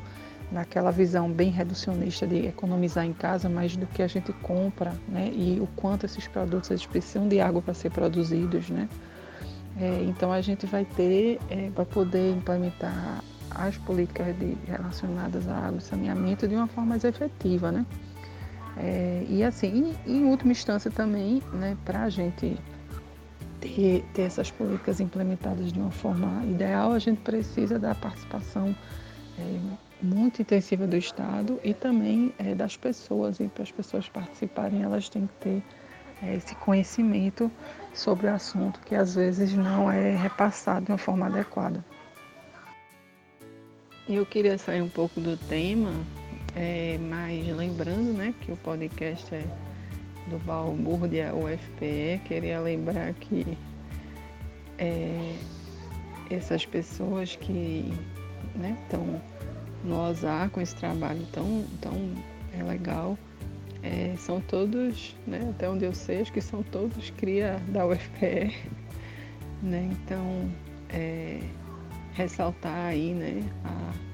naquela 0.53 0.91
visão 0.91 1.31
bem 1.31 1.51
reducionista 1.51 2.27
de 2.27 2.47
economizar 2.47 3.05
em 3.05 3.13
casa, 3.13 3.49
mas 3.49 3.77
do 3.77 3.87
que 3.87 4.03
a 4.03 4.07
gente 4.07 4.33
compra, 4.35 4.93
né? 5.09 5.31
E 5.33 5.59
o 5.61 5.67
quanto 5.77 6.05
esses 6.05 6.27
produtos 6.29 6.71
eles 6.71 6.85
precisam 6.85 7.29
de 7.29 7.41
água 7.41 7.63
para 7.63 7.73
ser 7.73 7.91
produzidos, 7.91 8.69
né? 8.69 8.89
É, 9.81 10.03
então 10.03 10.33
a 10.33 10.41
gente 10.41 10.67
vai 10.67 10.85
ter, 10.85 11.39
é, 11.49 11.71
vai 11.71 11.87
poder 11.87 12.33
implementar 12.33 13.23
as 13.51 13.77
políticas 13.79 14.37
de, 14.39 14.57
relacionadas 14.67 15.49
à 15.49 15.57
água 15.57 15.79
e 15.79 15.83
saneamento 15.83 16.47
de 16.47 16.55
uma 16.55 16.67
forma 16.67 16.91
mais 16.91 17.05
efetiva, 17.05 17.71
né? 17.71 17.87
É, 18.77 19.25
e 19.29 19.43
assim, 19.43 19.95
e, 20.07 20.13
em 20.13 20.25
última 20.25 20.53
instância 20.53 20.91
também, 20.91 21.43
né, 21.53 21.77
para 21.85 22.03
a 22.03 22.09
gente 22.09 22.57
ter, 23.61 24.05
ter 24.15 24.23
essas 24.23 24.51
políticas 24.51 25.01
implementadas 25.01 25.73
de 25.73 25.79
uma 25.79 25.91
forma 25.91 26.45
ideal, 26.47 26.93
a 26.93 26.99
gente 26.99 27.21
precisa 27.21 27.79
da 27.79 27.95
participação 27.95 28.75
é, 29.39 29.61
muito 30.03 30.43
intensiva 30.43 30.87
do 30.87 30.97
Estado 30.97 31.61
e 31.63 31.75
também 31.75 32.33
é, 32.39 32.55
das 32.55 32.77
pessoas. 32.77 33.39
E 33.41 33.49
para 33.49 33.63
as 33.63 33.71
pessoas 33.71 34.09
participarem, 34.09 34.83
elas 34.83 35.09
têm 35.09 35.27
que 35.27 35.35
ter 35.35 35.63
é, 36.23 36.35
esse 36.37 36.55
conhecimento 36.57 37.51
sobre 37.95 38.27
o 38.27 38.35
assunto 38.35 38.81
que 38.81 38.95
às 38.95 39.15
vezes 39.15 39.55
não 39.55 39.91
é 39.91 40.15
repassado 40.17 40.87
de 40.87 40.93
uma 40.93 40.99
forma 40.99 41.27
adequada. 41.27 41.85
Eu 44.09 44.27
queria 44.27 44.59
sair 44.59 44.83
um 44.83 44.89
pouco 44.89 45.21
do 45.21 45.37
tema, 45.37 45.93
é, 46.57 46.99
mas 46.99 47.47
lembrando 47.57 48.13
né, 48.13 48.35
que 48.41 48.51
o 48.51 48.57
podcast 48.57 49.33
é 49.33 49.45
do 50.31 50.39
Balbúrdia 50.39 51.35
UFPE, 51.35 52.21
queria 52.25 52.61
lembrar 52.61 53.13
que 53.15 53.59
é, 54.79 55.35
essas 56.31 56.65
pessoas 56.65 57.37
que 57.37 57.93
estão 58.55 59.05
né, 59.05 59.23
no 59.85 60.01
OSAR 60.09 60.49
com 60.51 60.61
esse 60.61 60.75
trabalho 60.77 61.27
tão, 61.33 61.65
tão 61.81 62.15
é, 62.57 62.63
legal, 62.63 63.19
é, 63.83 64.15
são 64.17 64.41
todos, 64.41 65.17
né, 65.27 65.49
até 65.51 65.69
onde 65.69 65.85
eu 65.85 65.93
sei, 65.93 66.21
acho 66.21 66.33
que 66.33 66.41
são 66.41 66.63
todos 66.63 67.11
cria 67.11 67.61
da 67.69 67.87
UFPE. 67.87 68.57
Né? 69.63 69.91
Então, 69.93 70.51
é, 70.89 71.41
ressaltar 72.15 72.87
aí 72.87 73.13
né, 73.13 73.43
a, 73.65 74.10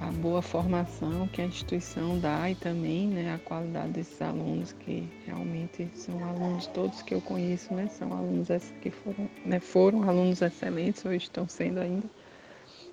a 0.00 0.10
boa 0.12 0.40
formação 0.40 1.28
que 1.28 1.42
a 1.42 1.44
instituição 1.44 2.18
dá 2.18 2.50
e 2.50 2.54
também 2.54 3.06
né, 3.08 3.34
a 3.34 3.38
qualidade 3.38 3.92
desses 3.92 4.20
alunos, 4.22 4.72
que 4.72 5.06
realmente 5.26 5.90
são 5.94 6.24
alunos 6.24 6.66
todos 6.68 7.02
que 7.02 7.14
eu 7.14 7.20
conheço, 7.20 7.74
né, 7.74 7.86
são 7.88 8.10
alunos 8.10 8.48
que 8.80 8.90
foram, 8.90 9.28
né, 9.44 9.60
foram 9.60 10.08
alunos 10.08 10.40
excelentes 10.40 11.04
ou 11.04 11.12
estão 11.12 11.46
sendo 11.46 11.80
ainda. 11.80 12.08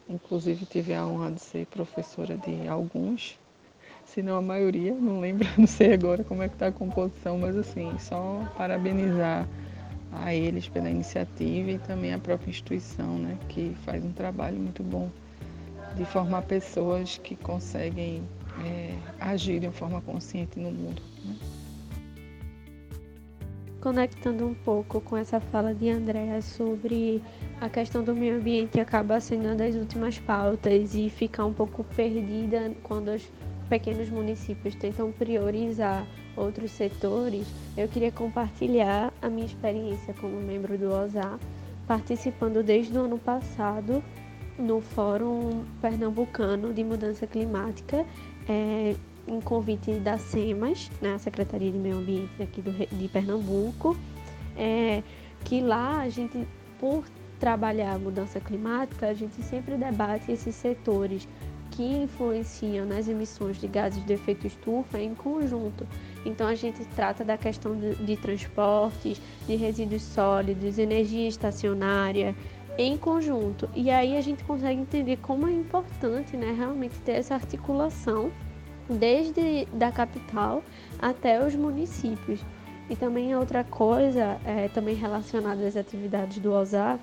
Inclusive 0.10 0.66
tive 0.66 0.94
a 0.94 1.06
honra 1.06 1.32
de 1.32 1.42
ser 1.42 1.66
professora 1.68 2.38
de 2.38 2.68
alguns, 2.68 3.40
se 4.06 4.22
não 4.22 4.36
a 4.36 4.42
maioria, 4.42 4.94
não 4.94 5.22
lembro, 5.22 5.48
não 5.58 5.68
sei 5.68 5.94
agora 5.94 6.26
como 6.26 6.44
é 6.44 6.50
que 6.50 6.56
está 6.56 6.68
a 6.68 6.72
composição, 6.74 7.38
mas 7.38 7.56
assim, 7.56 7.90
só 8.00 8.46
parabenizar 8.58 9.48
a 10.12 10.36
eles 10.36 10.68
pela 10.68 10.90
iniciativa 10.90 11.72
e 11.72 11.80
também 11.80 12.14
a 12.14 12.20
própria 12.20 12.50
instituição, 12.50 13.18
né, 13.18 13.38
que 13.48 13.74
faz 13.86 14.04
um 14.04 14.12
trabalho 14.12 14.58
muito 14.58 14.84
bom 14.84 15.10
de 15.98 16.06
formar 16.06 16.44
pessoas 16.44 17.18
que 17.18 17.36
conseguem 17.36 18.24
é, 18.64 18.96
agir 19.20 19.60
de 19.60 19.70
forma 19.72 20.02
consciente 20.02 20.60
no 20.60 20.72
mundo. 20.72 21.02
Né? 21.26 21.36
Conectando 23.82 24.46
um 24.46 24.54
pouco 24.54 25.00
com 25.02 25.16
essa 25.16 25.40
fala 25.40 25.74
de 25.74 25.90
Andréa 25.90 26.42
sobre 26.42 27.22
a 27.62 27.70
questão 27.70 28.04
do 28.04 28.16
meio 28.16 28.38
ambiente 28.38 28.80
acaba 28.80 29.20
sendo 29.20 29.46
uma 29.46 29.56
das 29.56 29.76
últimas 29.76 30.20
pautas 30.20 30.94
e 30.96 31.10
ficar 31.10 31.46
um 31.46 31.54
pouco 31.54 31.84
perdida 31.84 32.72
quando 32.84 33.10
os 33.10 33.30
pequenos 33.70 34.10
municípios 34.10 34.76
tentam 34.76 35.12
priorizar 35.12 36.06
outros 36.36 36.72
setores, 36.72 37.48
eu 37.76 37.88
queria 37.88 38.12
compartilhar 38.12 39.12
a 39.22 39.30
minha 39.30 39.46
experiência 39.46 40.14
como 40.14 40.40
membro 40.40 40.78
do 40.78 40.92
OSA, 40.92 41.40
participando 41.88 42.64
desde 42.64 42.98
o 42.98 43.02
ano 43.02 43.18
passado 43.18 44.04
no 44.58 44.82
Fórum 44.82 45.64
Pernambucano 45.82 46.74
de 46.74 46.84
Mudança 46.84 47.28
Climática, 47.28 48.06
é, 48.48 48.96
em 49.28 49.42
convite 49.42 49.92
da 49.96 50.18
SEMAS, 50.18 50.90
né, 51.02 51.16
a 51.16 51.20
Secretaria 51.20 51.72
de 51.72 51.78
Meio 51.78 51.98
Ambiente 51.98 52.42
aqui 52.42 52.62
do, 52.62 52.72
de 52.72 53.08
Pernambuco, 53.08 53.96
é, 54.56 55.04
que 55.44 55.62
lá 55.62 56.02
a 56.02 56.10
gente, 56.10 56.48
por 56.80 57.04
trabalhar 57.40 57.94
a 57.94 58.00
mudança 58.00 58.40
climática, 58.40 59.08
a 59.08 59.14
gente 59.14 59.42
sempre 59.44 59.76
debate 59.76 60.32
esses 60.32 60.56
setores 60.56 61.28
que 61.72 61.84
influenciam 61.84 62.86
nas 62.86 63.08
emissões 63.08 63.60
de 63.60 63.68
gases 63.68 64.04
de 64.04 64.14
efeito 64.14 64.48
estufa 64.48 65.00
em 65.00 65.14
conjunto. 65.14 65.86
Então 66.26 66.48
a 66.48 66.56
gente 66.56 66.84
trata 66.96 67.24
da 67.24 67.38
questão 67.38 67.76
de, 67.76 67.94
de 67.96 68.18
transportes, 68.18 69.22
de 69.46 69.56
resíduos 69.56 70.02
sólidos, 70.02 70.80
energia 70.80 71.28
estacionária 71.28 72.36
em 72.78 72.98
conjunto. 72.98 73.70
E 73.76 73.90
aí 73.90 74.18
a 74.18 74.22
gente 74.22 74.44
consegue 74.44 74.80
entender 74.80 75.18
como 75.18 75.48
é 75.48 75.52
importante, 75.52 76.38
né, 76.38 76.54
realmente 76.56 76.96
ter 77.00 77.14
essa 77.14 77.34
articulação 77.34 78.32
desde 78.90 79.66
da 79.74 79.92
capital 79.92 80.64
até 81.00 81.44
os 81.46 81.56
municípios. 81.56 82.40
E 82.90 82.96
também 82.96 83.36
outra 83.36 83.64
coisa, 83.64 84.40
é, 84.46 84.70
também 84.70 84.96
relacionada 84.96 85.66
às 85.68 85.76
atividades 85.76 86.40
do 86.40 86.54
OSAR, 86.54 87.00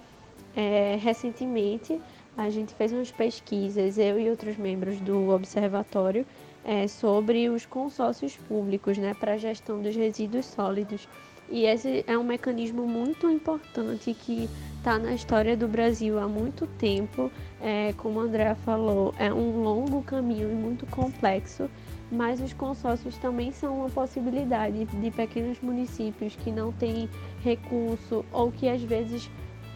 é, 0.56 0.96
recentemente 1.00 2.00
a 2.36 2.50
gente 2.50 2.74
fez 2.74 2.92
umas 2.92 3.10
pesquisas, 3.10 3.98
eu 3.98 4.18
e 4.18 4.28
outros 4.28 4.56
membros 4.56 5.00
do 5.00 5.30
observatório, 5.30 6.26
é, 6.64 6.88
sobre 6.88 7.48
os 7.48 7.66
consórcios 7.66 8.36
públicos 8.36 8.96
né, 8.98 9.14
para 9.14 9.34
a 9.34 9.36
gestão 9.36 9.80
dos 9.80 9.94
resíduos 9.94 10.46
sólidos. 10.46 11.06
E 11.48 11.66
esse 11.66 12.04
é 12.06 12.16
um 12.16 12.24
mecanismo 12.24 12.86
muito 12.86 13.30
importante 13.30 14.14
que 14.14 14.48
está 14.78 14.98
na 14.98 15.14
história 15.14 15.56
do 15.56 15.68
Brasil 15.68 16.18
há 16.18 16.26
muito 16.26 16.66
tempo. 16.66 17.30
É, 17.60 17.94
como 17.96 18.20
a 18.20 18.24
Andrea 18.24 18.54
falou, 18.54 19.14
é 19.18 19.32
um 19.32 19.62
longo 19.62 20.02
caminho 20.02 20.50
e 20.50 20.54
muito 20.54 20.86
complexo, 20.86 21.70
mas 22.10 22.40
os 22.40 22.52
consórcios 22.52 23.16
também 23.18 23.52
são 23.52 23.78
uma 23.78 23.90
possibilidade 23.90 24.84
de 24.84 25.10
pequenos 25.10 25.60
municípios 25.60 26.36
que 26.36 26.50
não 26.50 26.72
têm 26.72 27.08
recurso 27.42 28.24
ou 28.32 28.50
que 28.50 28.68
às 28.68 28.82
vezes 28.82 29.30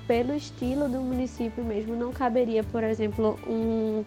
pelo 0.09 0.35
estilo 0.35 0.89
do 0.89 1.03
município 1.03 1.62
mesmo, 1.62 1.95
não 1.95 2.11
caberia, 2.11 2.64
por 2.64 2.83
exemplo, 2.83 3.39
um, 3.47 4.03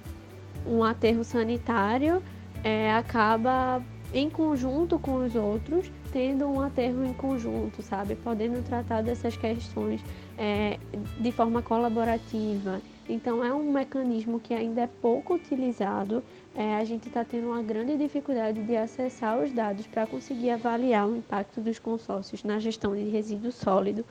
um 0.66 0.84
aterro 0.84 1.24
sanitário, 1.24 2.24
é, 2.64 2.92
acaba 2.92 3.82
em 4.12 4.28
conjunto 4.28 4.98
com 4.98 5.24
os 5.24 5.36
outros, 5.36 5.92
tendo 6.12 6.46
um 6.48 6.62
aterro 6.62 7.06
em 7.06 7.14
conjunto, 7.14 7.82
sabe? 7.82 8.16
Podendo 8.16 8.64
tratar 8.64 9.02
dessas 9.02 9.36
questões 9.38 10.02
é, 10.38 10.78
de 11.20 11.32
forma 11.32 11.62
colaborativa. 11.62 12.82
Então, 13.08 13.44
é 13.44 13.54
um 13.54 13.72
mecanismo 13.72 14.40
que 14.40 14.54
ainda 14.54 14.82
é 14.82 14.88
pouco 14.88 15.34
utilizado. 15.34 16.24
É, 16.56 16.76
a 16.76 16.84
gente 16.84 17.08
está 17.08 17.24
tendo 17.24 17.48
uma 17.48 17.62
grande 17.62 17.98
dificuldade 17.98 18.62
de 18.64 18.76
acessar 18.76 19.40
os 19.40 19.52
dados 19.52 19.88
para 19.88 20.06
conseguir 20.06 20.52
avaliar 20.52 21.08
o 21.08 21.18
impacto 21.18 21.62
dos 21.62 21.80
consórcios 21.80 22.44
na 22.44 22.60
gestão 22.60 22.96
de 22.96 23.10
resíduo 23.10 23.52
sólido. 23.52 24.06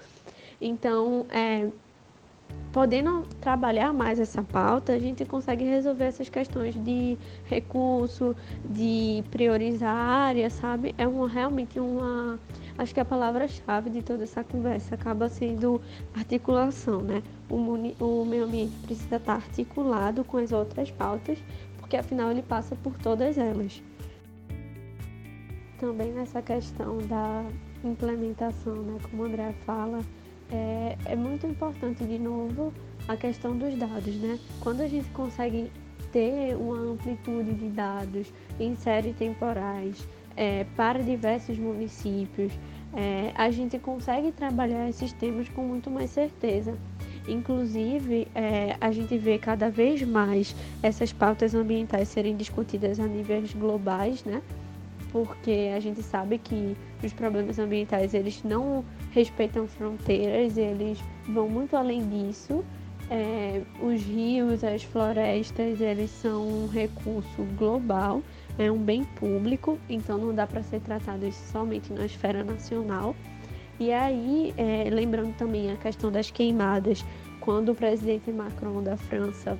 Então, 0.60 1.26
é, 1.30 1.68
podendo 2.72 3.22
trabalhar 3.40 3.92
mais 3.92 4.20
essa 4.20 4.42
pauta, 4.42 4.92
a 4.92 4.98
gente 4.98 5.24
consegue 5.24 5.64
resolver 5.64 6.04
essas 6.04 6.28
questões 6.28 6.74
de 6.74 7.18
recurso, 7.44 8.34
de 8.64 9.24
priorizar 9.30 9.94
a 9.94 10.26
área, 10.26 10.48
sabe? 10.50 10.94
É 10.96 11.04
realmente 11.26 11.80
uma. 11.80 12.38
Acho 12.78 12.94
que 12.94 13.00
a 13.00 13.04
palavra-chave 13.04 13.90
de 13.90 14.02
toda 14.02 14.22
essa 14.22 14.42
conversa 14.42 14.94
acaba 14.94 15.28
sendo 15.28 15.80
articulação, 16.14 17.00
né? 17.00 17.22
O, 17.48 17.56
o 17.56 18.24
meio 18.24 18.44
ambiente 18.44 18.74
precisa 18.86 19.16
estar 19.16 19.34
articulado 19.34 20.24
com 20.24 20.38
as 20.38 20.52
outras 20.52 20.90
pautas, 20.90 21.38
porque 21.78 21.96
afinal 21.96 22.30
ele 22.30 22.42
passa 22.42 22.76
por 22.76 22.96
todas 22.98 23.36
elas. 23.36 23.82
Também 25.78 26.12
nessa 26.12 26.40
questão 26.40 26.98
da 26.98 27.44
implementação, 27.82 28.76
né? 28.76 28.98
Como 29.10 29.22
o 29.22 29.26
André 29.26 29.52
fala, 29.66 30.00
é, 30.52 30.96
é 31.04 31.16
muito 31.16 31.46
importante, 31.46 32.04
de 32.04 32.18
novo, 32.18 32.72
a 33.08 33.16
questão 33.16 33.56
dos 33.56 33.74
dados, 33.76 34.14
né? 34.16 34.38
Quando 34.60 34.80
a 34.82 34.86
gente 34.86 35.08
consegue 35.10 35.70
ter 36.12 36.56
uma 36.56 36.76
amplitude 36.76 37.54
de 37.54 37.68
dados 37.68 38.32
em 38.58 38.74
séries 38.74 39.16
temporais 39.16 40.06
é, 40.36 40.64
para 40.76 41.02
diversos 41.02 41.58
municípios, 41.58 42.52
é, 42.94 43.32
a 43.36 43.50
gente 43.50 43.78
consegue 43.78 44.32
trabalhar 44.32 44.88
esses 44.88 45.12
temas 45.12 45.48
com 45.48 45.62
muito 45.62 45.90
mais 45.90 46.10
certeza. 46.10 46.76
Inclusive, 47.28 48.26
é, 48.34 48.76
a 48.80 48.90
gente 48.90 49.16
vê 49.16 49.38
cada 49.38 49.70
vez 49.70 50.02
mais 50.02 50.54
essas 50.82 51.12
pautas 51.12 51.54
ambientais 51.54 52.08
serem 52.08 52.36
discutidas 52.36 52.98
a 52.98 53.06
níveis 53.06 53.54
globais, 53.54 54.24
né? 54.24 54.42
Porque 55.12 55.72
a 55.74 55.80
gente 55.80 56.02
sabe 56.02 56.38
que 56.38 56.76
os 57.02 57.12
problemas 57.12 57.58
ambientais 57.58 58.14
eles 58.14 58.42
não 58.44 58.84
respeitam 59.10 59.66
fronteiras, 59.66 60.56
eles 60.56 60.98
vão 61.28 61.48
muito 61.48 61.76
além 61.76 62.08
disso. 62.08 62.64
É, 63.10 63.62
os 63.82 64.02
rios, 64.02 64.62
as 64.62 64.84
florestas, 64.84 65.80
eles 65.80 66.10
são 66.10 66.46
um 66.46 66.68
recurso 66.68 67.42
global, 67.58 68.22
é 68.56 68.70
um 68.70 68.78
bem 68.78 69.02
público, 69.02 69.76
então 69.88 70.16
não 70.16 70.32
dá 70.32 70.46
para 70.46 70.62
ser 70.62 70.80
tratado 70.80 71.26
isso 71.26 71.42
somente 71.50 71.92
na 71.92 72.06
esfera 72.06 72.44
nacional. 72.44 73.16
E 73.80 73.92
aí, 73.92 74.54
é, 74.56 74.88
lembrando 74.90 75.34
também 75.36 75.72
a 75.72 75.76
questão 75.76 76.12
das 76.12 76.30
queimadas, 76.30 77.04
quando 77.40 77.72
o 77.72 77.74
presidente 77.74 78.30
Macron 78.30 78.80
da 78.80 78.96
França 78.96 79.58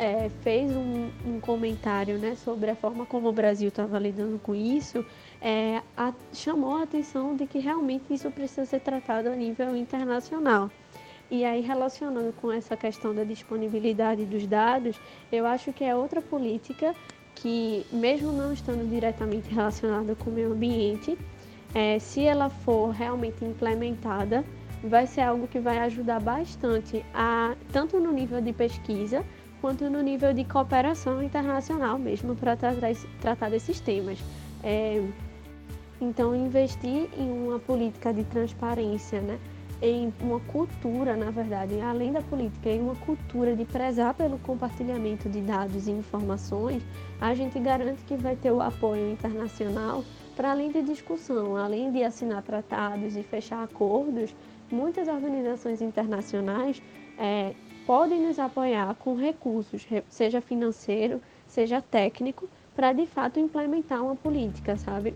é, 0.00 0.30
fez 0.40 0.74
um, 0.74 1.10
um, 1.26 1.38
comentário 1.40 2.16
né, 2.16 2.34
sobre 2.34 2.70
a 2.70 2.74
forma 2.74 3.04
como 3.04 3.28
o 3.28 3.32
Brasil 3.32 3.68
estava 3.68 3.98
lidando 3.98 4.38
com 4.38 4.54
isso, 4.54 5.04
é, 5.42 5.82
a, 5.94 6.14
chamou 6.32 6.76
a 6.76 6.84
atenção 6.84 7.36
de 7.36 7.46
que 7.46 7.58
realmente 7.58 8.04
isso 8.14 8.30
precisa 8.30 8.64
ser 8.64 8.80
tratado 8.80 9.28
a 9.28 9.36
nível 9.36 9.76
internacional. 9.76 10.70
E 11.30 11.44
aí, 11.44 11.60
relacionando 11.60 12.32
com 12.40 12.50
essa 12.50 12.78
questão 12.78 13.14
da 13.14 13.24
disponibilidade 13.24 14.24
dos 14.24 14.46
dados, 14.46 14.98
eu 15.30 15.44
acho 15.44 15.70
que 15.70 15.84
é 15.84 15.94
outra 15.94 16.22
política 16.22 16.94
que, 17.34 17.84
mesmo 17.92 18.32
não 18.32 18.54
estando 18.54 18.88
diretamente 18.88 19.54
relacionada 19.54 20.14
com 20.14 20.30
o 20.30 20.32
meio 20.32 20.52
ambiente, 20.52 21.18
é, 21.74 21.98
se 21.98 22.24
ela 22.24 22.48
for 22.48 22.88
realmente 22.88 23.44
implementada, 23.44 24.42
vai 24.82 25.06
ser 25.06 25.20
algo 25.20 25.46
que 25.46 25.60
vai 25.60 25.78
ajudar 25.80 26.20
bastante, 26.20 27.04
a, 27.12 27.54
tanto 27.70 28.00
no 28.00 28.10
nível 28.12 28.40
de 28.40 28.52
pesquisa, 28.52 29.24
quanto 29.60 29.88
no 29.88 30.02
nível 30.02 30.32
de 30.32 30.44
cooperação 30.44 31.22
internacional 31.22 31.98
mesmo 31.98 32.34
para 32.34 32.56
tratar, 32.56 32.94
tratar 33.20 33.50
desses 33.50 33.80
temas. 33.80 34.18
É, 34.62 35.02
Então, 36.00 36.34
investir 36.34 37.10
em 37.18 37.30
uma 37.30 37.58
política 37.58 38.12
de 38.12 38.24
transparência, 38.24 39.20
né? 39.20 39.38
em 39.82 40.12
uma 40.20 40.40
cultura, 40.40 41.16
na 41.16 41.30
verdade, 41.30 41.80
além 41.80 42.12
da 42.12 42.20
política, 42.20 42.68
em 42.68 42.80
uma 42.80 42.94
cultura 42.96 43.56
de 43.56 43.64
prezar 43.64 44.14
pelo 44.14 44.38
compartilhamento 44.38 45.28
de 45.28 45.40
dados 45.40 45.88
e 45.88 45.90
informações, 45.90 46.82
a 47.20 47.34
gente 47.34 47.58
garante 47.58 48.02
que 48.04 48.16
vai 48.16 48.36
ter 48.36 48.50
o 48.50 48.60
apoio 48.60 49.10
internacional 49.10 50.04
para 50.36 50.50
além 50.50 50.70
de 50.70 50.82
discussão, 50.82 51.56
além 51.56 51.90
de 51.90 52.02
assinar 52.02 52.42
tratados 52.42 53.16
e 53.16 53.22
fechar 53.22 53.62
acordos, 53.62 54.34
muitas 54.70 55.08
organizações 55.08 55.80
internacionais 55.80 56.80
é, 57.18 57.54
podem 57.90 58.24
nos 58.24 58.38
apoiar 58.38 58.94
com 59.00 59.16
recursos, 59.16 59.84
seja 60.08 60.40
financeiro, 60.40 61.20
seja 61.48 61.82
técnico, 61.82 62.48
para 62.72 62.92
de 62.92 63.04
fato 63.04 63.40
implementar 63.40 64.00
uma 64.00 64.14
política, 64.14 64.76
sabe? 64.76 65.12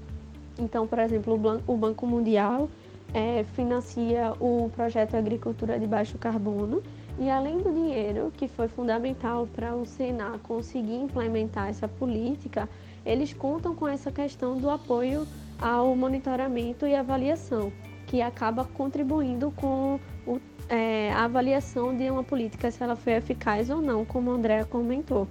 Então, 0.58 0.84
por 0.84 0.98
exemplo, 0.98 1.40
o 1.68 1.76
Banco 1.76 2.04
Mundial 2.04 2.68
é, 3.14 3.44
financia 3.54 4.32
o 4.40 4.72
projeto 4.74 5.14
Agricultura 5.14 5.78
de 5.78 5.86
Baixo 5.86 6.18
Carbono 6.18 6.82
e 7.16 7.30
além 7.30 7.58
do 7.58 7.72
dinheiro 7.72 8.32
que 8.36 8.48
foi 8.48 8.66
fundamental 8.66 9.46
para 9.54 9.76
o 9.76 9.86
Senar 9.86 10.40
conseguir 10.40 10.96
implementar 10.96 11.68
essa 11.68 11.86
política, 11.86 12.68
eles 13.06 13.32
contam 13.32 13.72
com 13.76 13.86
essa 13.86 14.10
questão 14.10 14.58
do 14.58 14.68
apoio 14.68 15.28
ao 15.60 15.94
monitoramento 15.94 16.88
e 16.88 16.96
avaliação, 16.96 17.72
que 18.08 18.20
acaba 18.20 18.64
contribuindo 18.64 19.52
com 19.52 20.00
o, 20.26 20.40
é, 20.68 21.12
a 21.12 21.24
avaliação 21.24 21.96
de 21.96 22.10
uma 22.10 22.24
política 22.24 22.70
se 22.70 22.82
ela 22.82 22.96
foi 22.96 23.14
eficaz 23.14 23.70
ou 23.70 23.80
não, 23.80 24.04
como 24.04 24.30
a 24.30 24.34
Andrea 24.34 24.64
comentou. 24.64 25.28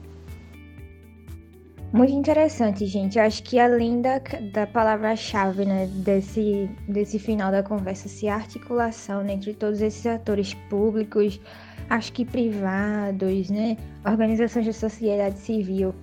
Muito 1.94 2.12
interessante, 2.12 2.88
gente. 2.88 3.20
Eu 3.20 3.24
acho 3.24 3.44
que 3.44 3.60
além 3.60 4.02
da, 4.02 4.20
da 4.52 4.66
palavra-chave 4.66 5.64
né, 5.64 5.86
desse, 5.86 6.68
desse 6.88 7.20
final 7.20 7.52
da 7.52 7.62
conversa, 7.62 8.10
se 8.10 8.28
articulação 8.28 9.24
né, 9.24 9.34
entre 9.34 9.54
todos 9.54 9.80
esses 9.80 10.04
atores 10.08 10.56
públicos, 10.72 11.40
acho 11.92 12.12
que 12.12 12.26
privados, 12.26 13.52
né, 13.52 13.78
organizações 14.04 14.66
da 14.66 14.74
sociedade 14.74 15.38
civil, 15.38 15.94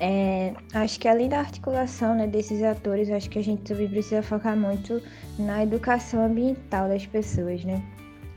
é, 0.00 0.54
acho 0.74 0.98
que 0.98 1.06
além 1.06 1.28
da 1.28 1.38
articulação 1.38 2.16
né, 2.16 2.26
desses 2.26 2.60
atores, 2.62 3.08
acho 3.08 3.30
que 3.30 3.38
a 3.38 3.44
gente 3.44 3.62
também 3.62 3.88
precisa 3.88 4.22
focar 4.22 4.56
muito 4.56 5.00
na 5.38 5.62
educação 5.62 6.24
ambiental 6.24 6.88
das 6.88 7.06
pessoas, 7.06 7.64
né? 7.64 7.80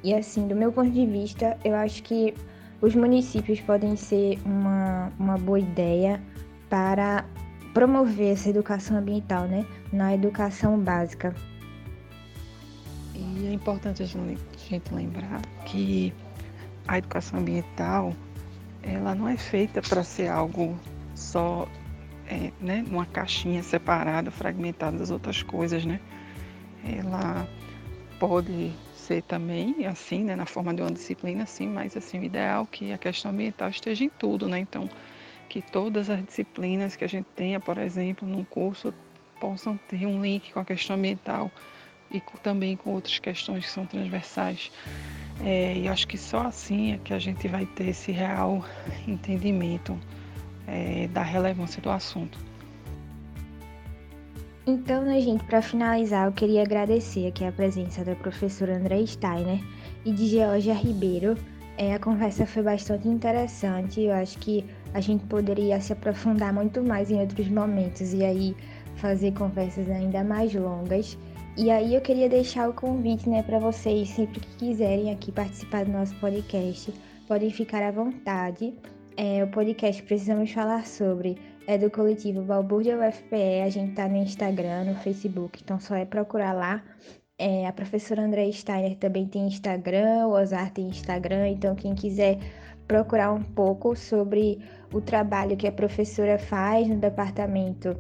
E 0.04 0.14
assim, 0.14 0.48
do 0.48 0.56
meu 0.56 0.72
ponto 0.72 0.90
de 0.90 1.06
vista, 1.06 1.58
eu 1.64 1.76
acho 1.76 2.02
que 2.04 2.34
os 2.82 2.96
municípios 2.96 3.60
podem 3.62 3.96
ser 3.96 4.40
uma, 4.44 5.12
uma 5.20 5.38
boa 5.38 5.60
ideia 5.60 6.22
para 6.70 7.24
promover 7.74 8.34
essa 8.34 8.50
educação 8.50 8.98
ambiental, 8.98 9.48
né, 9.48 9.66
na 9.94 10.14
educação 10.14 10.80
básica. 10.80 11.36
E 13.14 13.48
é 13.48 13.54
importante 13.54 14.02
a 14.02 14.06
gente 14.06 14.94
lembrar 14.94 15.42
que 15.66 16.14
a 16.88 16.98
educação 16.98 17.40
ambiental 17.40 18.14
ela 18.82 19.14
não 19.14 19.28
é 19.28 19.38
feita 19.38 19.82
para 19.82 20.04
ser 20.04 20.28
algo 20.28 20.78
só 21.14 21.68
é, 22.28 22.52
né, 22.60 22.84
uma 22.90 23.06
caixinha 23.06 23.62
separada, 23.62 24.32
fragmentada 24.32 24.98
das 24.98 25.12
outras 25.12 25.44
coisas, 25.44 25.86
né? 25.86 26.00
Ela 26.84 27.48
pode 28.20 28.74
ser 29.12 29.24
também 29.24 29.86
assim, 29.86 30.24
né, 30.24 30.36
na 30.38 30.46
forma 30.46 30.74
de 30.74 30.82
uma 30.82 30.92
disciplina, 30.92 31.46
sim, 31.46 31.68
mas 31.68 31.98
assim 31.98 32.20
o 32.20 32.24
ideal 32.24 32.64
é 32.64 32.76
que 32.76 32.94
a 32.94 32.98
questão 32.98 33.32
ambiental 33.32 33.70
esteja 33.70 34.06
em 34.06 34.10
tudo, 34.10 34.48
né? 34.48 34.60
Então 34.60 34.90
que 35.50 35.62
todas 35.62 36.10
as 36.10 36.24
disciplinas 36.26 36.96
que 36.96 37.04
a 37.04 37.08
gente 37.08 37.28
tenha, 37.36 37.60
por 37.60 37.78
exemplo, 37.78 38.26
num 38.26 38.46
curso, 38.46 38.94
possam 39.38 39.78
ter 39.90 40.06
um 40.06 40.22
link 40.22 40.54
com 40.54 40.62
a 40.62 40.66
questão 40.66 40.96
ambiental 40.96 41.52
e 42.10 42.22
também 42.42 42.78
com 42.78 42.92
outras 42.92 43.20
questões 43.20 43.66
que 43.66 43.72
são 43.72 43.86
transversais. 43.86 44.72
É, 45.44 45.78
e 45.78 45.90
acho 45.90 46.08
que 46.08 46.18
só 46.18 46.44
assim 46.44 46.94
é 46.94 46.98
que 47.00 47.14
a 47.14 47.20
gente 47.20 47.50
vai 47.50 47.66
ter 47.66 47.90
esse 47.90 48.14
real 48.14 48.64
entendimento 49.06 50.00
é, 50.66 51.10
da 51.10 51.22
relevância 51.22 51.82
do 51.82 51.90
assunto. 51.90 52.40
Então, 54.72 55.04
né, 55.04 55.20
gente, 55.20 55.44
para 55.44 55.62
finalizar, 55.62 56.28
eu 56.28 56.32
queria 56.32 56.62
agradecer 56.62 57.28
aqui 57.28 57.44
a 57.44 57.52
presença 57.52 58.06
da 58.06 58.16
professora 58.16 58.78
André 58.78 59.06
Steiner 59.06 59.60
e 60.06 60.14
de 60.14 60.28
Georgia 60.28 60.74
Ribeiro. 60.74 61.36
É, 61.78 61.94
a 61.94 62.00
conversa 62.00 62.46
foi 62.46 62.64
bastante 62.64 63.06
interessante. 63.06 64.00
Eu 64.00 64.14
acho 64.14 64.38
que 64.38 64.64
a 64.94 65.02
gente 65.02 65.26
poderia 65.26 65.82
se 65.82 65.92
aprofundar 65.92 66.54
muito 66.54 66.82
mais 66.82 67.12
em 67.12 67.20
outros 67.20 67.50
momentos 67.50 68.14
e 68.14 68.24
aí 68.24 68.56
fazer 68.96 69.34
conversas 69.34 69.90
ainda 69.90 70.24
mais 70.24 70.56
longas. 70.56 71.18
E 71.58 71.70
aí 71.70 71.94
eu 71.94 72.00
queria 72.00 72.30
deixar 72.30 72.70
o 72.70 72.74
convite, 72.74 73.28
né, 73.28 73.44
para 73.44 73.60
vocês 73.60 74.08
sempre 74.08 74.40
que 74.40 74.56
quiserem 74.56 75.12
aqui 75.12 75.34
participar 75.34 75.84
do 75.84 75.92
nosso 75.92 76.16
podcast, 76.16 76.94
podem 77.28 77.50
ficar 77.50 77.84
à 77.84 77.92
vontade. 77.92 78.74
É, 79.18 79.44
o 79.44 79.48
podcast 79.48 80.02
Precisamos 80.04 80.50
Falar 80.54 80.86
Sobre 80.86 81.38
é 81.68 81.78
do 81.78 81.90
coletivo 81.90 82.42
Balbúrdia 82.42 82.98
UFPE. 82.98 83.62
A 83.66 83.70
gente 83.70 83.94
tá 83.94 84.08
no 84.08 84.18
Instagram, 84.18 84.86
no 84.86 84.96
Facebook, 84.96 85.62
então 85.64 85.80
só 85.80 85.96
é 85.96 86.06
procurar 86.06 86.54
lá. 86.54 86.84
É, 87.38 87.66
a 87.66 87.74
professora 87.74 88.22
André 88.22 88.52
Steiner 88.52 88.96
também 88.98 89.26
tem 89.26 89.48
Instagram, 89.48 90.28
o 90.28 90.32
Ozar 90.34 90.72
tem 90.72 90.88
Instagram, 90.88 91.50
então 91.50 91.74
quem 91.76 91.96
quiser 91.96 92.38
procurar 92.88 93.32
um 93.32 93.42
pouco 93.42 93.96
sobre 93.96 94.60
o 94.94 95.02
trabalho 95.02 95.58
que 95.58 95.68
a 95.68 95.72
professora 95.72 96.38
faz 96.38 96.88
no 96.88 96.98
departamento 96.98 97.98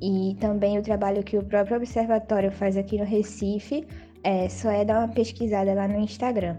e 0.00 0.36
também 0.40 0.78
o 0.78 0.82
trabalho 0.82 1.22
que 1.22 1.36
o 1.36 1.44
próprio 1.44 1.76
observatório 1.76 2.50
faz 2.50 2.76
aqui 2.76 2.96
no 2.96 3.04
Recife, 3.04 3.86
é 4.24 4.48
só 4.48 4.70
é 4.70 4.84
dar 4.84 4.98
uma 4.98 5.08
pesquisada 5.14 5.72
lá 5.74 5.86
no 5.86 6.00
Instagram. 6.00 6.56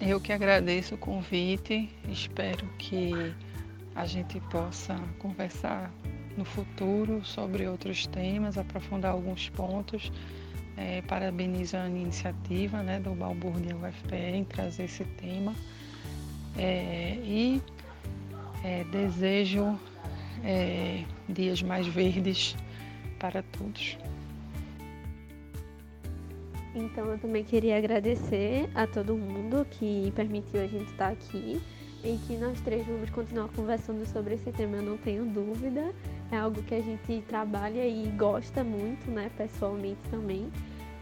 Eu 0.00 0.20
que 0.20 0.32
agradeço 0.32 0.94
o 0.94 0.98
convite, 0.98 1.88
espero 2.08 2.66
que 2.78 3.34
a 3.94 4.06
gente 4.06 4.40
possa 4.50 4.98
conversar 5.18 5.92
no 6.36 6.44
futuro 6.44 7.24
sobre 7.24 7.66
outros 7.66 8.06
temas, 8.06 8.58
aprofundar 8.58 9.12
alguns 9.12 9.48
pontos. 9.50 10.10
É, 10.76 11.02
parabenizo 11.02 11.76
a 11.76 11.88
iniciativa 11.88 12.82
né, 12.82 12.98
do 12.98 13.14
Balbúrdia 13.14 13.76
UFPE 13.76 14.16
em 14.16 14.44
trazer 14.44 14.84
esse 14.84 15.04
tema. 15.04 15.54
É, 16.58 17.16
e 17.22 17.62
é, 18.64 18.82
desejo 18.84 19.78
é, 20.42 21.04
dias 21.28 21.62
mais 21.62 21.86
verdes 21.86 22.56
para 23.20 23.42
todos. 23.42 23.96
Então 26.74 27.06
eu 27.06 27.18
também 27.18 27.44
queria 27.44 27.78
agradecer 27.78 28.68
a 28.74 28.84
todo 28.84 29.16
mundo 29.16 29.64
que 29.70 30.12
permitiu 30.16 30.60
a 30.60 30.66
gente 30.66 30.90
estar 30.90 31.10
aqui 31.10 31.62
e 32.04 32.18
que 32.26 32.36
nós 32.36 32.60
três 32.60 32.86
vamos 32.86 33.08
continuar 33.08 33.48
conversando 33.48 34.06
sobre 34.06 34.34
esse 34.34 34.52
tema, 34.52 34.76
eu 34.76 34.82
não 34.82 34.96
tenho 34.98 35.24
dúvida. 35.24 35.94
É 36.30 36.36
algo 36.36 36.62
que 36.62 36.74
a 36.74 36.80
gente 36.80 37.24
trabalha 37.26 37.86
e 37.86 38.06
gosta 38.16 38.62
muito, 38.62 39.10
né, 39.10 39.30
pessoalmente 39.36 40.00
também. 40.10 40.52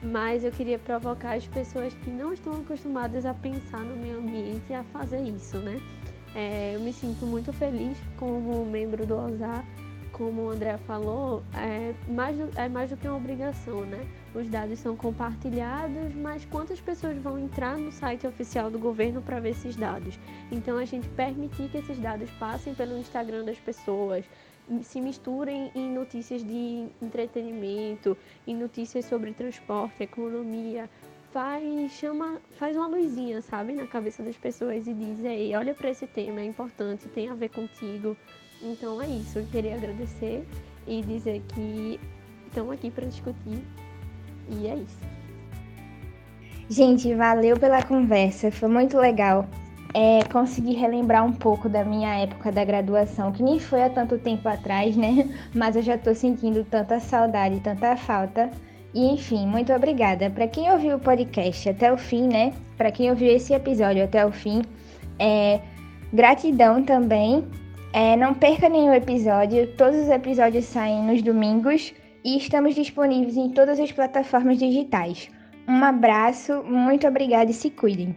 Mas 0.01 0.45
eu 0.45 0.53
queria 0.53 0.79
provocar 0.79 1.35
as 1.35 1.47
pessoas 1.47 1.93
que 1.95 2.11
não 2.11 2.33
estão 2.33 2.53
acostumadas 2.55 3.27
a 3.27 3.35
pensar 3.35 3.81
no 3.81 3.97
meio 3.97 4.19
ambiente 4.19 4.73
a 4.73 4.85
fazer 4.85 5.21
isso, 5.23 5.59
né? 5.59 5.81
É, 6.35 6.75
eu 6.75 6.81
me 6.81 6.93
sinto 6.93 7.27
muito 7.27 7.53
feliz 7.53 7.99
como 8.17 8.65
membro 8.65 9.05
do 9.05 9.17
OSAR, 9.17 9.65
como 10.13 10.43
o 10.43 10.51
André 10.51 10.77
falou, 10.87 11.43
é 11.55 11.95
mais, 12.11 12.37
é 12.57 12.69
mais 12.69 12.91
do 12.91 12.97
que 12.97 13.07
uma 13.07 13.17
obrigação, 13.17 13.85
né? 13.85 14.07
Os 14.35 14.49
dados 14.49 14.79
são 14.79 14.97
compartilhados, 14.97 16.15
mas 16.15 16.45
quantas 16.47 16.81
pessoas 16.81 17.19
vão 17.19 17.39
entrar 17.39 17.77
no 17.77 17.93
site 17.93 18.27
oficial 18.27 18.71
do 18.71 18.79
governo 18.79 19.21
para 19.21 19.41
ver 19.41 19.51
esses 19.51 19.77
dados? 19.77 20.19
Então 20.51 20.79
a 20.79 20.87
gente 20.87 21.07
permitir 21.11 21.69
que 21.69 21.77
esses 21.77 21.99
dados 21.99 22.31
passem 22.33 22.75
pelo 22.75 22.97
Instagram 22.97 23.45
das 23.45 23.59
pessoas, 23.59 24.25
se 24.83 25.01
misturem 25.03 25.71
em 25.75 25.93
notícias 25.93 26.43
de 26.43 26.89
entretenimento, 27.03 28.17
em 28.47 28.57
notícias 28.57 29.05
sobre 29.05 29.35
transporte, 29.35 30.03
economia, 30.03 30.89
faz 31.33 31.93
chama 31.93 32.41
faz 32.59 32.77
uma 32.77 32.87
luzinha 32.87 33.41
sabe 33.41 33.73
na 33.73 33.87
cabeça 33.87 34.23
das 34.23 34.37
pessoas 34.37 34.87
e 34.87 34.93
diz 34.93 35.25
ei 35.25 35.57
olha 35.57 35.75
para 35.75 35.89
esse 35.89 36.07
tema 36.07 36.41
é 36.41 36.45
importante 36.45 37.09
tem 37.09 37.31
a 37.31 37.35
ver 37.35 37.49
contigo 37.49 38.15
então 38.61 39.01
é 39.01 39.07
isso 39.07 39.39
eu 39.39 39.47
queria 39.47 39.75
agradecer 39.75 40.47
e 40.87 41.01
dizer 41.01 41.43
que 41.55 41.99
estão 42.49 42.71
aqui 42.71 42.91
para 42.91 43.07
discutir 43.07 43.65
e 44.53 44.67
é 44.67 44.75
isso 44.77 45.13
gente 46.73 47.15
valeu 47.15 47.59
pela 47.59 47.83
conversa 47.83 48.51
foi 48.51 48.69
muito 48.69 48.97
legal 48.97 49.47
é, 49.95 50.25
conseguir 50.33 50.75
relembrar 50.75 51.25
um 51.25 51.33
pouco 51.33 51.69
da 51.69 51.85
minha 51.85 52.15
época 52.15 52.51
da 52.51 52.65
graduação, 52.65 53.31
que 53.31 53.43
nem 53.43 53.59
foi 53.59 53.83
há 53.83 53.91
tanto 53.91 54.19
tempo 54.19 54.49
atrás, 54.49 54.97
né? 54.97 55.29
Mas 55.55 55.77
eu 55.77 55.83
já 55.83 55.99
tô 55.99 56.15
sentindo 56.15 56.65
tanta 56.65 56.99
saudade, 56.99 57.61
tanta 57.61 57.95
falta. 57.97 58.51
E 58.95 59.07
enfim, 59.13 59.47
muito 59.47 59.73
obrigada. 59.73 60.31
Para 60.31 60.47
quem 60.49 60.71
ouviu 60.71 60.97
o 60.97 61.01
podcast 61.01 61.69
até 61.69 61.93
o 61.93 61.99
fim, 61.99 62.27
né? 62.27 62.53
Para 62.77 62.91
quem 62.91 63.11
ouviu 63.11 63.29
esse 63.29 63.53
episódio 63.53 64.03
até 64.03 64.25
o 64.25 64.33
fim, 64.33 64.63
é, 65.19 65.61
gratidão 66.13 66.83
também. 66.83 67.45
É, 67.93 68.17
não 68.17 68.33
perca 68.33 68.71
nenhum 68.71 68.95
episódio. 68.95 69.67
Todos 69.77 70.01
os 70.01 70.09
episódios 70.09 70.65
saem 70.65 71.03
nos 71.05 71.21
domingos. 71.21 71.93
E 72.25 72.37
estamos 72.37 72.75
disponíveis 72.75 73.37
em 73.37 73.51
todas 73.51 73.79
as 73.81 73.93
plataformas 73.93 74.59
digitais. 74.59 75.29
Um 75.69 75.85
abraço, 75.85 76.63
muito 76.65 77.07
obrigada 77.07 77.51
e 77.51 77.55
se 77.55 77.71
cuidem. 77.71 78.15